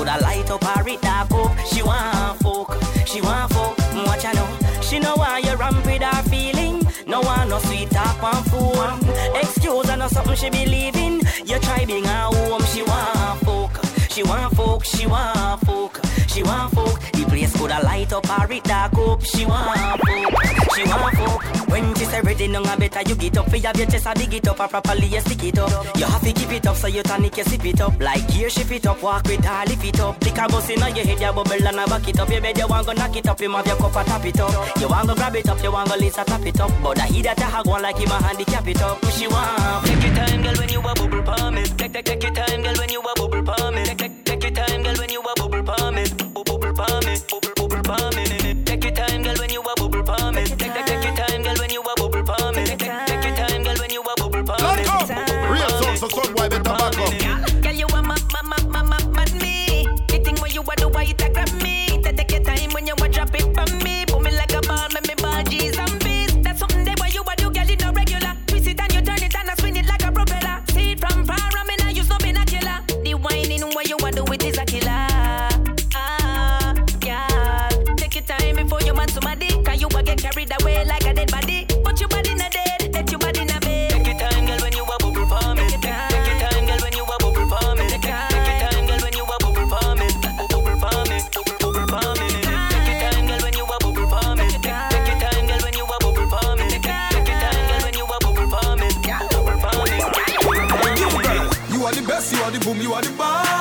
Coulda 0.00 0.18
light 0.22 0.50
up 0.50 0.64
or 0.64 0.88
it 0.88 1.02
dark 1.02 1.30
up. 1.30 1.32
Oh, 1.32 1.54
she 1.70 1.82
want 1.82 2.38
fuck. 2.40 3.06
She 3.06 3.20
want 3.20 3.52
fuck. 3.52 3.76
Watch 4.06 4.22
her 4.22 4.32
know. 4.32 4.80
She 4.80 4.98
know 4.98 5.14
why 5.14 5.40
you 5.40 5.54
ramp 5.56 5.84
with 5.84 6.00
her 6.00 6.22
feeling. 6.22 6.88
No 7.06 7.20
one 7.20 7.50
no 7.50 7.58
sweet 7.58 7.90
talk 7.90 8.22
on 8.22 8.42
phone. 8.44 8.98
Excuse 9.36 9.90
her 9.90 9.98
no 9.98 10.08
something 10.08 10.36
she 10.36 10.48
believe 10.48 10.96
in. 10.96 11.20
You 11.44 11.58
try 11.58 11.84
big 11.84 12.06
and 12.06 12.34
home. 12.34 12.62
She 12.62 12.82
want 12.82 13.40
fuck. 13.40 13.84
She 14.08 14.22
want 14.22 14.56
fuck. 14.56 14.84
She 14.86 15.06
want 15.06 15.60
fuck. 15.66 16.00
She 16.30 16.44
want 16.44 16.72
fuck. 16.72 17.12
The 17.12 17.24
place 17.24 17.56
coulda 17.56 17.80
light 17.82 18.12
up 18.12 18.30
or 18.30 18.52
it 18.52 18.62
dark 18.62 18.94
up. 18.94 19.22
She 19.24 19.44
want 19.44 19.66
fuck. 20.00 20.74
She 20.74 20.84
want 20.84 21.16
fuck. 21.16 21.68
When 21.68 21.94
she 21.96 22.04
say 22.04 22.20
ready, 22.20 22.46
no 22.46 22.62
better 22.62 23.02
you 23.08 23.16
get 23.16 23.36
up. 23.36 23.50
For 23.50 23.56
your 23.56 23.72
chest 23.72 24.06
a 24.06 24.14
dig 24.14 24.34
it 24.34 24.46
up 24.46 24.60
and 24.60 24.70
properly 24.70 25.06
you 25.06 25.20
stick 25.20 25.42
it 25.42 25.58
up. 25.58 25.98
You 25.98 26.04
have 26.04 26.22
to 26.22 26.32
keep 26.32 26.52
it 26.52 26.66
up 26.66 26.76
so 26.76 26.86
you 26.86 27.02
tonic 27.02 27.36
you 27.36 27.44
sip 27.44 27.64
it 27.64 27.80
up. 27.80 27.98
Like 27.98 28.30
here 28.30 28.48
ship 28.48 28.70
it 28.70 28.86
up, 28.86 29.02
walk 29.02 29.24
with 29.24 29.44
her, 29.44 29.64
lift 29.66 29.84
it 29.84 29.98
up. 29.98 30.22
Lick 30.22 30.38
a 30.38 30.46
bus 30.46 30.70
in 30.70 30.78
your 30.78 31.04
head, 31.04 31.20
you 31.20 31.32
bubble 31.32 31.66
and 31.66 31.80
a 31.80 31.86
back 31.86 32.08
it 32.08 32.20
up. 32.20 32.30
You 32.30 32.40
bed 32.40 32.58
you 32.58 32.68
want 32.68 32.86
go 32.86 32.92
knock 32.92 33.16
it 33.16 33.28
up, 33.28 33.40
him 33.40 33.52
have 33.52 33.66
your 33.66 33.76
cup 33.76 33.96
and 33.96 34.06
tap 34.06 34.24
it 34.24 34.40
up. 34.40 34.80
You 34.80 34.88
want 34.88 35.08
go 35.08 35.14
grab 35.16 35.34
it 35.34 35.48
up, 35.48 35.62
you 35.62 35.72
want 35.72 35.88
go 35.88 35.96
Lisa 35.96 36.24
tap 36.24 36.46
it 36.46 36.60
up. 36.60 36.70
But 36.80 37.00
I 37.00 37.06
hear 37.06 37.24
that 37.24 37.42
I 37.42 37.62
go 37.64 37.72
on 37.72 37.82
like 37.82 37.96
him 37.96 38.10
a 38.10 38.22
handicap 38.22 38.68
it 38.68 38.82
up. 38.82 39.04
She 39.10 39.26
want. 39.26 39.84
Take 39.84 40.04
your 40.04 40.14
time, 40.14 40.42
girl, 40.42 40.54
when 40.54 40.68
you 40.68 40.78
a 40.78 40.94
bubble 40.94 41.22
palm. 41.22 41.54
Take 41.56 41.92
take 41.92 42.04
take 42.04 42.22
your 42.22 42.32
time, 42.32 42.62
girl, 42.62 42.74
when 42.78 42.88
you 42.88 43.00
a 43.00 43.14
bubble 43.16 43.42
palm 43.42 43.59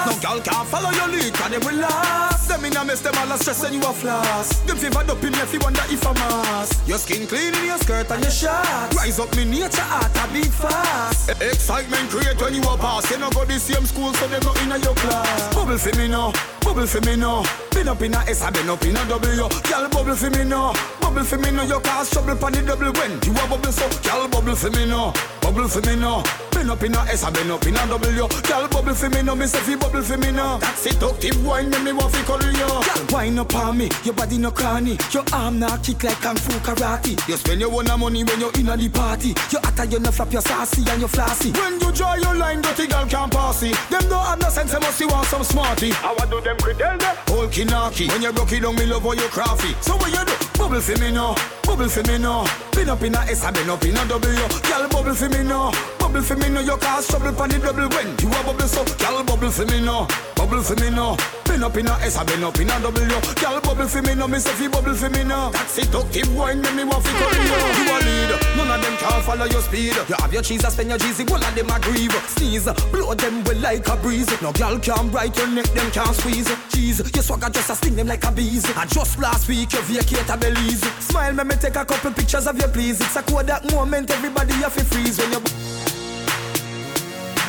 No 0.06 0.14
girl 0.22 0.40
can't 0.42 0.68
follow 0.68 0.92
your 0.92 1.08
lead, 1.10 1.34
and 1.42 1.54
they 1.54 1.76
last. 1.78 2.48
Them 2.50 2.66
in 2.66 2.76
a 2.76 2.84
mess, 2.86 3.02
them 3.02 3.14
all 3.18 3.32
a 3.32 3.38
stress 3.38 3.64
and 3.64 3.76
you 3.76 3.82
a 3.82 3.94
floss. 3.94 4.60
Them 4.62 4.78
fever 4.78 5.00
up 5.00 5.24
in 5.24 5.32
me 5.32 5.40
if 5.40 5.54
you 5.54 5.60
wonder 5.60 5.82
if 5.90 6.06
I'm 6.06 6.14
mass. 6.16 6.88
Your 6.88 6.98
skin 6.98 7.28
clean 7.28 7.54
in 7.56 7.66
your 7.66 7.78
skirt 7.78 8.10
and 8.12 8.22
your 8.24 8.32
shorts. 8.32 8.96
Rise 8.96 9.20
up, 9.20 9.36
me 9.36 9.46
nature 9.46 9.82
heart 9.82 10.16
a 10.18 10.34
beat 10.34 10.48
fast. 10.54 11.30
E- 11.30 11.46
Excitement 11.46 12.10
create 12.10 12.42
when 12.42 12.54
you 12.56 12.62
a 12.64 12.78
pass. 12.78 13.10
You 13.12 13.18
no 13.20 13.30
go 13.30 13.46
the 13.46 13.60
same 13.60 13.86
school, 13.86 14.14
so 14.14 14.28
them 14.28 14.42
not 14.44 14.60
in 14.62 14.70
your 14.82 14.96
class. 14.96 15.54
Bubble 15.54 15.78
for 15.78 15.96
me 15.98 16.08
now, 16.08 16.32
bubble 16.62 16.88
for 16.88 17.02
me 17.02 17.16
now. 17.16 17.44
Been 17.72 17.88
up 17.88 18.02
in 18.02 18.14
a 18.14 18.20
S, 18.26 18.42
I 18.42 18.50
been 18.52 18.70
up 18.70 18.84
in 18.84 18.98
a 18.98 19.06
W. 19.08 19.36
Girl, 19.70 19.90
bubble 19.90 20.16
for 20.16 20.30
me 20.32 20.44
now, 20.44 20.74
bubble 21.10 21.26
for 21.26 21.38
me 21.38 21.52
now. 21.52 21.63
Your 21.63 21.82
cause 21.82 22.10
trouble 22.10 22.36
pon 22.36 22.52
the 22.54 22.62
double 22.62 22.91
when 22.93 23.12
you 23.24 23.32
a 23.32 23.48
bubble 23.50 23.72
so. 23.72 23.88
Girl, 24.04 24.28
bubble 24.28 24.56
for 24.56 24.69
me 24.69 24.86
now, 24.86 25.13
bubble 25.41 25.67
for 25.67 25.82
me 25.82 25.95
now. 25.95 26.24
Been 26.52 26.69
up 26.69 26.84
in 26.84 26.93
a 26.93 27.00
S, 27.10 27.24
I 27.24 27.32
been 27.32 27.50
up 27.52 27.65
in 27.65 27.76
a 27.76 27.88
W. 27.88 28.28
Girl, 28.43 28.67
bubble 28.67 28.93
for 28.93 29.10
me 29.10 29.22
now, 29.22 29.36
me 29.36 29.48
say 29.48 29.60
fi 29.60 29.76
bubble 29.76 30.02
for 30.02 30.17
me 30.17 30.32
now. 30.32 30.58
That's 30.58 30.86
it, 30.86 30.93
seductive 30.93 31.45
wine, 31.45 31.69
make 31.69 31.84
me 31.84 31.93
want 31.93 32.13
fi 32.13 32.22
cuddle 32.24 32.52
you. 32.52 32.67
Girl, 32.67 33.06
wine 33.10 33.39
up 33.39 33.56
on 33.56 33.78
me, 33.78 33.89
your 34.04 34.13
body 34.13 34.38
no 34.38 34.52
cranny. 34.52 34.98
Your 35.12 35.24
arm 35.34 35.60
now 35.60 35.78
kick 35.78 36.04
like 36.04 36.22
kung 36.22 36.36
fu 36.36 36.52
karate. 36.60 37.17
You 37.28 37.38
spend 37.38 37.62
your 37.62 37.74
own 37.74 38.00
money 38.00 38.24
when 38.24 38.39
you're 38.39 38.54
in 38.60 38.69
a 38.69 38.78
the 38.78 38.89
party. 38.89 39.30
You 39.50 39.60
hotter, 39.63 39.86
you 39.86 40.00
no 40.00 40.12
flap 40.12 40.32
your 40.32 40.41
sassy 40.41 40.84
and 40.89 41.00
your 41.00 41.10
flossy. 41.10 41.52
When 41.52 41.80
you 41.80 41.91
draw 41.91 42.15
your 42.15 42.36
line, 42.36 42.62
dirty 42.62 42.88
girl 42.88 43.06
can't 43.08 43.32
pass 43.32 43.63
it. 43.63 43.76
Them 43.89 44.04
don't 44.10 44.26
have 44.26 44.39
no 44.39 44.50
sense, 44.50 44.72
they 44.72 44.80
must 44.80 45.06
want 45.06 45.28
some 45.28 45.43
smarty. 45.43 45.91
How 45.91 46.15
I 46.19 46.26
do 46.30 46.41
them 46.41 46.58
credel 46.58 46.98
them? 46.98 47.15
Old 47.32 47.52
kinaki. 47.52 48.08
When 48.10 48.22
you 48.22 48.32
broke 48.34 48.52
it 48.52 48.62
down, 48.62 48.76
me 48.76 48.86
love 48.86 49.04
how 49.04 49.13
you 49.13 49.28
crafty. 49.30 49.74
So 49.82 49.95
what 49.95 50.12
you 50.12 50.24
do? 50.26 50.34
Bubble 50.60 50.82
for 50.82 50.99
me 51.00 51.12
now, 51.12 51.36
bubble 51.64 51.90
for 51.90 52.04
me 52.04 52.18
now. 52.18 52.46
Been 52.72 52.90
up 52.90 53.02
in 53.02 53.16
a 53.16 53.20
S, 53.20 53.44
I 53.44 53.52
been 53.52 53.70
up 53.70 53.84
in 53.84 53.96
a 53.98 54.06
W. 54.08 54.48
Girl, 54.68 54.88
bubble 54.90 55.16
for 55.16 55.30
me 55.30 55.44
now, 55.44 55.72
bubble 56.00 56.22
for 56.22 56.36
me 56.36 56.50
now. 56.50 56.62
You 56.62 56.78
cause 56.78 57.08
trouble 57.08 57.34
pon 57.34 57.50
the 57.50 57.60
double 57.60 57.88
when 57.90 58.08
you 58.20 58.28
a 58.28 58.44
bubble 58.44 58.68
so. 58.68 58.84
Girl, 58.98 59.24
bubble 59.24 59.52
for 59.52 59.66
me 59.66 59.80
now, 59.82 60.08
bubble 60.36 60.62
for 60.62 60.76
me 60.76 60.90
now. 60.90 61.16
Been 61.60 61.67
up 61.67 61.76
in 61.76 61.88
a 61.88 61.91
S, 62.08 62.15
I 62.15 62.24
been 62.24 62.41
up 62.41 62.58
in 62.58 62.69
a 62.69 62.80
W. 62.80 63.19
Girl, 63.36 63.60
bubble 63.60 63.88
for 63.89 64.02
me 64.02 64.15
now, 64.15 64.28
me 64.28 64.39
say 64.39 64.54
fi 64.56 64.69
bubble 64.69 64.95
for 64.95 65.10
me 65.10 65.26
now. 65.26 65.50
That's 65.50 65.78
it, 65.78 65.91
keep 66.13 66.26
wine, 66.32 66.62
make 66.62 66.74
me 66.74 66.86
want 66.86 67.04
fi 67.04 67.12
call 67.19 67.36
you. 67.36 67.52
You 67.52 67.84
a 67.84 67.98
lead, 68.00 68.32
none 68.56 68.72
of 68.72 68.82
them 68.82 68.95
can 68.95 69.22
follow 69.24 69.43
your 69.43 69.62
speed. 69.63 69.93
You 70.08 70.15
have 70.19 70.32
your 70.32 70.41
cheese, 70.41 70.63
I 70.63 70.69
spend 70.69 70.88
your 70.88 70.98
cheesy, 70.98 71.26
all 71.28 71.36
of 71.36 71.54
them 71.54 71.69
a 71.69 71.78
grieve. 71.82 72.13
Sneeze, 72.32 72.63
blow 72.93 73.13
them 73.13 73.43
well 73.43 73.58
like 73.58 73.86
a 73.89 73.98
breeze. 73.98 74.41
No 74.41 74.54
girl 74.54 74.80
can 74.80 75.10
bright 75.10 75.36
your 75.36 75.48
neck, 75.48 75.65
them 75.76 75.91
can't 75.91 76.15
squeeze. 76.15 76.48
Cheese, 76.72 77.00
your 77.13 77.23
swagger 77.23 77.50
just 77.50 77.69
a 77.69 77.75
sting 77.75 77.98
them 77.98 78.08
like 78.08 78.23
a 78.23 78.31
bees. 78.31 78.63
And 78.63 78.90
just 78.90 79.19
last 79.19 79.50
week 79.50 79.73
you 79.73 79.81
vacate 79.81 80.29
a 80.29 80.38
Belize. 80.38 80.79
Smile, 81.04 81.34
me 81.34 81.44
me 81.44 81.56
take 81.56 81.75
a 81.75 81.84
couple 81.84 82.13
pictures 82.13 82.48
of 82.48 82.56
you, 82.56 82.69
please. 82.69 83.02
It's 83.02 83.17
a 83.17 83.21
Kodak 83.21 83.69
moment, 83.73 84.10
everybody 84.12 84.54
have 84.63 84.77
to 84.77 84.86
freeze 84.86 85.17
when 85.17 85.34
you. 85.34 85.42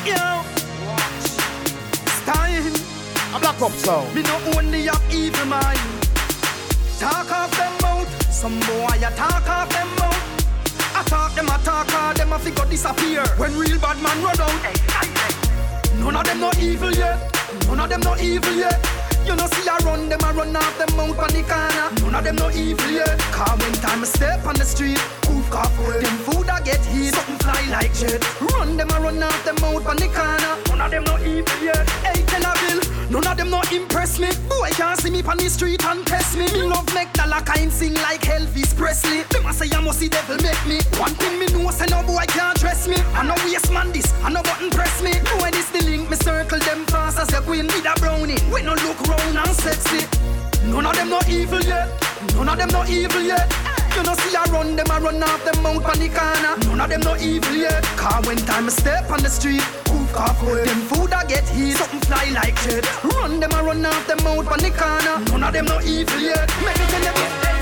Yo. 0.03 0.70
A 3.33 3.39
black 3.39 3.61
up 3.61 3.71
sound. 3.71 4.13
Me 4.13 4.21
no 4.23 4.35
only 4.57 4.83
have 4.83 5.01
evil 5.09 5.45
mind. 5.45 5.79
Talk 6.99 7.31
off 7.31 7.51
them 7.57 7.71
mouth. 7.81 8.31
Some 8.31 8.59
boy 8.61 8.97
a 8.97 9.09
talk 9.15 9.47
off 9.47 9.69
them 9.69 9.87
mouth. 9.95 10.19
I 10.93 11.03
talk 11.03 11.33
them, 11.35 11.49
I 11.49 11.57
talk 11.63 11.93
all 11.93 12.13
them, 12.13 12.33
I 12.33 12.37
figure 12.39 12.65
disappear. 12.65 13.25
When 13.37 13.57
real 13.57 13.79
bad 13.79 14.01
man 14.03 14.21
run 14.21 14.39
out. 14.39 14.51
None 15.97 16.15
of 16.15 16.23
them 16.25 16.39
not 16.41 16.59
evil 16.59 16.91
yet. 16.91 17.17
None 17.67 17.79
of 17.79 17.89
them 17.89 18.01
not 18.01 18.21
evil 18.21 18.53
yet. 18.53 18.77
You 19.25 19.35
know 19.35 19.47
see 19.47 19.69
I 19.69 19.77
run 19.85 20.09
them, 20.09 20.19
I 20.23 20.33
run 20.33 20.55
off 20.55 20.77
them 20.77 20.97
mouth 20.97 21.19
on 21.19 21.29
the 21.29 21.43
corner. 21.47 21.87
None 22.01 22.15
of 22.15 22.23
them 22.25 22.35
no 22.35 22.49
evil 22.51 22.91
yet. 22.91 23.17
Car 23.31 23.55
when 23.57 23.71
time 23.79 24.01
I 24.01 24.05
step 24.05 24.45
on 24.45 24.55
the 24.55 24.65
street, 24.65 24.99
poof 25.21 25.49
cough. 25.49 25.71
Them 25.77 26.17
food 26.27 26.49
I 26.49 26.59
get 26.61 26.83
heat, 26.85 27.15
something 27.15 27.37
fly 27.37 27.63
like 27.69 27.93
jet. 27.93 28.19
Run 28.41 28.75
them, 28.75 28.91
I 28.91 28.99
run 28.99 29.23
off 29.23 29.45
them 29.45 29.55
mouth 29.61 29.87
on 29.87 29.95
the 29.95 30.07
corner. 30.07 30.53
None 30.67 30.81
of 30.81 30.91
them 30.91 31.03
no 31.05 31.15
evil 31.23 31.63
yet. 31.63 31.87
Hey, 32.03 32.23
tell 32.27 32.43
a 32.43 32.51
bill, 32.59 32.81
none 33.11 33.27
of 33.27 33.37
them 33.37 33.49
no 33.49 33.61
impress 33.71 34.17
me. 34.19 34.29
Boy 34.47 34.69
can't 34.71 34.99
see 34.99 35.11
me 35.11 35.21
on 35.23 35.37
the 35.37 35.49
street 35.49 35.83
and 35.85 36.05
test 36.07 36.37
me. 36.37 36.45
Me 36.53 36.63
love 36.63 36.87
make 36.93 37.11
dollar 37.13 37.41
kind 37.41 37.71
sing 37.71 37.93
like 37.95 38.21
Elvis 38.21 38.75
Presley. 38.75 39.23
Them 39.29 39.45
a 39.45 39.53
say 39.53 39.69
I 39.75 39.81
must 39.81 39.99
see 39.99 40.09
devil 40.09 40.37
make 40.37 40.65
me. 40.65 40.79
One 40.97 41.13
thing 41.15 41.37
me 41.37 41.47
know, 41.47 41.69
say 41.71 41.85
no 41.89 42.01
boy 42.03 42.25
can't 42.27 42.57
dress 42.57 42.87
me. 42.87 42.95
I 43.13 43.27
know 43.27 43.35
waste 43.45 43.71
man 43.71 43.91
this, 43.91 44.11
I 44.23 44.31
know 44.31 44.41
button 44.41 44.69
press 44.69 45.01
me. 45.03 45.11
When 45.41 45.51
this 45.51 45.69
the 45.69 45.83
link, 45.83 46.09
me 46.09 46.15
circle 46.15 46.59
them 46.59 46.85
fast 46.85 47.19
as 47.19 47.33
a 47.33 47.41
queen 47.41 47.67
with 47.67 47.85
a 47.85 47.93
brownie. 47.99 48.39
We 48.51 48.61
no 48.63 48.73
look 48.73 48.99
round 49.07 49.37
and 49.37 49.55
sexy. 49.59 50.07
None 50.65 50.85
of 50.85 50.95
them 50.95 51.09
no 51.09 51.19
evil 51.27 51.61
yet. 51.61 51.89
None 52.35 52.47
of 52.47 52.57
them 52.57 52.69
no 52.69 52.85
evil 52.85 53.21
yet. 53.21 53.51
You 53.95 54.03
know 54.03 54.15
see 54.15 54.35
I 54.35 54.43
run 54.51 54.75
them, 54.75 54.89
I 54.89 54.99
run 54.99 55.21
off 55.21 55.43
them 55.43 55.61
mount 55.63 55.83
on 55.85 55.99
the 55.99 56.07
corner. 56.07 56.55
None 56.69 56.79
of 56.79 56.89
them 56.89 57.01
no 57.01 57.17
evil 57.17 57.55
yet. 57.55 57.83
Car 57.97 58.21
when 58.23 58.37
time 58.37 58.65
I 58.65 58.69
step 58.69 59.11
on 59.11 59.21
the 59.21 59.29
street, 59.29 59.63
poof 60.11 60.37
cough. 60.37 60.65
Them 60.65 60.81
food 60.81 61.13
I 61.13 61.25
get 61.25 61.47
heat, 61.49 61.73
something 61.73 61.99
fly 62.01 62.29
like 62.31 62.57
shit. 62.59 62.85
Run 63.03 63.39
them, 63.39 63.51
I 63.53 63.61
run 63.61 63.85
off 63.85 64.07
them 64.07 64.23
mount 64.23 64.47
on 64.47 64.59
the 64.59 64.71
corner. 64.71 65.31
None 65.31 65.43
of 65.43 65.53
them 65.53 65.65
no 65.65 65.79
evil 65.81 66.19
yet. 66.19 66.49
Make 66.63 66.79
me 66.79 66.85
tell 66.85 67.55
you. 67.55 67.60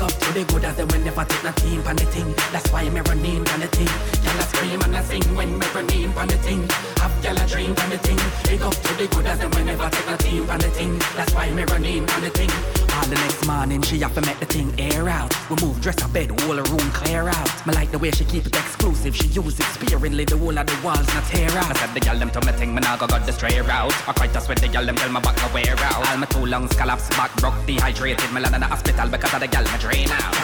Big 0.00 0.08
up 0.08 0.18
to 0.18 0.32
the 0.32 0.44
good 0.44 0.64
as 0.64 0.76
when 0.78 1.04
never 1.04 1.24
take 1.26 1.44
no 1.44 1.52
team 1.52 1.86
on 1.86 1.94
the 1.94 2.06
thing. 2.06 2.32
That's 2.52 2.72
why 2.72 2.88
me 2.88 3.00
running 3.00 3.46
on 3.46 3.60
the 3.60 3.66
thing. 3.66 3.86
Gyal 4.24 4.38
a 4.38 4.42
scream 4.44 4.80
and 4.80 4.96
a 4.96 5.02
sing 5.04 5.36
when 5.36 5.58
me 5.58 5.66
running 5.74 6.16
on 6.16 6.26
the 6.26 6.38
thing. 6.38 6.62
Have 7.04 7.12
gyal 7.20 7.36
a 7.36 7.46
dream 7.46 7.76
on 7.76 7.90
the 7.90 7.98
thing. 7.98 8.16
Big 8.48 8.62
up 8.62 8.72
to 8.72 8.94
the 8.96 9.06
good 9.12 9.26
as 9.26 9.40
when 9.54 9.66
never 9.66 9.90
take 9.90 10.06
no 10.06 10.16
team 10.16 10.48
on 10.48 10.58
the 10.58 10.70
thing. 10.70 10.98
That's 11.16 11.34
why 11.34 11.50
me 11.50 11.64
running 11.64 12.08
on 12.08 12.20
the 12.22 12.30
thing. 12.30 12.48
All 12.96 13.06
the 13.06 13.14
next 13.14 13.46
morning 13.46 13.82
she 13.82 13.98
have 14.00 14.14
to 14.14 14.22
make 14.22 14.40
the 14.40 14.46
thing 14.46 14.72
air 14.78 15.06
out. 15.08 15.32
We 15.50 15.56
move 15.60 15.80
dress 15.82 16.00
her 16.00 16.08
bed, 16.08 16.30
whole 16.40 16.56
room 16.56 16.90
clear 16.96 17.28
out. 17.28 17.66
Me 17.66 17.74
like 17.74 17.90
the 17.90 17.98
way 17.98 18.10
she 18.10 18.24
keep 18.24 18.46
it 18.46 18.56
exclusive. 18.56 19.14
She 19.14 19.28
use 19.28 19.60
it 19.60 19.68
sparingly, 19.76 20.24
the 20.24 20.38
whole 20.38 20.58
of 20.58 20.66
the 20.66 20.78
walls 20.82 21.06
not 21.12 21.24
tear 21.24 21.50
out. 21.60 21.70
I 21.70 21.74
said 21.76 21.92
the 21.92 22.00
gyal 22.00 22.18
them 22.18 22.30
to 22.30 22.40
me 22.40 22.52
thing, 22.52 22.74
me 22.74 22.80
nah 22.80 22.96
go 22.96 23.06
got 23.06 23.26
the 23.26 23.32
stray 23.32 23.60
route. 23.60 23.92
I 24.08 24.12
quite 24.12 24.34
a 24.34 24.40
sweat 24.40 24.60
the 24.60 24.68
gyal 24.68 24.86
them 24.86 24.96
tell 24.96 25.12
me 25.12 25.20
back 25.20 25.36
no 25.36 25.48
wear 25.52 25.76
out. 25.92 26.08
All 26.08 26.16
my 26.16 26.26
two 26.26 26.46
lungs 26.46 26.72
collapse, 26.74 27.08
back 27.10 27.36
broke, 27.36 27.60
dehydrated. 27.66 28.32
Me 28.32 28.40
land 28.40 28.54
in 28.54 28.60
the 28.62 28.66
hospital 28.66 29.08
because 29.10 29.34
of 29.34 29.40
the 29.40 29.48
gyal 29.48 29.64
me 29.70 29.78
drain 29.90 30.10
out. 30.10 30.34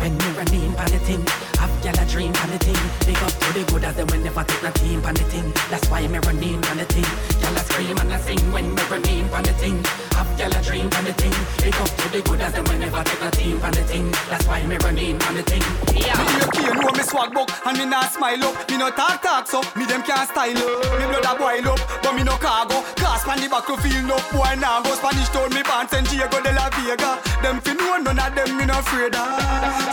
When 0.00 0.16
me 0.16 0.24
running 0.36 0.76
on 0.76 0.90
the 0.90 0.98
thing, 1.00 1.49
have 1.90 1.96
gyal 1.96 2.06
a 2.06 2.10
dream 2.10 2.32
on 2.42 2.50
the 2.50 2.58
thing. 2.58 2.80
Big 3.06 3.22
up 3.22 3.30
to 3.30 3.52
the 3.52 3.64
good 3.70 3.84
as 3.84 3.94
them 3.96 4.06
when 4.08 4.22
never 4.22 4.44
take 4.44 4.62
no 4.62 4.70
team 4.72 5.04
on 5.04 5.14
the 5.14 5.24
thing. 5.24 5.52
That's 5.70 5.88
why 5.90 6.06
me 6.06 6.18
running 6.18 6.64
on 6.66 6.76
the 6.76 6.84
thing. 6.84 7.04
Gyal 7.40 7.56
a 7.56 7.60
scream 7.64 7.98
and 7.98 8.12
a 8.12 8.18
sing 8.18 8.52
when 8.52 8.74
me 8.74 8.82
running 8.90 9.32
on 9.32 9.42
the 9.42 9.52
thing. 9.54 9.82
Have 10.14 10.30
gyal 10.38 10.54
a 10.54 10.60
dream 10.62 10.88
on 10.96 11.04
the 11.04 11.12
thing. 11.14 11.34
Big 11.62 11.74
up 11.74 11.90
to 11.90 12.06
the 12.10 12.22
good 12.22 12.40
as 12.40 12.52
them 12.52 12.64
when 12.64 12.80
never 12.80 13.02
take 13.04 13.20
no 13.20 13.30
team 13.30 13.62
on 13.62 13.72
the 13.72 13.82
thing. 13.84 14.10
That's 14.28 14.46
why 14.46 14.62
me 14.66 14.76
running 14.78 15.22
on 15.22 15.34
the 15.34 15.42
thing. 15.42 15.64
Yeah. 15.96 16.16
Me 16.18 16.24
here 16.38 16.50
cane 16.54 16.78
know 16.78 16.92
me 16.94 17.02
swag 17.02 17.32
book 17.32 17.50
and 17.66 17.78
me 17.78 17.84
nah 17.86 18.06
smile 18.08 18.44
up. 18.44 18.70
Me 18.70 18.76
no 18.78 18.90
talk 18.90 19.22
talk 19.22 19.46
so 19.46 19.62
me 19.76 19.84
them 19.86 20.02
can't 20.02 20.28
style 20.28 20.58
up. 20.58 20.98
Me 20.98 21.04
blood 21.10 21.26
a 21.26 21.32
boil 21.38 21.68
up, 21.74 21.80
but 22.02 22.14
me 22.14 22.22
no 22.22 22.36
cargo. 22.36 22.82
Cast 22.96 23.26
pan 23.26 23.40
the 23.40 23.48
battlefield 23.48 24.06
no 24.06 24.16
boy 24.30 24.54
now 24.58 24.82
go 24.82 24.94
Spanish 24.94 25.28
town 25.30 25.50
me 25.50 25.62
born 25.62 25.88
San 25.88 26.04
Diego 26.04 26.38
de 26.40 26.52
la 26.52 26.70
Vega. 26.70 27.18
Them 27.42 27.60
fi 27.60 27.74
know 27.74 27.98
none 27.98 28.18
of 28.18 28.34
them 28.34 28.56
me 28.56 28.64
no 28.66 28.78
afraid 28.78 29.14
of. 29.14 29.26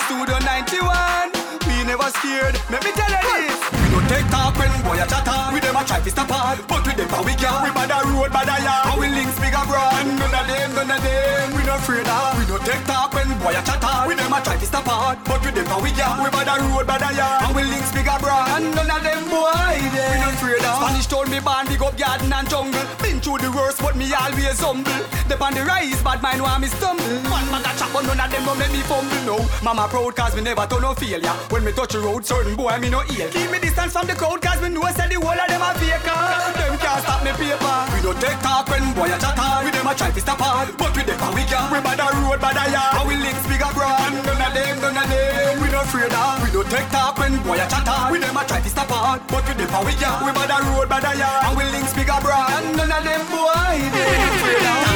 Studio 0.07 0.37
91, 0.39 1.31
we 1.33 1.46
never 1.88 2.11
scared. 2.19 2.59
Let 2.69 2.83
me 2.83 2.91
tell 2.91 3.07
you 3.07 3.23
this. 3.23 3.55
We 3.79 3.88
no 3.95 3.99
take 4.11 4.27
talk 4.27 4.59
when 4.59 4.69
boy 4.83 4.99
a 4.99 5.07
chatter. 5.07 5.55
We 5.55 5.63
them 5.63 5.79
a 5.79 5.83
try 5.88 6.03
to 6.03 6.11
stop 6.11 6.27
hard, 6.27 6.59
but 6.67 6.83
we 6.83 6.91
them 6.93 7.07
we 7.23 7.33
can. 7.39 7.63
We 7.63 7.71
bad 7.71 7.95
a 7.95 8.03
road, 8.11 8.29
bad 8.35 8.51
a 8.51 8.55
yard. 8.59 8.99
We 8.99 9.07
links 9.07 9.39
big 9.39 9.55
a 9.55 9.63
broad. 9.63 10.03
None 10.03 10.35
of 10.35 10.45
them, 10.51 10.69
none 10.75 10.91
of 10.91 10.99
them, 10.99 11.47
we 11.55 11.63
no 11.63 11.79
afraid 11.79 12.03
of. 12.05 12.35
We 12.35 12.43
no 12.51 12.59
take 12.67 12.83
talk 12.83 13.15
when 13.15 13.31
boy 13.39 13.55
a 13.55 13.63
chatter. 13.63 14.03
We 14.03 14.19
them 14.19 14.35
a 14.35 14.39
try 14.43 14.59
to 14.59 14.67
stop 14.67 14.83
hard, 14.83 15.23
but 15.23 15.39
we 15.39 15.49
them 15.55 15.71
we 15.79 15.95
can. 15.95 16.19
We 16.19 16.29
bad 16.29 16.51
a 16.51 16.55
road, 16.67 16.85
bad 16.85 17.07
a 17.07 17.09
yard. 17.15 17.55
We 17.55 17.63
links 17.63 17.95
big 17.95 18.11
a 18.11 18.19
broad. 18.19 18.59
None 18.59 18.91
of 18.91 19.01
them 19.01 19.23
boy. 19.31 19.79
We 19.79 20.19
no 20.19 20.27
afraid 20.35 20.67
of. 20.67 20.83
Spanish 20.83 21.07
told 21.07 21.31
me 21.31 21.39
born 21.39 21.71
big 21.71 21.81
up 21.81 21.95
garden 21.95 22.35
and 22.35 22.47
jungle. 22.51 22.83
Been 22.99 23.23
through 23.23 23.39
the 23.39 23.49
worst, 23.55 23.79
but 23.79 23.95
me 23.95 24.11
always 24.11 24.59
humble. 24.59 24.91
Dep 25.31 25.39
on 25.39 25.55
the 25.55 25.63
rise, 25.63 26.03
bad 26.03 26.19
mind 26.21 26.43
want 26.43 26.59
me 26.61 26.67
stumble. 26.67 27.15
One 27.31 27.47
man 27.47 27.63
a 27.63 27.71
chop, 27.79 27.95
but 27.95 28.03
none 28.03 28.19
of 28.19 28.27
them 28.27 28.43
don't 28.43 28.59
let 28.59 28.71
me 28.75 28.83
fumble. 28.83 29.23
No, 29.23 29.38
mama 29.63 29.88
proud 29.88 30.15
cause 30.15 30.35
me 30.35 30.41
never 30.41 30.67
turn 30.67 30.81
no 30.81 30.93
failure. 30.93 31.35
When 31.51 31.63
me 31.63 31.71
touch 31.78 31.93
the 31.93 32.01
road, 32.01 32.25
certain 32.25 32.55
boy 32.57 32.73
me 32.82 32.89
no 32.89 33.05
heal. 33.05 33.30
Keep 33.30 33.53
me 33.53 33.59
distance 33.61 33.93
from 33.93 34.09
the 34.09 34.17
crowd 34.17 34.41
cause 34.41 34.57
me 34.65 34.69
know 34.73 34.82
say 34.97 35.05
the 35.13 35.21
whole 35.21 35.38
of 35.38 35.45
them 35.45 35.61
a 35.61 35.69
fake. 35.78 36.01
Them 36.01 36.73
can't 36.82 37.01
stop 37.05 37.21
me 37.21 37.30
paper. 37.38 37.78
We 37.93 38.01
don't 38.01 38.17
take 38.17 38.41
talk 38.41 38.65
when 38.65 38.82
boy 38.97 39.13
a 39.13 39.17
chatter. 39.21 39.61
We 39.61 39.69
them 39.69 39.86
a 39.86 39.93
try 39.93 40.09
to 40.09 40.17
stop 40.17 40.41
hard, 40.41 40.73
but 40.73 40.89
we 40.97 41.05
them 41.05 41.21
a 41.21 41.30
we 41.38 41.45
can. 41.45 41.69
We 41.69 41.78
bad 41.86 42.01
a 42.01 42.09
road, 42.17 42.41
bad 42.41 42.57
a 42.57 42.65
yard. 42.73 42.91
How 42.97 43.05
we 43.05 43.13
links 43.21 43.45
big 43.45 43.61
a 43.61 43.69
broad. 43.78 44.09
None 44.09 44.41
of 44.41 44.51
them, 44.57 44.75
none 44.82 44.97
of 44.97 45.05
them. 45.05 45.53
We 45.61 45.69
no 45.69 45.86
afraid 45.86 46.09
of. 46.09 46.41
We 46.41 46.49
don't 46.49 46.65
take 46.65 46.89
talk 46.89 47.13
when 47.21 47.38
boy 47.45 47.61
a 47.61 47.65
chatter. 47.69 48.09
We 48.09 48.17
them 48.25 48.34
a 48.34 48.41
try 48.41 48.57
to 48.57 48.69
stop 48.73 48.89
hard, 48.89 49.21
but 49.30 49.45
we 49.45 49.53
them 49.53 49.69
a 49.69 49.80
we 49.86 49.93
can. 50.01 50.17
We 50.25 50.34
bad 50.34 50.49
a 50.49 50.57
road, 50.73 50.89
bad 50.89 51.05
a 51.05 51.13
yard. 51.13 51.41
How 51.45 51.53
we 51.53 51.61
links 51.69 51.93
big 51.93 52.09
a 52.09 52.17
broad. 52.17 52.57
None 52.73 52.89
of 52.89 53.01
them 53.05 53.21
boy 53.30 53.78
they 53.93 54.17
afraid 54.25 54.65
of. 54.65 54.86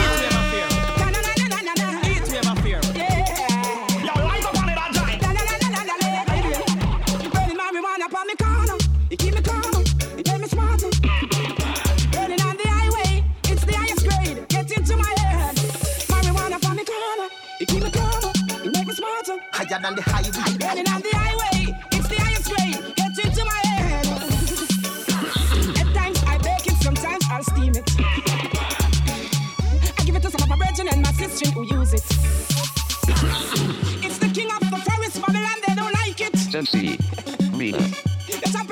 Higher 19.71 19.79
than 19.79 19.95
the 19.95 20.01
highway. 20.01 20.57
Burning 20.59 20.89
on 20.89 21.01
the 21.01 21.11
highway, 21.15 21.73
it's 21.93 22.07
the 22.09 22.15
highest 22.19 22.49
grade. 22.51 22.75
Get 22.97 23.17
into 23.23 23.45
my 23.45 23.61
head. 23.71 24.05
At 25.79 25.87
times 25.95 26.19
I 26.27 26.37
bake 26.39 26.67
it, 26.67 26.75
sometimes 26.83 27.23
I'll 27.31 27.41
steam 27.41 27.71
it. 27.73 27.89
I 29.97 30.03
give 30.03 30.15
it 30.17 30.23
to 30.23 30.29
some 30.29 30.41
of 30.41 30.49
my 30.49 30.57
brethren 30.57 30.89
and 30.91 31.01
my 31.01 31.13
sister 31.13 31.51
who 31.51 31.63
use 31.73 31.93
it. 31.93 32.03
It's 34.03 34.17
the 34.17 34.29
king 34.33 34.51
of 34.51 34.59
the 34.59 34.75
forest, 34.83 35.21
Babylon, 35.21 35.61
they 35.65 35.75
don't 35.75 35.93
like 35.93 36.19
it. 36.19 36.35
Sensi. 36.35 36.99
Me. 37.55 37.71
They 37.71 38.51
chop 38.51 38.67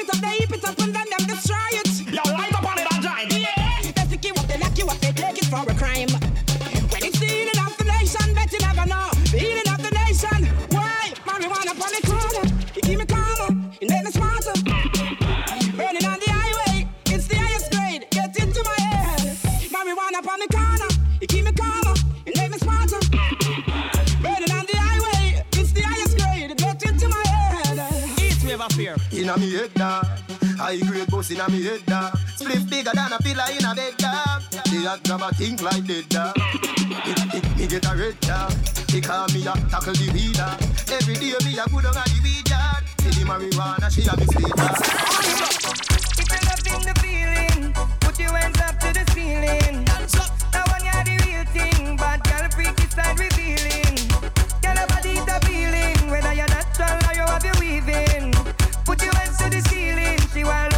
Inna 29.30 29.38
me 29.38 29.52
head 29.54 29.74
dog, 29.76 30.06
high 30.58 30.80
grade 30.80 31.06
boss 31.08 31.30
inna 31.30 31.48
me 31.52 31.62
head 31.62 31.86
dog. 31.86 32.18
Split 32.36 32.68
bigger 32.68 32.90
than 32.96 33.14
a 33.14 33.18
pillar 33.20 33.46
in 33.54 33.64
a 33.64 33.76
bed 33.76 33.96
dog. 33.98 34.42
The 34.50 34.90
hot 34.90 35.04
grab 35.04 35.22
a 35.22 35.30
think 35.36 35.62
like 35.62 35.86
dead 35.86 36.10
dog. 36.10 36.36
Me- 36.90 36.98
me- 37.30 37.56
Me 37.56 37.68
get 37.68 37.86
a 37.86 37.96
red 37.96 38.20
dog. 38.22 38.52
He 38.90 39.00
call 39.00 39.28
me 39.30 39.46
a 39.46 39.54
tackle 39.70 39.94
the 39.94 40.10
weed 40.14 40.34
dog. 40.34 40.58
Every 40.90 41.14
day 41.14 41.38
me 41.46 41.60
a 41.62 41.66
good 41.70 41.86
on 41.86 41.94
a 41.94 42.04
the 42.10 42.20
weed 42.26 42.50
yard. 42.50 42.82
See 43.06 43.22
the 43.22 43.30
marijuana 43.30 43.88
she 43.94 44.02
a 44.10 44.18
me 44.18 44.26
sweet 44.34 44.56
dog. 44.58 44.82
If 46.18 46.26
you're 46.26 46.46
loving 46.50 46.82
the 46.90 46.96
feeling, 46.98 47.74
put 48.02 48.18
your 48.18 48.34
hands 48.34 48.58
up 48.66 48.80
to 48.82 48.90
the 48.98 49.06
ceiling. 49.14 49.86
Now 49.86 50.66
one 50.74 50.82
you're 50.90 51.06
the 51.06 51.16
real 51.30 51.46
thing, 51.54 51.96
but 52.02 52.18
girl 52.26 52.50
freaky 52.50 52.90
style 52.90 53.14
revealing. 53.14 53.94
Girl 54.66 54.74
your 54.74 54.88
body's 54.90 55.22
appealing, 55.22 56.10
whether 56.10 56.34
you're 56.34 56.50
natural 56.50 56.98
or 57.06 57.14
you 57.14 57.26
have 57.30 57.46
your 57.46 57.58
weaving. 57.62 58.34
She 60.40 60.46
want 60.46 60.69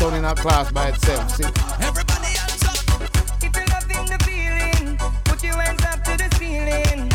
sound 0.00 0.16
in 0.16 0.24
a 0.24 0.34
class 0.34 0.72
by 0.72 0.88
itself. 0.88 1.30
See? 1.36 1.44
Everybody 1.84 2.32
hands 2.40 2.64
up! 2.64 2.78
If 3.44 3.52
you're 3.54 3.68
loving 3.68 4.06
the 4.08 4.18
feeling, 4.24 4.96
put 5.28 5.42
your 5.44 5.60
hands 5.60 5.84
up 5.84 6.00
to 6.08 6.16
the 6.16 6.28
ceiling. 6.36 7.08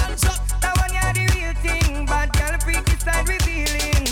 That 0.62 0.74
one 0.78 0.94
you're 0.94 1.14
the 1.18 1.26
real 1.34 1.54
thing, 1.66 2.06
but 2.06 2.30
girl 2.38 2.54
freaky 2.62 2.96
start 3.02 3.26
revealing. 3.28 4.06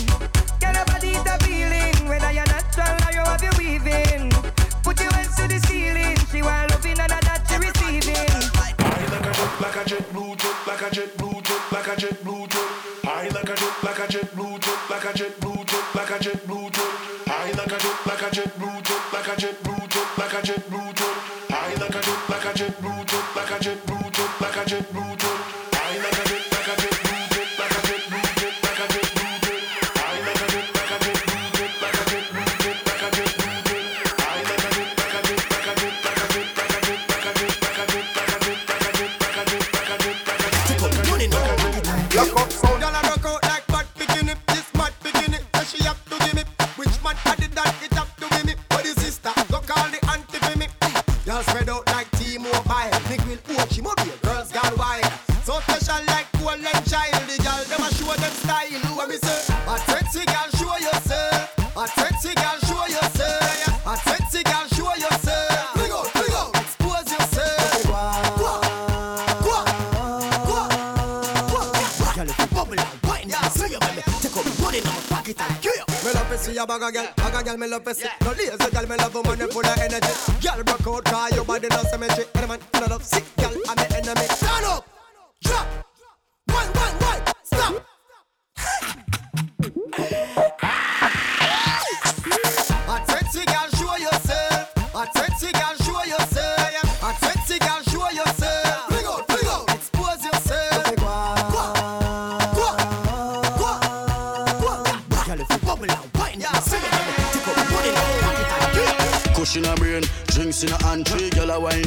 Girl, 0.58 0.74
your 0.74 0.86
body 0.90 1.14
is 1.14 1.26
appealing, 1.34 1.96
whether 2.10 2.32
you're 2.34 2.50
natural 2.50 2.98
or 3.06 3.12
you 3.14 3.22
have 3.22 3.42
your 3.46 3.54
weaving. 3.62 4.34
Put 4.82 4.98
your 4.98 5.12
hands 5.14 5.36
to 5.38 5.46
the 5.46 5.58
ceiling, 5.70 6.18
she 6.30 6.42
while 6.42 6.66
loving 6.66 6.98
and 6.98 7.14
that 7.14 7.46
she 7.46 7.56
receiving. 7.62 8.42
I 8.82 9.06
like 9.14 9.22
a 9.22 9.32
jet, 9.38 9.52
like 9.62 9.78
a 9.78 9.82
jet 9.86 10.04
blue 10.10 10.34
jet, 10.34 10.56
like 10.66 10.82
a 10.82 10.90
jet 10.90 11.10
blue 11.16 11.38
jet, 11.46 11.62
like 11.70 11.88
a 11.88 11.94
jet 11.94 12.24
blue 12.24 12.46
jet. 12.50 12.70
I 13.06 13.28
like 13.30 13.50
a 13.50 13.54
jet, 13.54 13.74
like 13.86 14.00
a 14.02 14.06
jet 14.10 14.34
blue 14.34 14.58
jet, 14.58 14.78
like 14.90 15.06
a 15.06 15.14
jet 15.14 15.40
blue. 15.40 15.53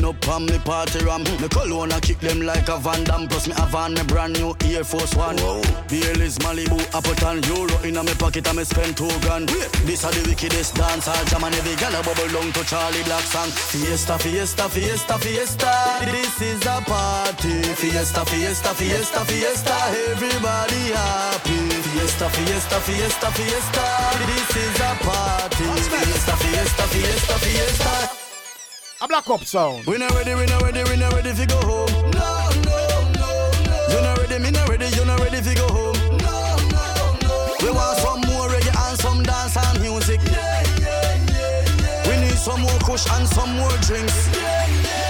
Up 0.08 0.28
on 0.30 0.46
me 0.46 0.58
party 0.60 1.04
ram. 1.04 1.24
Me 1.42 1.48
cologne 1.50 1.92
a 1.92 2.00
kick 2.00 2.20
them 2.20 2.42
like 2.42 2.70
a 2.70 2.78
Van 2.78 3.04
Damme. 3.04 3.28
Plus 3.28 3.48
me 3.48 3.54
have 3.56 3.76
on 3.76 3.94
me 3.94 4.04
brand 4.04 4.34
new 4.34 4.56
Air 4.64 4.84
Force 4.84 5.14
One. 5.16 5.36
Baileys, 5.90 6.38
Malibu, 6.40 6.80
Appleton 6.96 7.44
Euro. 7.52 7.76
In 7.84 7.98
a 7.98 8.04
me 8.04 8.14
pocket 8.16 8.48
and 8.48 8.58
me 8.58 8.64
spend 8.64 8.96
two 8.96 9.12
grand. 9.22 9.50
This 9.86 10.04
a 10.04 10.10
the 10.12 10.24
wickedest 10.28 10.76
dance 10.76 11.08
All 11.08 11.26
jam. 11.26 11.44
And 11.44 11.56
every 11.56 11.76
gyal 11.76 12.00
a 12.00 12.02
bubble 12.04 12.32
down 12.32 12.52
to 12.54 12.64
Charlie 12.66 13.04
Black 13.04 13.24
song. 13.24 13.52
Fiesta, 13.52 14.18
fiesta, 14.18 14.70
fiesta, 14.70 15.18
fiesta. 15.20 15.72
This 16.06 16.42
is 16.42 16.66
a 16.66 16.82
party. 16.82 17.62
Fiesta, 17.76 18.26
fiesta, 18.26 18.74
fiesta, 18.74 19.26
fiesta. 19.26 19.76
Everybody 20.12 20.84
happy. 20.96 21.60
Fiesta, 21.92 22.30
fiesta, 22.30 22.80
fiesta, 22.80 23.32
fiesta. 23.32 23.86
This 24.30 24.56
is 24.56 24.80
a 24.80 24.92
party. 25.04 25.66
Fiesta, 25.92 26.36
fiesta, 26.38 26.84
fiesta, 26.88 27.34
fiesta 27.40 28.07
A 29.00 29.08
black 29.08 29.30
up 29.30 29.44
sound. 29.46 29.86
We 29.86 29.98
not 30.00 30.12
ready, 30.16 30.34
we 30.34 30.46
not 30.48 30.62
ready, 30.64 30.84
we 30.90 30.96
not 30.98 31.14
ready 31.14 31.32
fi 31.32 31.46
go 31.46 31.58
home. 31.62 32.12
No, 32.12 32.50
no, 32.66 33.12
no, 33.14 33.52
no. 33.70 33.88
You 33.94 34.02
not 34.02 34.18
ready, 34.18 34.40
me 34.42 34.50
not 34.50 34.68
ready, 34.70 34.88
you 34.88 35.06
not 35.06 35.20
ready 35.20 35.40
fi 35.40 35.54
go 35.54 35.68
home. 35.68 36.18
No, 36.18 36.56
no, 36.74 37.18
no. 37.22 37.56
We 37.62 37.70
want 37.70 37.98
some 38.00 38.22
more 38.22 38.48
reggae 38.50 38.90
and 38.90 39.00
some 39.00 39.22
dance 39.22 39.56
and 39.56 39.82
music. 39.82 40.20
Yeah, 40.26 40.64
yeah, 40.80 41.26
yeah, 41.30 41.66
yeah. 41.80 42.10
We 42.10 42.26
need 42.26 42.38
some 42.38 42.62
more 42.62 42.80
kush 42.80 43.06
and 43.12 43.28
some 43.28 43.56
more 43.58 43.70
drinks. 43.86 44.36
Yeah, 44.36 44.66
yeah, 44.66 44.82
yeah. 44.84 45.07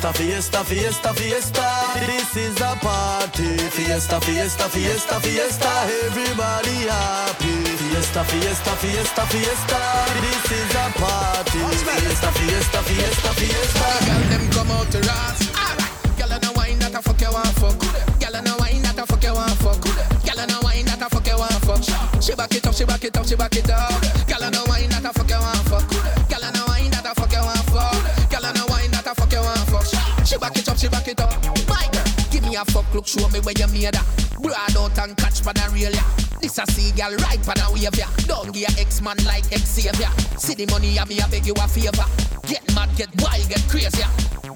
Fiesta, 0.00 0.14
fiesta, 0.14 0.64
fiesta, 0.64 1.12
fiesta. 1.12 1.62
This 2.06 2.34
is 2.34 2.60
a 2.62 2.74
party. 2.80 3.58
Fiesta, 3.68 4.18
fiesta, 4.18 4.66
fiesta, 4.70 5.20
fiesta. 5.20 5.68
Everybody 6.06 6.88
happy. 6.88 7.52
Fiesta, 7.76 8.24
fiesta, 8.24 8.70
fiesta, 8.76 9.26
fiesta. 9.26 9.78
This 10.22 10.52
is 10.52 10.74
a 10.74 10.88
party. 10.98 11.58
Fiesta, 11.84 12.32
fiesta, 12.32 12.82
fiesta, 12.82 13.28
fiesta. 13.34 13.86
Girl, 14.06 14.24
them 14.30 14.50
come 14.50 14.70
out 14.70 14.90
to. 14.90 14.98
Alright. 15.04 16.16
Girl, 16.16 16.32
and 16.32 16.44
a 16.46 16.52
wine 16.56 16.78
that 16.78 16.94
a 16.94 17.02
fuck 17.02 17.20
you 17.20 17.30
want 17.30 17.48
fuck. 17.60 17.78
Girl, 18.18 18.36
and 18.36 18.48
a 18.48 18.56
wine 18.56 18.80
that 18.80 18.98
a 18.98 19.04
fuck 19.04 19.22
you 19.22 19.34
want 19.34 19.52
fuck. 19.60 19.84
Girl, 20.24 20.40
and 20.40 20.50
a 20.50 20.60
wine 20.64 20.86
that 20.86 21.02
a 21.02 21.10
fuck 21.10 21.26
you 21.26 21.36
want 21.36 21.52
fuck. 21.60 22.22
She 22.22 22.34
back 22.34 22.54
it 22.54 22.66
up, 22.66 22.72
she 22.74 22.86
back 22.86 23.04
it 23.04 23.18
up, 23.18 23.26
she 23.26 23.36
back 23.36 23.54
it 23.54 23.68
up. 23.68 24.00
Girl, 24.26 24.44
and 24.44 24.56
a 24.56 24.64
wine 24.64 24.88
that 24.88 25.04
a 25.04 25.12
fuck 25.12 25.28
you 25.28 25.36
want 25.36 25.68
fuck. 25.68 25.99
Back 30.40 30.56
it 30.56 30.68
up, 30.68 30.78
she 30.78 30.88
back 30.88 31.06
it 31.06 31.20
up. 31.20 31.30
My 31.68 31.86
girl, 31.92 32.04
give 32.32 32.42
me 32.42 32.56
a 32.56 32.64
fuck 32.64 32.92
look, 32.94 33.06
show 33.06 33.28
me 33.28 33.40
where 33.40 33.54
you 33.56 33.68
made 33.68 33.94
that. 33.94 34.06
Broad 34.40 34.76
out 34.76 34.98
and 34.98 35.16
catch 35.16 35.44
pan 35.44 35.58
a 35.60 35.70
real 35.70 35.92
ya. 35.92 36.02
This 36.40 36.58
a 36.58 36.66
see 36.72 36.90
girl 36.96 37.14
right 37.28 37.40
pan 37.44 37.60
a 37.60 37.70
wave 37.72 37.94
ya. 37.94 38.08
Don't 38.26 38.52
give 38.52 38.72
ex 38.78 39.02
man 39.02 39.16
like 39.28 39.44
ex 39.52 39.68
savior. 39.68 40.08
See 40.40 40.54
the 40.54 40.66
money 40.72 40.96
ya 40.96 41.04
me 41.04 41.20
I 41.20 41.28
beg 41.28 41.46
you 41.46 41.54
a 41.54 41.68
favor. 41.68 42.08
Get 42.48 42.64
mad, 42.74 42.88
get 42.96 43.10
wild, 43.20 43.46
get 43.48 43.62
crazy. 43.68 44.02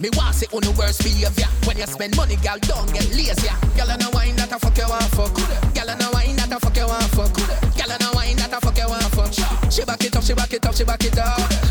Me 0.01 0.09
want 0.17 0.35
say 0.35 0.47
on 0.53 0.63
the 0.63 0.73
worst 0.73 1.05
behavior. 1.05 1.47
When 1.69 1.77
you 1.77 1.87
spend 1.87 2.17
money, 2.17 2.37
girl, 2.37 2.59
don't 2.61 2.93
get 2.93 3.07
lazy. 3.15 3.49
Girl, 3.77 3.91
and 3.91 4.03
a 4.03 4.11
wine 4.11 4.35
that 4.37 4.51
a 4.51 4.59
fuck 4.59 4.77
you 4.77 4.89
want 4.89 5.05
fuck. 5.15 5.35
Girl, 5.73 5.89
and 5.89 6.03
a 6.03 6.09
wine 6.11 6.37
that 6.37 6.51
a 6.51 6.59
fuck 6.59 6.77
you 6.77 6.87
want 6.87 7.05
fuck. 7.15 7.33
Girl, 7.33 7.93
and 7.93 8.03
a 8.03 8.11
wine 8.15 8.37
that 8.37 8.53
a 8.53 8.61
fuck 8.61 8.77
you 8.77 8.89
want 8.89 9.05
fuck. 9.15 9.33
She 9.71 9.85
back 9.85 10.03
it 10.03 10.17
up, 10.17 10.25
she 10.25 10.35
back 10.35 10.53
it 10.53 10.67
up, 10.67 10.75
she 10.75 10.85
back 10.85 11.05
it 11.05 11.19
up. 11.19 11.64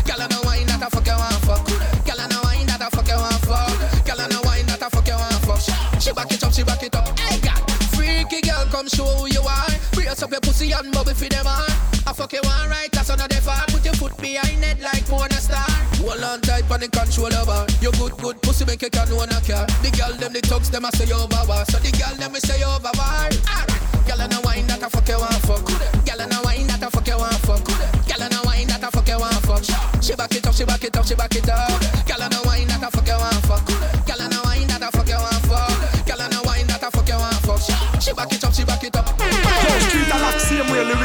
Come 8.84 8.98
show 8.98 9.12
who 9.16 9.26
you 9.28 9.40
are. 9.40 9.72
Brace 9.92 10.22
up 10.22 10.30
your 10.30 10.40
pussy 10.40 10.72
and 10.72 10.92
bubble 10.92 11.14
for 11.14 11.28
them 11.28 11.46
on. 11.46 11.64
I 12.06 12.12
fuck 12.12 12.32
you 12.32 12.40
one 12.42 12.68
right, 12.68 12.90
that's 12.92 13.08
another 13.08 13.40
far. 13.40 13.64
Put 13.68 13.84
your 13.84 13.94
foot 13.94 14.16
behind 14.18 14.62
it 14.64 14.80
like 14.80 15.06
porn 15.06 15.30
star. 15.32 15.64
Hold 16.04 16.22
on 16.22 16.40
tight 16.40 16.70
on 16.70 16.80
the 16.80 16.88
controller 16.88 17.44
bar. 17.46 17.66
You 17.80 17.92
good, 17.92 18.16
good 18.18 18.42
pussy 18.42 18.64
make 18.64 18.82
you 18.82 18.90
can 18.90 19.08
own 19.12 19.30
a 19.30 19.40
car. 19.40 19.66
The 19.80 19.90
girl 19.96 20.12
them 20.16 20.32
the 20.32 20.40
thugs 20.40 20.70
them 20.70 20.84
a 20.84 20.92
say 20.92 21.10
over 21.12 21.28
bar. 21.28 21.64
So 21.66 21.78
the 21.78 21.90
girl 21.96 22.14
them 22.16 22.32
we 22.32 22.40
say 22.40 22.62
over 22.62 22.92
bar. 22.92 23.30
Alright, 23.48 24.06
girl 24.06 24.20
and 24.20 24.34
a 24.34 24.40
wine 24.44 24.66
that 24.66 24.82
a 24.82 24.90
fuck 24.90 25.08
you 25.08 25.18
want 25.18 25.40
fuck. 25.48 25.64
Girl 26.04 26.20
and 26.20 26.32
a 26.32 26.40
wine 26.44 26.66
that 26.66 26.82
a 26.82 26.90
fuck 26.90 27.06
you 27.06 27.16
want 27.16 27.40
fuck. 27.48 27.64
Girl 27.64 28.22
and 28.22 28.34
a 28.34 28.40
wine 28.44 28.68
that 28.68 28.84
a 28.84 28.90
fuck 28.90 29.08
you 29.08 29.18
want 29.18 29.40
fuck. 29.48 29.64
She 30.02 30.14
back 30.14 30.34
it 30.34 30.46
up, 30.46 30.54
she 30.54 30.64
back 30.64 30.84
it 30.84 30.96
up, 30.96 31.06
she 31.06 31.14
back 31.14 31.34
it 31.34 31.48
up. 31.48 31.73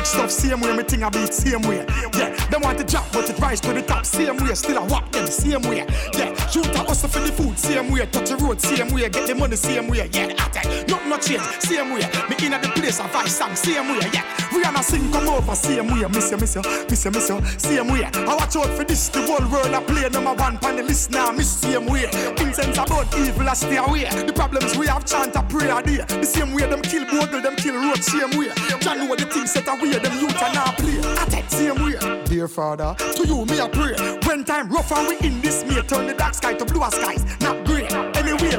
Stuff 0.10 0.32
same 0.32 0.60
way, 0.62 0.76
me 0.76 0.84
think 0.84 1.04
I 1.04 1.10
beat 1.10 1.34
same 1.34 1.62
way. 1.62 1.86
Yeah, 2.18 2.34
them 2.50 2.62
want 2.62 2.78
to 2.80 2.84
drop, 2.84 3.06
but 3.14 3.30
it 3.30 3.38
rise 3.40 3.62
to 3.62 3.74
the 3.74 3.82
top 3.82 4.06
same 4.06 4.38
way. 4.38 4.54
Still 4.56 4.80
I 4.80 4.86
walk 4.88 5.12
them 5.12 5.28
same 5.28 5.62
way. 5.62 5.86
Yeah, 6.18 6.34
shoot 6.50 6.66
a 6.66 6.80
hustle 6.80 7.10
for 7.10 7.20
the 7.20 7.32
food 7.32 7.58
same 7.58 7.92
way. 7.92 8.06
Touch 8.08 8.30
the 8.30 8.38
road 8.38 8.60
same 8.60 8.90
way. 8.92 9.08
Get 9.10 9.28
the 9.28 9.36
money 9.36 9.56
same 9.56 9.88
way. 9.88 10.10
Yeah, 10.12 10.34
I 10.38 10.50
tell 10.50 10.72
nothing 10.88 11.10
no 11.10 11.18
change 11.18 11.42
same 11.62 11.92
way. 11.94 12.02
Me 12.30 12.36
in 12.46 12.54
at 12.54 12.62
the 12.62 12.70
place 12.70 13.00
I 13.00 13.08
vice 13.08 13.38
song 13.38 13.56
same 13.56 13.88
way. 13.90 14.10
Yeah, 14.12 14.26
Rihanna 14.50 14.84
sing 14.84 15.12
come 15.12 15.30
over 15.30 15.56
same 15.56 15.88
way. 15.88 16.08
Miss 16.10 16.32
you, 16.32 16.38
miss 16.38 16.56
you, 16.56 16.62
miss 16.90 17.06
you, 17.06 17.12
miss 17.12 17.30
you, 17.30 17.40
same 17.58 17.88
way. 17.88 18.04
I 18.04 18.36
watch 18.36 18.56
out 18.56 18.70
for 18.76 18.84
this. 18.84 19.10
The 19.10 19.22
whole 19.22 19.46
world 19.52 19.74
I 19.74 19.84
play 19.84 20.10
number 20.10 20.34
one 20.34 20.58
pan 20.58 20.76
the 20.78 20.84
list 20.84 21.12
now. 21.12 21.32
Miss 21.32 21.50
same 21.50 21.86
way. 21.86 22.10
Incense 22.42 22.78
about 22.78 23.14
evil 23.18 23.48
I 23.48 23.54
stay 23.54 23.78
away. 23.78 24.10
The 24.10 24.34
problems 24.34 24.76
we 24.78 24.88
have 24.88 25.06
chant 25.06 25.36
a 25.36 25.44
prayer 25.44 25.82
there. 25.84 26.06
The 26.06 26.26
same 26.26 26.54
way 26.54 26.66
them 26.66 26.82
kill 26.82 27.06
bogle, 27.06 27.42
them 27.42 27.56
kill 27.56 27.76
road 27.76 28.04
same 28.04 28.38
way. 28.38 28.50
John 28.82 28.98
know 29.00 29.16
the 29.16 29.26
things 29.26 29.52
set 29.52 29.68
away. 29.68 29.99
Them 30.02 30.20
youth 30.20 30.42
are 30.42 30.54
now 30.54 30.72
play. 30.72 31.02
Same 31.50 31.84
way. 31.84 32.24
Dear 32.26 32.48
Father, 32.48 32.96
to 32.98 33.28
you 33.28 33.46
me 33.46 33.60
I 33.60 33.68
pray. 33.68 33.96
When 34.26 34.44
time 34.44 34.70
rough 34.70 34.92
and 34.92 35.08
we 35.08 35.28
in 35.28 35.42
this 35.42 35.64
may 35.66 35.82
turn 35.82 36.08
the 36.08 36.14
dark 36.14 36.34
sky 36.34 36.54
to 36.54 36.66
blue 36.66 36.84
skies, 36.90 37.24
not 37.42 37.66
grey. 37.66 38.09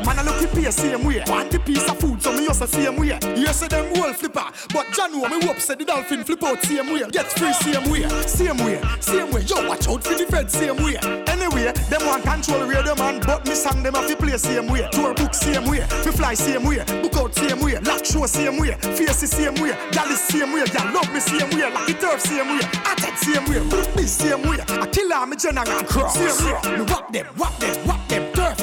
Anyway, 0.00 0.14
man 0.14 0.18
I 0.18 0.22
look 0.22 0.52
pay 0.52 0.70
same 0.70 1.04
way. 1.04 1.22
Want 1.26 1.50
the 1.50 1.58
piece 1.58 1.88
of 1.88 1.98
food, 1.98 2.22
so 2.22 2.32
me 2.32 2.46
also 2.46 2.66
same 2.66 2.96
way. 2.96 3.18
You 3.36 3.46
say 3.52 3.68
them 3.68 3.94
whole 3.94 4.12
flipper, 4.12 4.44
but 4.72 4.86
John 4.92 5.12
me 5.12 5.46
hope 5.46 5.60
say 5.60 5.74
the 5.74 5.84
dolphin 5.84 6.24
flip 6.24 6.42
out 6.42 6.62
same 6.62 6.92
way. 6.92 7.02
Get 7.10 7.26
free 7.26 7.52
same 7.52 7.90
way, 7.90 8.08
same 8.26 8.58
way, 8.58 8.80
same 9.00 9.30
way. 9.30 9.42
Yo, 9.42 9.68
watch 9.68 9.88
out 9.88 10.02
for 10.02 10.14
the 10.14 10.26
fed 10.26 10.50
same 10.50 10.76
way. 10.82 10.96
Anyway, 11.28 11.72
them 11.88 12.06
want 12.06 12.22
control 12.24 12.66
radio 12.66 12.94
man, 12.96 13.20
but 13.20 13.46
me 13.46 13.54
song 13.54 13.82
them 13.82 13.94
have 13.94 14.08
to 14.08 14.16
play 14.16 14.36
same 14.36 14.68
way. 14.68 14.88
Tour 14.92 15.14
book 15.14 15.34
same 15.34 15.64
way, 15.66 15.80
me 16.04 16.12
fly 16.12 16.34
same 16.34 16.64
way, 16.64 16.84
book 17.02 17.16
out 17.16 17.34
same 17.34 17.60
way, 17.60 17.78
lock 17.80 18.04
show 18.04 18.26
same 18.26 18.58
way, 18.58 18.72
face 18.96 19.20
the 19.20 19.26
same 19.26 19.54
way, 19.56 19.76
gal 19.92 20.08
is 20.08 20.20
same 20.20 20.52
way, 20.52 20.64
gal 20.66 20.92
love 20.94 21.12
me 21.12 21.20
same 21.20 21.50
way, 21.50 21.70
like 21.70 21.86
the 21.86 21.94
turf 21.94 22.20
same 22.20 22.48
way, 22.48 22.60
I 22.84 22.94
same 23.16 23.44
way, 23.46 23.60
me 23.96 24.02
same 24.04 24.42
way. 24.42 24.58
I 24.68 24.86
kill 24.86 25.10
her, 25.10 25.26
me 25.26 25.36
general 25.36 25.84
cross. 25.84 26.14
Same 26.14 26.46
way, 26.46 26.78
me 26.78 26.84
whop 26.90 27.12
them, 27.12 27.26
whop 27.36 27.58
them, 27.58 27.76
whop 27.86 28.08
them, 28.08 28.32
turf. 28.32 28.59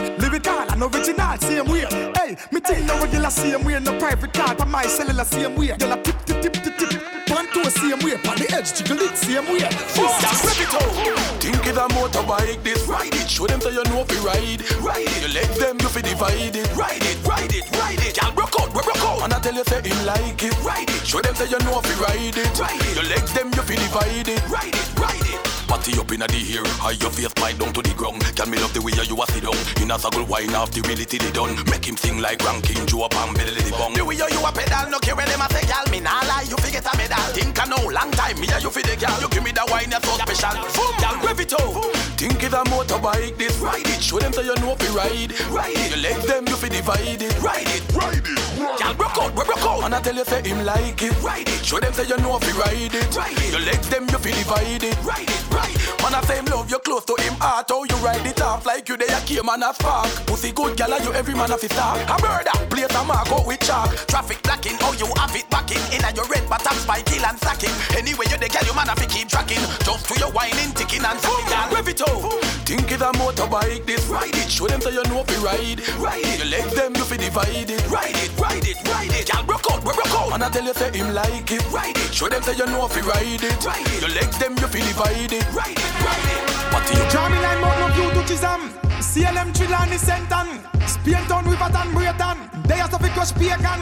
Lyrical 0.78 1.00
original 1.00 1.38
same 1.40 1.66
way. 1.66 1.86
Hey, 2.16 2.38
me 2.52 2.60
think 2.60 2.86
no 2.86 3.00
regular 3.02 3.30
same 3.30 3.64
way, 3.64 3.80
no 3.80 3.98
private 3.98 4.34
car, 4.34 4.56
but 4.56 4.68
my 4.68 4.84
cellular 4.84 5.26
same 5.26 5.56
way. 5.56 5.76
Gal 5.78 5.94
a 5.94 6.04
tip 6.04 6.24
tip 6.26 6.42
tip 6.42 6.54
tip 6.54 6.78
tip. 6.78 7.30
One 7.30 7.48
to 7.54 7.62
a 7.62 7.72
same 7.72 8.00
way, 8.00 8.14
on 8.14 8.38
the 8.38 8.48
edge, 8.54 8.74
jiggle 8.78 9.02
it 9.02 9.18
same 9.18 9.46
way. 9.52 9.60
That's 9.60 10.46
rip 10.46 10.62
it 10.62 10.74
out. 10.74 11.42
Think 11.42 11.66
it's 11.66 11.78
a 11.78 11.88
motorbike, 11.90 12.64
this 12.64 12.86
ride 12.86 13.14
it. 13.14 13.30
Show 13.30 13.48
them 13.48 13.60
so 13.60 13.70
you 13.70 13.84
know 13.86 14.02
if 14.02 14.12
you 14.12 14.22
ride, 14.22 14.62
ride 14.82 15.08
it. 15.08 15.22
You 15.22 15.34
let 15.34 15.50
them 15.58 15.78
you 15.82 15.90
fi 15.90 16.02
divide 16.02 16.56
it, 16.56 16.76
ride 16.76 17.04
it, 17.04 17.26
ride 17.26 17.54
it, 17.54 17.66
ride 17.78 18.00
it. 18.00 18.18
Y'all 18.18 18.32
broke 18.34 18.54
out, 18.62 18.70
we 18.70 18.82
broke 18.82 19.02
out. 19.02 19.24
And 19.24 19.34
I 19.34 19.40
tell 19.40 19.56
you 19.56 19.64
say 19.66 19.82
him 19.82 20.06
like 20.06 20.44
it, 20.44 20.56
ride 20.64 20.90
it. 20.90 21.08
Show 21.08 21.22
them 21.22 21.36
say 21.36 21.50
you 21.50 21.60
know 21.60 21.80
if 21.80 21.88
you 21.90 22.04
ride 22.04 22.38
it, 22.38 22.60
ride 22.60 22.78
it. 22.78 22.96
You 22.96 23.10
let 23.10 23.26
them 23.34 23.48
you 23.48 23.64
fi 23.64 23.76
divide 23.76 24.28
it, 24.28 24.50
ride 24.50 24.76
it, 24.76 25.00
ride 25.00 25.26
it. 25.26 25.57
Party 25.68 26.00
up 26.00 26.12
inna 26.12 26.28
the 26.28 26.40
air, 26.56 26.64
high 26.80 26.96
your 26.96 27.12
face 27.12 27.28
slide 27.36 27.60
down 27.60 27.74
to 27.76 27.82
the 27.84 27.94
ground. 27.94 28.24
Can 28.40 28.50
me 28.50 28.58
love 28.58 28.72
the 28.74 28.80
way 28.80 28.96
you 28.96 29.20
a 29.20 29.26
sit 29.28 29.44
down. 29.44 29.60
In 29.84 29.92
a 29.92 30.00
circle 30.00 30.24
wine 30.24 30.56
off 30.56 30.72
the 30.72 30.80
really 30.88 31.04
till 31.04 31.20
it 31.20 31.36
done. 31.36 31.60
Make 31.68 31.84
him 31.84 31.98
sing 31.98 32.24
like 32.24 32.40
ranking 32.48 32.88
Joe 32.88 33.04
up 33.04 33.16
and 33.20 33.36
belly 33.36 33.52
the 33.52 33.76
bong. 33.76 33.94
The 33.94 34.06
way 34.06 34.16
you 34.16 34.24
a 34.26 34.52
pedal, 34.56 34.88
no 34.88 35.00
care 35.04 35.16
when 35.16 35.28
them 35.28 35.44
a 35.44 35.48
say, 35.52 35.68
gal, 35.68 35.84
me 35.92 36.00
nah 36.00 36.24
lie, 36.24 36.48
you 36.48 36.56
fi 36.56 36.72
get 36.72 36.88
a 36.88 36.94
medal. 36.96 37.20
Think 37.36 37.60
I 37.60 37.68
know, 37.68 37.84
long 37.92 38.12
time, 38.16 38.40
me 38.40 38.48
a 38.48 38.58
you 38.64 38.72
fi 38.72 38.82
the 38.82 38.96
gal. 38.96 39.20
You 39.20 39.28
give 39.28 39.44
me 39.44 39.52
the 39.52 39.68
wine, 39.68 39.92
that's 39.92 40.08
so 40.08 40.16
special. 40.16 40.56
Boom, 40.72 40.96
gal, 41.04 41.20
rev 41.20 41.40
it 41.44 41.52
out. 41.52 41.76
Think 42.16 42.42
it's 42.42 42.56
a 42.56 42.64
motorbike, 42.72 43.36
this 43.36 43.60
ride 43.60 43.84
it. 43.84 44.02
Show 44.02 44.20
them 44.24 44.32
so 44.32 44.42
you 44.42 44.56
know 44.64 44.72
fi 44.80 44.88
ride, 44.96 45.36
ride 45.52 45.76
it. 45.76 45.92
You 45.92 46.00
let 46.00 46.24
them, 46.24 46.48
you 46.48 46.56
fi 46.56 46.72
divide 46.72 47.22
it, 47.22 47.36
ride 47.44 47.68
it, 47.68 47.84
ride 47.92 48.24
it. 48.24 48.40
Gal, 48.80 48.96
broke 48.96 49.20
out, 49.20 49.36
we 49.36 49.44
broke 49.44 49.68
out. 49.68 49.84
And 49.84 49.96
I 49.96 50.00
tell 50.00 50.16
you 50.16 50.24
say 50.24 50.42
him 50.48 50.64
like 50.64 51.04
it, 51.04 51.14
ride 51.22 51.48
it. 51.48 51.60
Show 51.60 51.80
them 51.84 51.92
say 51.92 52.08
you 52.08 52.16
know 52.24 52.40
fi 52.40 52.56
ride 52.56 52.96
it, 52.96 53.12
ride 53.12 53.36
it. 53.36 53.52
You 53.52 53.60
let 53.68 53.84
them, 53.92 54.08
you 54.08 54.18
fi 54.18 54.32
divide 54.32 54.84
it, 54.84 54.98
ride 55.04 55.28
it, 55.28 55.44
ride. 55.58 55.78
Man, 56.06 56.14
I 56.14 56.22
say 56.30 56.38
him 56.38 56.46
love 56.46 56.70
you 56.70 56.80
close 56.86 57.06
to 57.10 57.16
him 57.18 57.34
heart. 57.42 57.70
How 57.70 57.84
you 57.84 57.98
ride 58.06 58.26
it 58.26 58.42
off 58.42 58.66
like 58.66 58.88
you 58.90 58.98
there, 58.98 59.10
you 59.10 59.42
came 59.42 59.50
and 59.50 59.64
a 59.64 59.74
spark. 59.74 60.08
Pussy 60.30 60.52
good 60.54 60.78
gal, 60.78 60.94
you 61.02 61.12
every 61.14 61.34
man 61.34 61.52
of 61.52 61.62
his 61.62 61.72
star. 61.72 61.98
A 61.98 62.16
murder, 62.22 62.56
place 62.70 62.94
a 62.94 63.04
mark 63.04 63.32
out 63.32 63.46
with 63.46 63.60
chalk. 63.60 63.90
Traffic 64.08 64.42
blocking, 64.44 64.78
how 64.78 64.94
you 64.94 65.10
have 65.18 65.36
it 65.36 65.50
backing. 65.50 65.82
In 65.96 66.06
a 66.06 66.14
your 66.14 66.28
red 66.30 66.46
bottom 66.50 66.78
spike, 66.78 67.06
kill 67.06 67.26
and 67.26 67.38
sacking. 67.40 67.74
Anyway, 67.98 68.26
you 68.30 68.38
the 68.38 68.48
gal, 68.48 68.64
you 68.66 68.76
man 68.78 68.88
have 68.88 69.02
to 69.02 69.08
keep 69.08 69.28
tracking. 69.28 69.64
Just 69.82 70.06
to 70.08 70.14
your 70.20 70.32
whining, 70.32 70.72
ticking 70.78 71.04
and 71.04 71.20
sacking. 71.20 71.50
Gal, 71.50 71.70
rev 71.74 71.88
it 71.90 72.02
out. 72.06 72.48
Think 72.68 72.92
it's 72.92 73.02
a 73.02 73.12
motorbike, 73.16 73.86
this 73.86 74.06
ride 74.08 74.36
it. 74.36 74.52
Show 74.52 74.68
them 74.68 74.82
so 74.82 74.90
you 74.90 75.04
know 75.08 75.24
if 75.24 75.32
you 75.32 75.40
ride, 75.40 75.80
ride 76.04 76.20
it. 76.20 76.44
You 76.44 76.52
let 76.52 76.68
them, 76.76 76.96
you 76.96 77.06
fi 77.06 77.16
divide 77.16 77.70
it, 77.72 77.80
ride 77.90 78.18
it, 78.20 78.32
ride 78.38 78.68
it, 78.68 78.78
ride 78.88 79.14
it. 79.16 79.28
Gal, 79.28 79.44
broke 79.44 79.72
out, 79.72 79.80
we 79.88 79.94
broke 79.94 80.12
out. 80.12 80.34
And 80.34 80.44
I 80.44 80.50
tell 80.50 80.66
you 80.66 80.74
say 80.74 80.92
him 80.92 81.14
like 81.14 81.50
it, 81.50 81.64
ride 81.72 81.96
it. 81.96 82.14
Show 82.14 82.28
them 82.28 82.44
say 82.44 82.56
you 82.58 82.66
know 82.68 82.86
if 82.86 82.96
you 82.98 83.04
ride 83.04 83.40
it, 83.42 83.64
ride 83.64 83.88
it. 83.88 84.02
You 84.04 84.10
let 84.14 84.32
them, 84.36 84.58
you 84.60 84.68
fi 84.68 84.80
divide 84.84 85.32
it, 85.32 85.47
ride 85.56 85.78
it, 85.78 85.94
ride 86.04 86.28
it. 86.34 86.42
What 86.74 86.86
you 86.92 87.04
Jamie 87.12 87.40
line 87.40 87.62
mount 87.62 87.80
no 87.80 87.88
view 87.96 88.10
to 88.16 88.28
Chisholm 88.28 88.62
CLM 89.00 89.54
Trelawny 89.54 89.98
Senton 89.98 90.48
Spain 90.88 91.24
Town 91.28 91.46
Riverton 91.46 91.94
Braeton. 91.94 92.38
They 92.68 92.80
are 92.80 92.90
fi 92.90 93.10
crush 93.10 93.34
pagan 93.34 93.80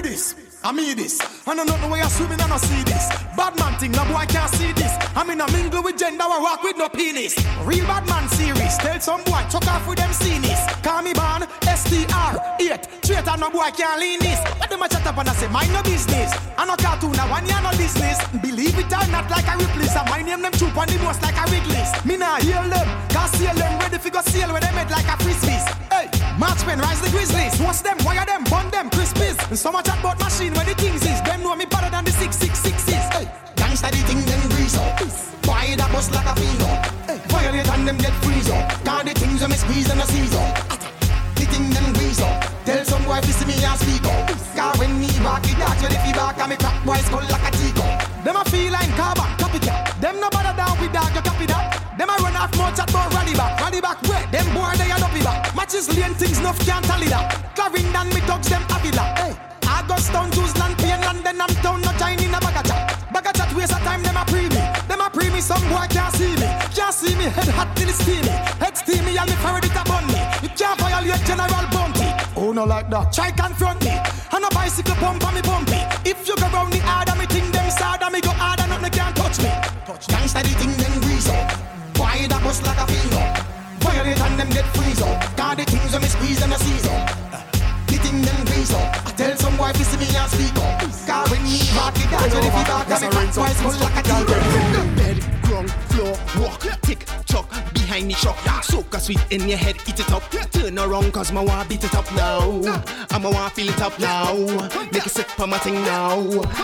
Hear 0.00 0.02
this. 0.02 0.34
I 0.62 0.72
mean 0.72 0.96
this. 0.96 1.20
I 1.46 1.54
don't 1.54 1.66
know 1.66 1.76
the 1.76 1.88
way 1.88 2.00
I 2.00 2.08
swimming 2.08 2.40
and 2.40 2.52
I 2.52 2.56
see 2.58 2.82
this. 2.84 3.08
Bad 3.36 3.58
man 3.58 3.78
thing 3.78 3.92
no 3.92 4.04
boy 4.04 4.24
can't 4.28 4.50
see 4.54 4.72
this. 4.72 4.92
I'm 5.16 5.28
in 5.30 5.40
a 5.40 5.50
mingle 5.52 5.82
with 5.82 5.98
gender 5.98 6.24
I 6.24 6.38
rock 6.40 6.62
with 6.62 6.76
no 6.76 6.88
penis. 6.88 7.34
Real 7.64 7.86
bad 7.86 8.06
man 8.08 8.28
series 8.28 8.76
Tell 8.78 9.00
some 9.00 9.24
boy 9.24 9.42
chuck 9.50 9.66
off 9.68 9.86
with 9.88 9.98
them 9.98 10.12
scenes 10.12 10.60
Call 10.82 11.02
me 11.02 11.12
born 11.12 11.42
STR 11.62 12.38
8 12.60 12.99
Traitor 13.10 13.42
no 13.42 13.50
boy 13.50 13.66
can't 13.74 13.98
lean 13.98 14.20
this. 14.22 14.38
But 14.54 14.70
them 14.70 14.82
a 14.82 14.88
chat 14.88 15.02
up 15.02 15.18
and 15.18 15.28
I 15.28 15.34
say 15.34 15.50
mind 15.50 15.74
no 15.74 15.82
business. 15.82 16.30
I 16.54 16.62
no 16.62 16.78
cartoon 16.78 17.18
I 17.18 17.26
one 17.26 17.42
year 17.42 17.58
no 17.58 17.74
business. 17.74 18.22
Believe 18.38 18.78
it 18.78 18.86
or 18.86 19.02
not 19.10 19.26
like 19.26 19.50
a 19.50 19.58
Ripley's. 19.58 19.98
And 19.98 20.06
my 20.06 20.22
name 20.22 20.42
them 20.46 20.54
troop 20.54 20.78
on 20.78 20.86
the 20.86 20.94
most 21.02 21.18
like 21.18 21.34
a 21.34 21.42
Wrigley's 21.50 21.90
Me 22.06 22.14
nah 22.14 22.38
heal 22.38 22.62
them 22.70 22.86
Cause 23.10 23.34
seal 23.34 23.50
them. 23.58 23.74
Ready 23.82 23.98
fi 23.98 24.10
go 24.14 24.22
sail 24.22 24.54
Where 24.54 24.62
they 24.62 24.70
made 24.78 24.94
like 24.94 25.10
a 25.10 25.18
frisbees. 25.18 25.66
Hey 25.90 26.06
March 26.38 26.62
rise 26.62 27.02
the 27.02 27.10
grizzlies. 27.10 27.58
What's 27.58 27.82
them 27.82 27.98
wire 28.06 28.22
them 28.22 28.46
bun 28.46 28.70
them 28.70 28.86
crispies. 28.94 29.34
And 29.50 29.58
so 29.58 29.72
much 29.74 29.90
about 29.90 30.22
machine 30.22 30.54
where 30.54 30.64
the 30.70 30.78
kings 30.78 31.02
is. 31.02 31.18
Them 31.26 31.42
know 31.42 31.56
me 31.58 31.66
better 31.66 31.90
than 31.90 32.06
the 32.06 32.14
666s 32.14 33.10
Hey 33.10 33.26
Gangsta 33.58 33.90
the 33.90 34.06
thing 34.06 34.22
them 34.22 34.42
grease 34.54 34.78
up. 34.78 35.02
Why 35.50 35.74
that 35.74 35.90
bust 35.90 36.14
like 36.14 36.30
a 36.30 36.34
fiend 36.38 36.62
up? 36.62 37.26
Violate 37.26 37.66
and 37.74 37.88
them 37.90 37.98
get 37.98 38.14
freeze 38.22 38.50
up. 38.54 38.70
Cause 38.86 39.02
the 39.02 39.18
things 39.18 39.42
when 39.42 39.50
me 39.50 39.56
squeeze 39.58 39.88
them 39.90 39.98
a 39.98 40.06
seize 40.06 40.34
up. 40.38 40.54
The 41.34 41.44
thing 41.50 41.70
them 41.74 41.92
grease 41.98 42.22
up. 42.22 42.59
Boy 43.10 43.18
fi 43.26 43.32
see 43.32 43.44
me 43.44 43.58
and 43.58 43.74
speak 43.74 44.06
up. 44.06 44.30
Cause 44.54 44.78
when 44.78 44.94
me 45.02 45.10
back 45.18 45.42
it 45.42 45.58
out, 45.58 45.74
you 45.82 45.90
the 45.90 45.98
feedback 45.98 46.38
and 46.38 46.46
me 46.46 46.54
crack 46.54 46.78
boy 46.86 46.94
skull 47.02 47.26
like 47.26 47.42
a 47.42 47.50
teacup. 47.58 48.22
Them 48.22 48.36
a 48.38 48.44
feel 48.46 48.70
like 48.70 48.86
carbon, 48.94 49.26
copycat. 49.34 49.98
Them 49.98 50.20
no 50.22 50.30
bother 50.30 50.54
down 50.54 50.78
with 50.78 50.94
dog, 50.94 51.10
you 51.10 51.22
copy 51.26 51.46
that. 51.50 51.74
Them 51.98 52.06
a 52.06 52.14
run 52.22 52.38
off 52.38 52.54
more 52.54 52.70
chat 52.70 52.86
about 52.86 53.10
rally 53.10 53.34
back, 53.34 53.58
rally 53.58 53.80
back 53.82 53.98
where? 54.06 54.22
Them 54.30 54.46
boy 54.54 54.70
they 54.78 54.94
a 54.94 54.96
dopey 55.02 55.26
back. 55.26 55.42
Matches 55.58 55.90
lane 55.90 56.14
things 56.14 56.38
enough 56.38 56.54
can't 56.62 56.86
tally 56.86 57.10
that. 57.10 57.34
Clarendon 57.58 58.14
me 58.14 58.22
dogs 58.30 58.46
them 58.46 58.62
avila. 58.70 59.02
Hey. 59.18 59.34
Augustown, 59.66 60.30
Zeusland, 60.30 60.78
Pain, 60.78 61.02
and 61.02 61.18
then 61.26 61.40
I'm 61.42 61.50
down, 61.66 61.82
no 61.82 61.90
time 61.98 62.22
in 62.22 62.30
a 62.30 62.38
bag 62.38 62.62
of 62.62 62.64
chat. 62.70 62.94
Bag 63.10 63.26
of 63.26 63.34
chat 63.34 63.50
waste 63.58 63.74
of 63.74 63.82
time, 63.82 64.06
them 64.06 64.22
a 64.22 64.22
pre 64.30 64.46
me. 64.54 64.62
Them 64.86 65.02
a 65.02 65.10
pre 65.10 65.34
me, 65.34 65.40
some 65.42 65.66
boy 65.66 65.90
can't 65.90 66.14
see 66.14 66.38
me. 66.38 66.46
Can't 66.78 66.94
see 66.94 67.18
me, 67.18 67.26
head 67.26 67.50
hot 67.58 67.74
till 67.74 67.90
it's 67.90 67.98
steamy. 67.98 68.30
Head 68.62 68.78
steamy, 68.78 69.18
and 69.18 69.26
me 69.26 69.34
ferret 69.42 69.66
it 69.66 69.74
bun 69.82 70.06
me. 70.14 70.22
You 70.46 70.50
can't 70.54 70.78
violate 70.78 71.26
General 71.26 71.66
Oh, 72.50 72.52
no 72.52 72.64
like 72.64 72.90
that. 72.90 73.12
Try 73.12 73.30
confront 73.30 73.78
me. 73.86 73.94
And 74.34 74.42
a 74.42 74.50
bicycle 74.50 74.98
pump 74.98 75.22
and 75.22 75.34
me 75.38 75.42
bumpy. 75.46 75.78
If 76.02 76.26
you 76.26 76.34
go 76.34 76.50
round 76.50 76.74
the 76.74 76.82
harder, 76.82 77.14
me 77.14 77.22
think 77.30 77.46
them 77.54 77.70
sad, 77.70 78.02
and 78.02 78.10
me 78.10 78.18
go 78.20 78.34
harder, 78.34 78.66
nothing 78.66 78.90
can't 78.90 79.14
touch 79.14 79.38
me. 79.38 79.54
Touch 79.86 80.10
gangsta 80.10 80.42
the 80.42 80.50
thing 80.58 80.74
them 80.74 80.98
grease 80.98 81.30
up. 81.30 81.46
Why 81.94 82.26
that 82.26 82.42
bust 82.42 82.66
like 82.66 82.82
a 82.82 82.90
finger? 82.90 83.22
Violate 83.86 84.18
and 84.18 84.34
them 84.34 84.50
get 84.50 84.66
freeze 84.74 84.98
up. 84.98 85.14
Cause 85.38 85.62
the 85.62 85.64
things 85.70 85.94
when 85.94 86.02
me 86.02 86.10
squeeze 86.10 86.40
them 86.42 86.50
a 86.50 86.58
seize 86.58 86.90
up. 86.90 87.06
The 87.86 87.96
thing 88.02 88.18
them 88.18 88.38
grease 88.50 88.74
up. 88.74 88.98
I 89.06 89.10
tell 89.14 89.34
some 89.38 89.54
boy 89.54 89.70
fi 89.70 89.84
see 89.86 89.98
me 90.02 90.10
and 90.10 90.30
speak 90.34 90.58
up. 90.58 90.90
Cause 91.06 91.30
when 91.30 91.46
me 91.46 91.54
walk 91.78 91.94
it 92.02 92.10
down, 92.10 92.34
you 92.34 92.40
the 92.42 92.50
feedback 92.50 92.90
and 92.90 92.98
me 92.98 93.08
crack 93.14 93.30
twice, 93.30 93.58
skull 93.62 93.78
like 93.78 93.94
a 93.94 94.02
teacup. 94.02 94.86
Bed, 94.98 95.16
ground, 95.46 95.70
floor, 95.94 96.18
walk, 96.42 96.66
tick, 96.82 97.06
chuck, 97.40 97.74
behind 97.74 98.10
the 98.10 98.14
shock. 98.14 98.36
Soak 98.62 98.94
a 98.94 99.00
sweet 99.00 99.20
in 99.30 99.48
your 99.48 99.58
head, 99.58 99.76
eat 99.86 100.00
it 100.00 100.10
up. 100.12 100.22
Turn 100.52 100.78
around 100.78 101.12
cause 101.12 101.32
my 101.32 101.42
want 101.42 101.68
beat 101.68 101.84
it 101.84 101.94
up 101.94 102.10
now. 102.14 102.60
I'ma 103.10 103.30
want 103.30 103.52
feel 103.54 103.68
it 103.68 103.80
up 103.80 103.98
now. 103.98 104.34
Make 104.92 105.06
it 105.06 105.10
sit 105.10 105.26
for 105.26 105.46
my 105.46 105.58
thing 105.58 105.74
now. 105.74 106.20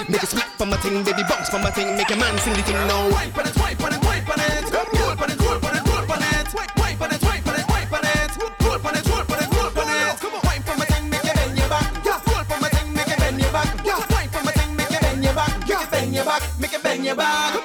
Make 0.09 0.23
it 0.23 0.29
split 0.29 0.45
for 0.59 0.67
my 0.67 0.77
thing, 0.79 1.03
baby 1.05 1.23
bounce 1.29 1.49
for 1.49 1.59
my 1.59 1.71
thing. 1.71 1.97
Make 1.97 2.11
a 2.11 2.17
man 2.17 2.37
sing 2.39 2.55
the 2.55 2.63
thing 2.63 2.77
now. 2.89 3.11
Wipe 3.11 3.37
on 3.39 3.47
it, 3.47 3.57
wipe 3.57 3.83
on 3.83 3.93
it, 3.95 4.05
wipe 4.05 4.29
on 4.29 4.41
it. 4.41 4.73
Roll 4.73 5.11
on 5.11 5.31
it, 5.31 5.41
roll 5.41 5.65
on 5.65 5.77
it, 5.77 5.87
roll 5.89 6.13
on 6.13 6.23
it. 6.23 6.55
Wipe 6.55 7.01
on 7.01 7.13
it, 7.13 7.23
wipe 7.23 7.47
on 7.47 7.57
it, 7.57 7.69
wipe 7.69 7.93
on 7.93 8.05
it. 8.05 8.31
Roll 8.61 8.87
on 8.87 8.97
it, 8.97 9.07
roll 9.09 9.19
on 9.19 9.43
it, 9.43 9.51
roll 9.55 9.81
on 9.81 9.89
it. 9.89 10.21
Come 10.21 10.35
on, 10.35 10.41
wipe 10.45 10.63
for 10.65 10.77
my 10.77 10.85
thing, 10.85 11.11
make 11.11 11.25
it 11.25 11.35
bend 11.35 11.59
your 11.59 11.69
back. 11.69 12.05
Roll 12.05 12.45
for 12.45 12.61
my 12.61 12.69
thing, 12.69 12.93
make 12.93 13.09
it 13.09 13.19
bend 13.19 13.41
your 13.41 13.53
back. 13.53 13.85
Wipe 13.85 14.31
for 14.31 14.45
my 14.45 14.53
thing, 14.53 14.77
make 14.77 14.91
it 14.91 15.01
bend 15.01 15.25
your 15.25 15.35
back. 15.35 15.69
Make 15.69 15.81
it 15.81 15.91
bend 15.91 16.15
your 16.15 16.25
back, 16.25 16.43
make 16.61 16.73
it 16.75 16.83
bend 16.83 17.05
your 17.05 17.17
back. 17.17 17.56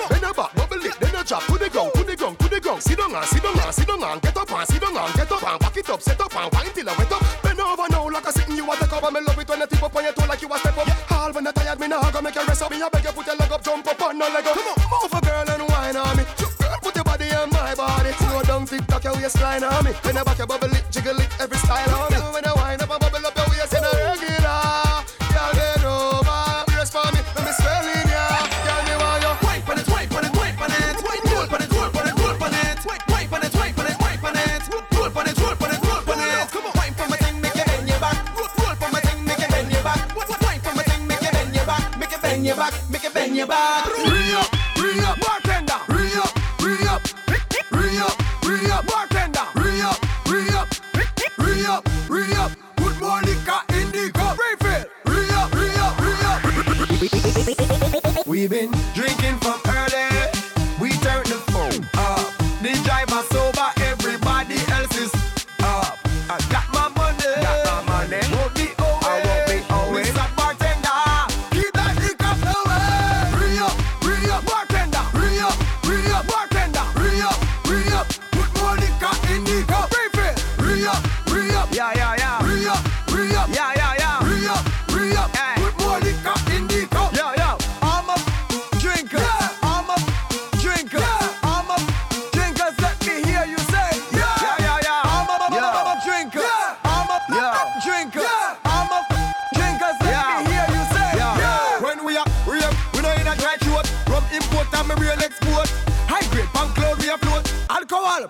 up, 5.91 6.01
set 6.01 6.19
up 6.21 6.35
and 6.35 6.53
wine 6.53 6.71
till 6.73 6.89
I 6.89 6.95
wet 6.97 7.11
up. 7.11 7.21
Bend 7.43 7.59
over 7.59 7.87
now 7.89 8.09
like 8.09 8.25
I 8.25 8.31
sitting 8.31 8.55
you 8.55 8.71
at 8.71 8.79
the 8.79 8.87
cover. 8.87 9.11
Me 9.11 9.19
love 9.19 9.37
it 9.37 9.49
when 9.49 9.61
I 9.61 9.65
tip 9.65 9.83
up 9.83 9.95
on 9.95 10.03
your 10.03 10.13
toe 10.13 10.25
like 10.25 10.41
you 10.41 10.47
a 10.47 10.57
step 10.57 10.77
up. 10.77 10.87
Yeah. 10.87 11.17
All 11.17 11.31
when 11.33 11.47
I 11.47 11.51
tired, 11.51 11.79
me 11.79 11.87
nah 11.87 12.11
go 12.11 12.21
make 12.21 12.35
you 12.35 12.47
rest 12.47 12.61
up. 12.63 12.71
Me 12.71 12.81
I 12.81 12.89
beg 12.89 13.03
you 13.03 13.11
put 13.11 13.27
your 13.27 13.35
leg 13.35 13.51
up, 13.51 13.63
jump 13.63 13.87
up 13.87 14.01
on 14.01 14.17
no 14.17 14.25
leg 14.25 14.47
up. 14.47 14.55
Come 14.55 14.67
on, 14.71 14.77
move 14.89 15.13
a 15.13 15.19
girl 15.21 15.49
and 15.51 15.69
wine 15.69 15.97
on 15.97 16.17
me. 16.17 16.23
Girl, 16.39 16.79
put 16.81 16.95
your 16.95 17.03
body 17.03 17.29
on 17.35 17.49
my 17.49 17.75
body. 17.75 18.11
Slow 18.13 18.41
down, 18.43 18.65
tick 18.65 18.87
tock 18.87 19.03
your 19.03 19.15
waistline 19.15 19.63
on 19.63 19.83
me. 19.83 19.91
When 20.03 20.17
I 20.17 20.23
back 20.23 20.37
your 20.37 20.47
bubble 20.47 20.71
it, 20.71 20.85
jiggle 20.91 21.19
it 21.19 21.29
every 21.39 21.57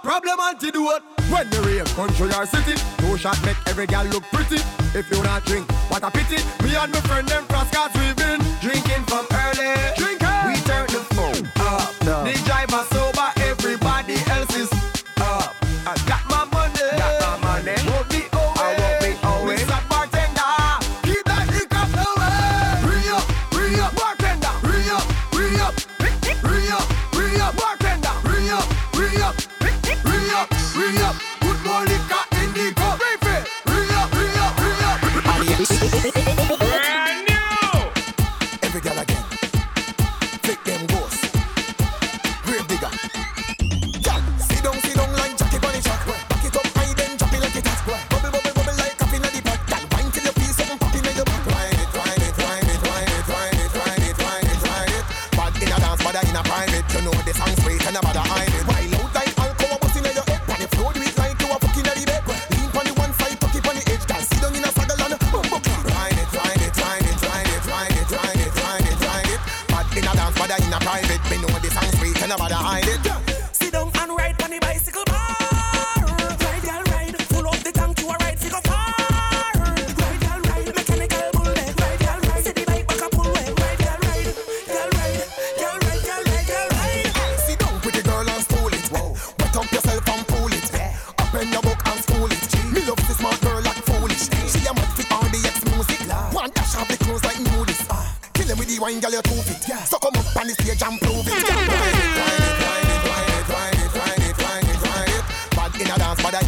problem 0.03 0.39
antidote. 0.39 1.03
When 1.29 1.49
you 1.51 1.61
rave 1.61 1.85
country 1.95 2.27
or 2.33 2.45
city, 2.45 2.75
two 2.97 3.17
shot 3.17 3.39
make 3.45 3.57
every 3.67 3.87
girl 3.87 4.05
look 4.05 4.23
pretty. 4.31 4.61
If 4.97 5.09
you 5.11 5.23
not 5.23 5.45
drink, 5.45 5.71
what 5.89 6.03
a 6.03 6.11
pity. 6.11 6.43
Me 6.63 6.75
and 6.75 6.91
my 6.91 6.99
friend 7.01 7.27
them 7.27 7.45
cross 7.47 7.69
cards 7.71 7.93
we 7.95 8.13
been 8.13 8.41
drinking 8.61 9.03
from 9.05 9.25
early. 9.31 9.71
Drinking, 9.95 10.37
we 10.47 10.55
turn 10.67 10.87
the 10.87 11.01
phone 11.15 11.47
up. 11.57 11.93
No. 12.03 12.23
The 12.25 12.33
driver 12.45 12.83
sober. 12.91 13.40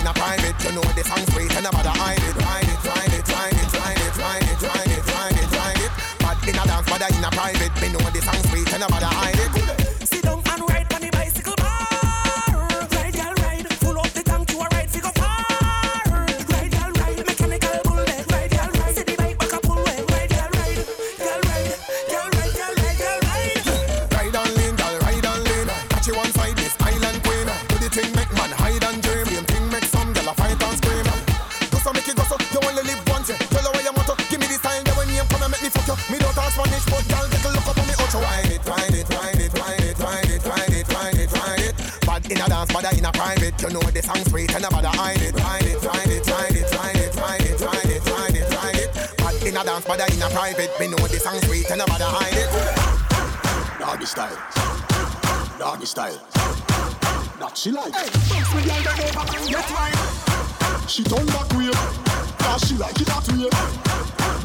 in 0.03 0.07
a 0.07 0.13
private. 0.13 0.55
You 0.63 0.71
know 0.73 0.81
the 0.81 1.03
song's 1.03 1.31
sweet 1.33 1.55
and 1.55 1.65
about 1.65 1.83
to 1.83 1.89
hide 1.89 2.19
it, 2.19 2.35
hide 2.43 2.67
it, 2.67 2.83
hide 2.83 3.13
it, 3.13 3.27
hide 3.27 3.53
it, 3.53 3.71
hide 3.71 3.97
it, 3.97 4.15
hide 4.19 4.43
it, 4.43 4.59
hide 4.59 4.91
it, 4.91 5.05
hide 5.07 5.37
it, 5.39 5.53
hide 5.55 5.79
it. 5.79 5.91
But 6.19 6.47
in 6.47 6.55
a 6.59 6.63
dance, 6.67 6.89
but 6.89 7.01
in 7.09 7.23
a 7.23 7.31
private. 7.31 7.73
Me 7.81 7.87
know 7.89 8.09
the 8.11 8.21
song's 8.21 8.49
sweet 8.49 8.73
and 8.73 8.83
about 8.83 8.99
to 8.99 9.07
hide 9.07 9.39
it. 9.39 9.62
and 51.33 51.43
sweet 51.45 51.69
and 51.71 51.79
nobody 51.79 52.03
hide 52.05 52.37
it. 52.37 53.79
Doggy 53.79 54.05
style, 54.05 54.37
doggy 55.57 55.85
style. 55.85 56.19
That 57.39 57.57
she 57.57 57.71
like. 57.71 57.93
Hey, 57.93 58.09
me 58.55 59.49
get 59.49 59.69
right. 59.71 60.89
She 60.89 61.03
turn 61.03 61.25
back 61.27 61.49
way, 61.57 61.71
she 62.59 62.75
like 62.75 62.99
it 63.01 63.07
that 63.07 63.27
way. 63.33 63.49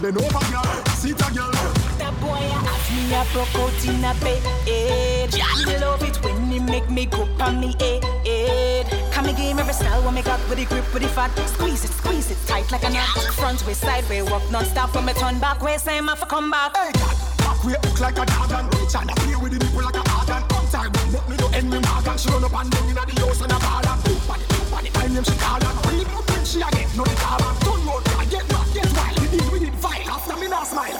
Then 0.00 0.16
over 0.16 0.44
girl, 0.48 0.84
sit 0.96 1.20
a 1.20 1.28
girl. 1.34 1.52
That 1.98 2.14
boy 2.20 2.40
ask 2.40 2.90
me 2.90 3.14
a 3.14 3.24
broke 3.32 3.54
out 3.54 3.84
in 3.84 4.04
a 4.04 4.14
bed. 4.24 4.42
Eh. 4.66 5.26
He 5.28 5.76
love 5.78 6.02
it 6.02 6.16
when 6.24 6.50
he 6.50 6.58
make 6.58 6.88
me 6.88 7.06
go 7.06 7.26
me 7.52 7.74
head. 7.78 8.97
Come 9.18 9.26
me 9.26 9.32
game 9.32 9.58
every 9.58 9.74
style 9.74 10.00
when 10.04 10.14
me 10.14 10.22
got 10.22 10.38
with 10.48 10.58
the 10.58 10.64
grip 10.66 10.94
with 10.94 11.02
the 11.02 11.08
fat. 11.08 11.34
Squeeze 11.50 11.82
it, 11.82 11.90
squeeze 11.90 12.30
it 12.30 12.38
tight 12.46 12.70
like 12.70 12.84
a 12.84 12.90
knot. 12.90 13.18
Front 13.34 13.66
way, 13.66 13.74
side 13.74 14.08
way, 14.08 14.22
walk 14.22 14.48
non-stop 14.48 14.90
from 14.90 15.06
me 15.06 15.12
turn 15.12 15.40
back 15.40 15.60
way. 15.60 15.76
Same 15.76 16.08
off 16.08 16.22
come 16.28 16.52
back. 16.52 16.76
Hey, 16.76 16.92
God, 16.94 17.18
back 17.38 17.64
way 17.64 17.74
hook 17.82 17.98
like 17.98 18.14
a 18.14 18.24
dog 18.24 18.52
and 18.54 18.70
reach 18.78 18.94
and 18.94 19.10
play 19.18 19.34
with 19.34 19.50
the 19.50 19.58
nipple 19.58 19.82
like 19.82 19.98
a 19.98 20.08
hard 20.08 20.30
and 20.30 20.48
come 20.48 20.68
time. 20.70 20.92
make 21.10 21.26
me 21.26 21.36
do 21.36 21.46
end 21.50 21.66
me 21.66 21.80
mag 21.82 22.06
and 22.06 22.20
she 22.20 22.30
run 22.30 22.44
up 22.46 22.54
and 22.62 22.70
down 22.70 22.90
inna 22.94 23.02
the 23.10 23.14
house 23.18 23.42
and 23.42 23.50
a 23.50 23.58
ball 23.58 23.82
and 23.90 24.00
boom, 24.06 24.20
body, 24.22 24.44
boom, 24.46 24.64
body. 24.70 24.90
My 24.94 25.06
them 25.10 25.24
she 25.26 25.34
call 25.34 25.66
and 25.66 25.78
when 25.82 25.98
it 25.98 26.08
open 26.14 26.44
she 26.46 26.58
again. 26.62 26.88
no 26.94 27.02
the 27.02 27.16
call 27.18 27.42
and 27.42 27.58
turn 27.58 27.80
round, 27.90 28.06
I 28.14 28.24
get 28.30 28.46
mad, 28.54 28.70
get 28.70 28.86
wild. 28.94 29.18
We 29.18 29.26
deal 29.34 29.50
with 29.50 29.66
it 29.66 29.74
vile 29.82 30.10
after 30.14 30.36
me 30.38 30.46
not 30.46 30.62
smile. 30.62 30.94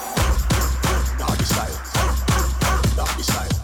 Doggy 1.23 1.47
style, 1.47 1.77
doggy 2.99 3.23
style. 3.23 3.55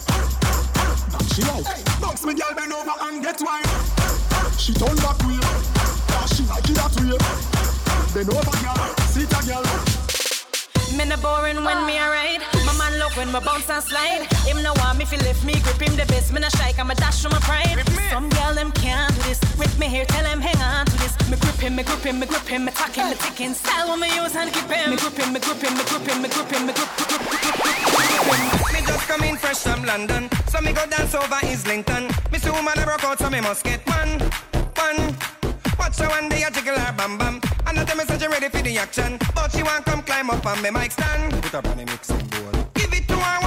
She 1.35 1.43
like, 1.43 1.67
hey, 1.67 1.83
box 1.99 2.23
me 2.23 2.39
girl 2.39 2.55
bend 2.55 2.71
over 2.71 2.95
and 3.03 3.19
get 3.19 3.43
wild. 3.43 3.74
She 4.65 4.73
turn 4.73 4.97
back 4.97 5.21
way. 5.29 5.37
Cause 6.09 6.33
she 6.33 6.43
like 6.49 6.65
it 6.65 6.73
that 6.81 6.97
way. 6.97 7.13
Bend 8.17 8.33
over, 8.33 8.57
girl. 8.65 8.81
Sit 9.13 9.29
a 9.29 9.41
girl. 9.45 9.61
Me 10.97 11.05
no 11.05 11.21
boring 11.21 11.61
when 11.61 11.85
me 11.85 12.01
a 12.01 12.09
ride. 12.09 12.41
My 12.65 12.73
man 12.81 12.97
look 12.97 13.13
when 13.13 13.29
me 13.29 13.45
bounce 13.45 13.69
and 13.69 13.85
slide. 13.85 14.25
Him 14.49 14.65
no 14.65 14.73
want 14.81 14.97
me 14.97 15.05
fi 15.05 15.21
lift 15.21 15.45
me, 15.45 15.61
grip 15.61 15.77
him 15.85 15.93
the 16.01 16.07
best. 16.09 16.33
Me 16.33 16.41
no 16.41 16.49
strike, 16.49 16.79
I'm 16.79 16.91
a 16.91 16.95
dash 16.95 17.21
from 17.21 17.33
my 17.33 17.41
pride. 17.45 17.77
Some 18.09 18.31
girl 18.31 18.55
them 18.55 18.73
can't 18.73 19.13
do 19.15 19.21
this. 19.29 19.37
With 19.61 19.77
me 19.79 19.85
here, 19.85 20.07
tell 20.07 20.25
them 20.25 20.41
hang 20.41 20.57
on 20.57 20.87
to 20.87 20.97
this. 20.97 21.13
Me 21.29 21.37
grip 21.37 21.61
him, 21.61 21.77
me 21.77 21.83
grip 21.83 22.01
him, 22.01 22.19
me 22.19 22.25
grip 22.25 22.49
him, 22.49 22.65
me 22.65 22.73
tack 22.73 22.97
him, 22.97 23.11
me 23.13 23.17
ticking. 23.21 23.53
Style 23.53 23.93
when 23.93 24.01
me 24.01 24.09
use 24.17 24.35
and 24.35 24.49
keep 24.49 24.65
him. 24.65 24.89
Me 24.89 24.97
grip 24.97 25.13
him, 25.13 25.29
me 25.29 25.41
grip 25.45 25.61
him, 25.61 25.77
me 25.77 25.85
grip 25.85 26.09
him, 26.09 26.23
me 26.25 26.29
grip 26.33 26.49
him, 26.49 26.65
me 26.65 26.73
grip, 26.73 26.89
grip, 26.97 27.21
grip, 27.21 27.37
grip, 27.37 27.57
grip 27.61 27.93
him. 28.33 28.73
Me 28.73 28.81
just 28.81 29.05
come 29.13 29.29
in 29.29 29.37
fresh 29.37 29.61
from 29.61 29.85
London, 29.85 30.31
so 30.49 30.57
me 30.65 30.73
go 30.73 30.87
dance 30.89 31.13
over 31.13 31.41
Islington. 31.45 32.09
Me 32.33 32.39
see 32.41 32.49
woman 32.49 32.81
a 32.81 32.85
broke 32.89 33.05
out, 33.05 33.19
so 33.19 33.29
me 33.29 33.43
must 33.43 33.63
get 33.63 33.85
one, 33.85 34.25
one. 34.85 35.17
Watch 35.79 35.99
her 35.99 36.09
one 36.09 36.29
day 36.29 36.43
a 36.43 36.51
jiggle 36.51 36.79
her 36.79 36.93
bam 36.93 37.19
bam, 37.19 37.41
and 37.67 37.79
I 37.79 37.85
tell 37.85 37.97
me 37.97 38.05
say 38.05 38.19
she 38.19 38.27
ready 38.27 38.49
for 38.49 38.63
the 38.63 38.79
action, 38.79 39.19
but 39.35 39.51
she 39.53 39.63
want 39.63 39.85
come 39.85 40.03
climb 40.03 40.31
up 40.31 40.45
on 40.47 40.61
me 40.63 40.71
mic 40.71 40.93
stand. 40.93 41.33
Put 41.43 41.55
up 41.55 41.67
on 41.69 41.77
the 41.79 41.85
mixing 41.85 42.27
board. 42.33 42.55
Give 42.75 42.93
it 42.93 43.09
to 43.09 43.17
her 43.17 43.44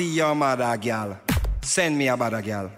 for 0.00 0.04
your 0.04 0.34
mother, 0.34 0.78
girl. 0.78 1.18
Send 1.60 1.98
me 1.98 2.08
a 2.08 2.16
bother, 2.16 2.40
girl. 2.40 2.70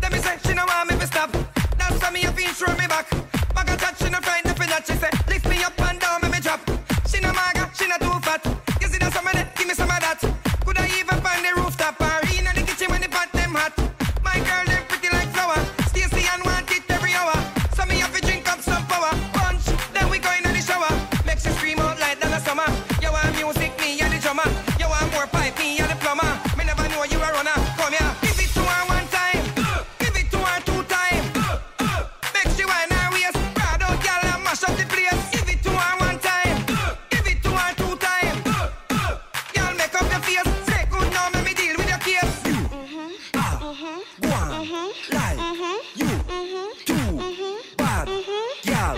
Let 0.00 0.10
me 0.10 0.18
say 0.18 0.38
she 0.42 0.54
no 0.54 0.64
want 0.64 0.90
me 0.90 0.98
to 0.98 1.06
stop. 1.06 1.30
That's 1.76 2.00
why 2.00 2.10
me 2.10 2.24
a 2.24 2.32
feel 2.32 2.52
throw 2.52 2.74
me 2.76 2.86
back. 2.86 3.10
Back 3.54 3.68
a 3.68 3.76
touch, 3.76 3.98
she 3.98 4.08
no 4.08 4.18
frightened 4.20 4.56
for 4.56 4.66
that. 4.66 4.86
She 4.86 4.94
say 4.94 5.10
lift 5.28 5.46
me 5.50 5.62
up 5.62 5.78
and 5.82 6.01
one, 44.32 44.50
mm-hmm. 44.64 45.14
like 45.14 45.38
mm-hmm. 45.38 45.78
you, 46.00 46.10
two, 46.88 47.76
bad, 47.76 48.08
girl. 48.66 48.96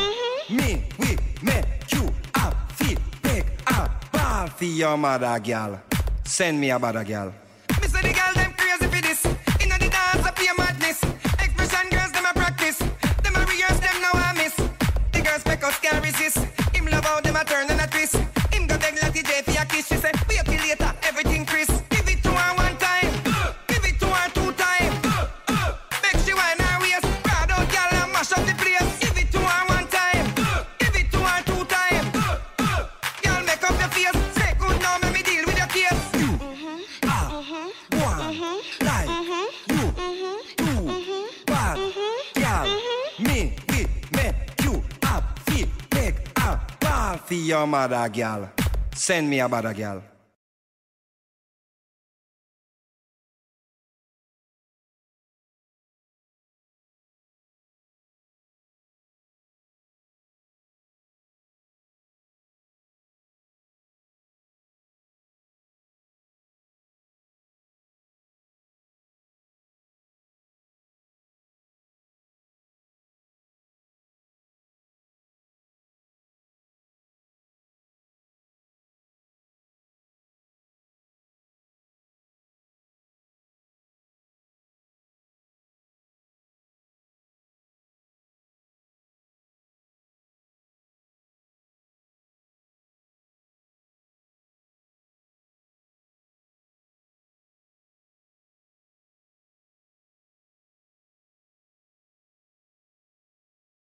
Me, 0.50 0.84
we 0.98 1.18
make 1.42 1.66
you 1.92 2.04
a 2.34 2.54
fit, 2.74 2.98
big 3.22 3.44
a 3.66 3.90
ball 4.12 4.46
for 4.46 4.64
your 4.64 4.96
mother, 4.96 5.38
girl. 5.40 5.80
Send 6.24 6.60
me 6.60 6.70
a 6.70 6.78
bother, 6.78 7.04
girl. 7.04 7.32
A 47.54 48.48
fit, 48.96 49.30
big 49.30 49.80
a 49.80 50.13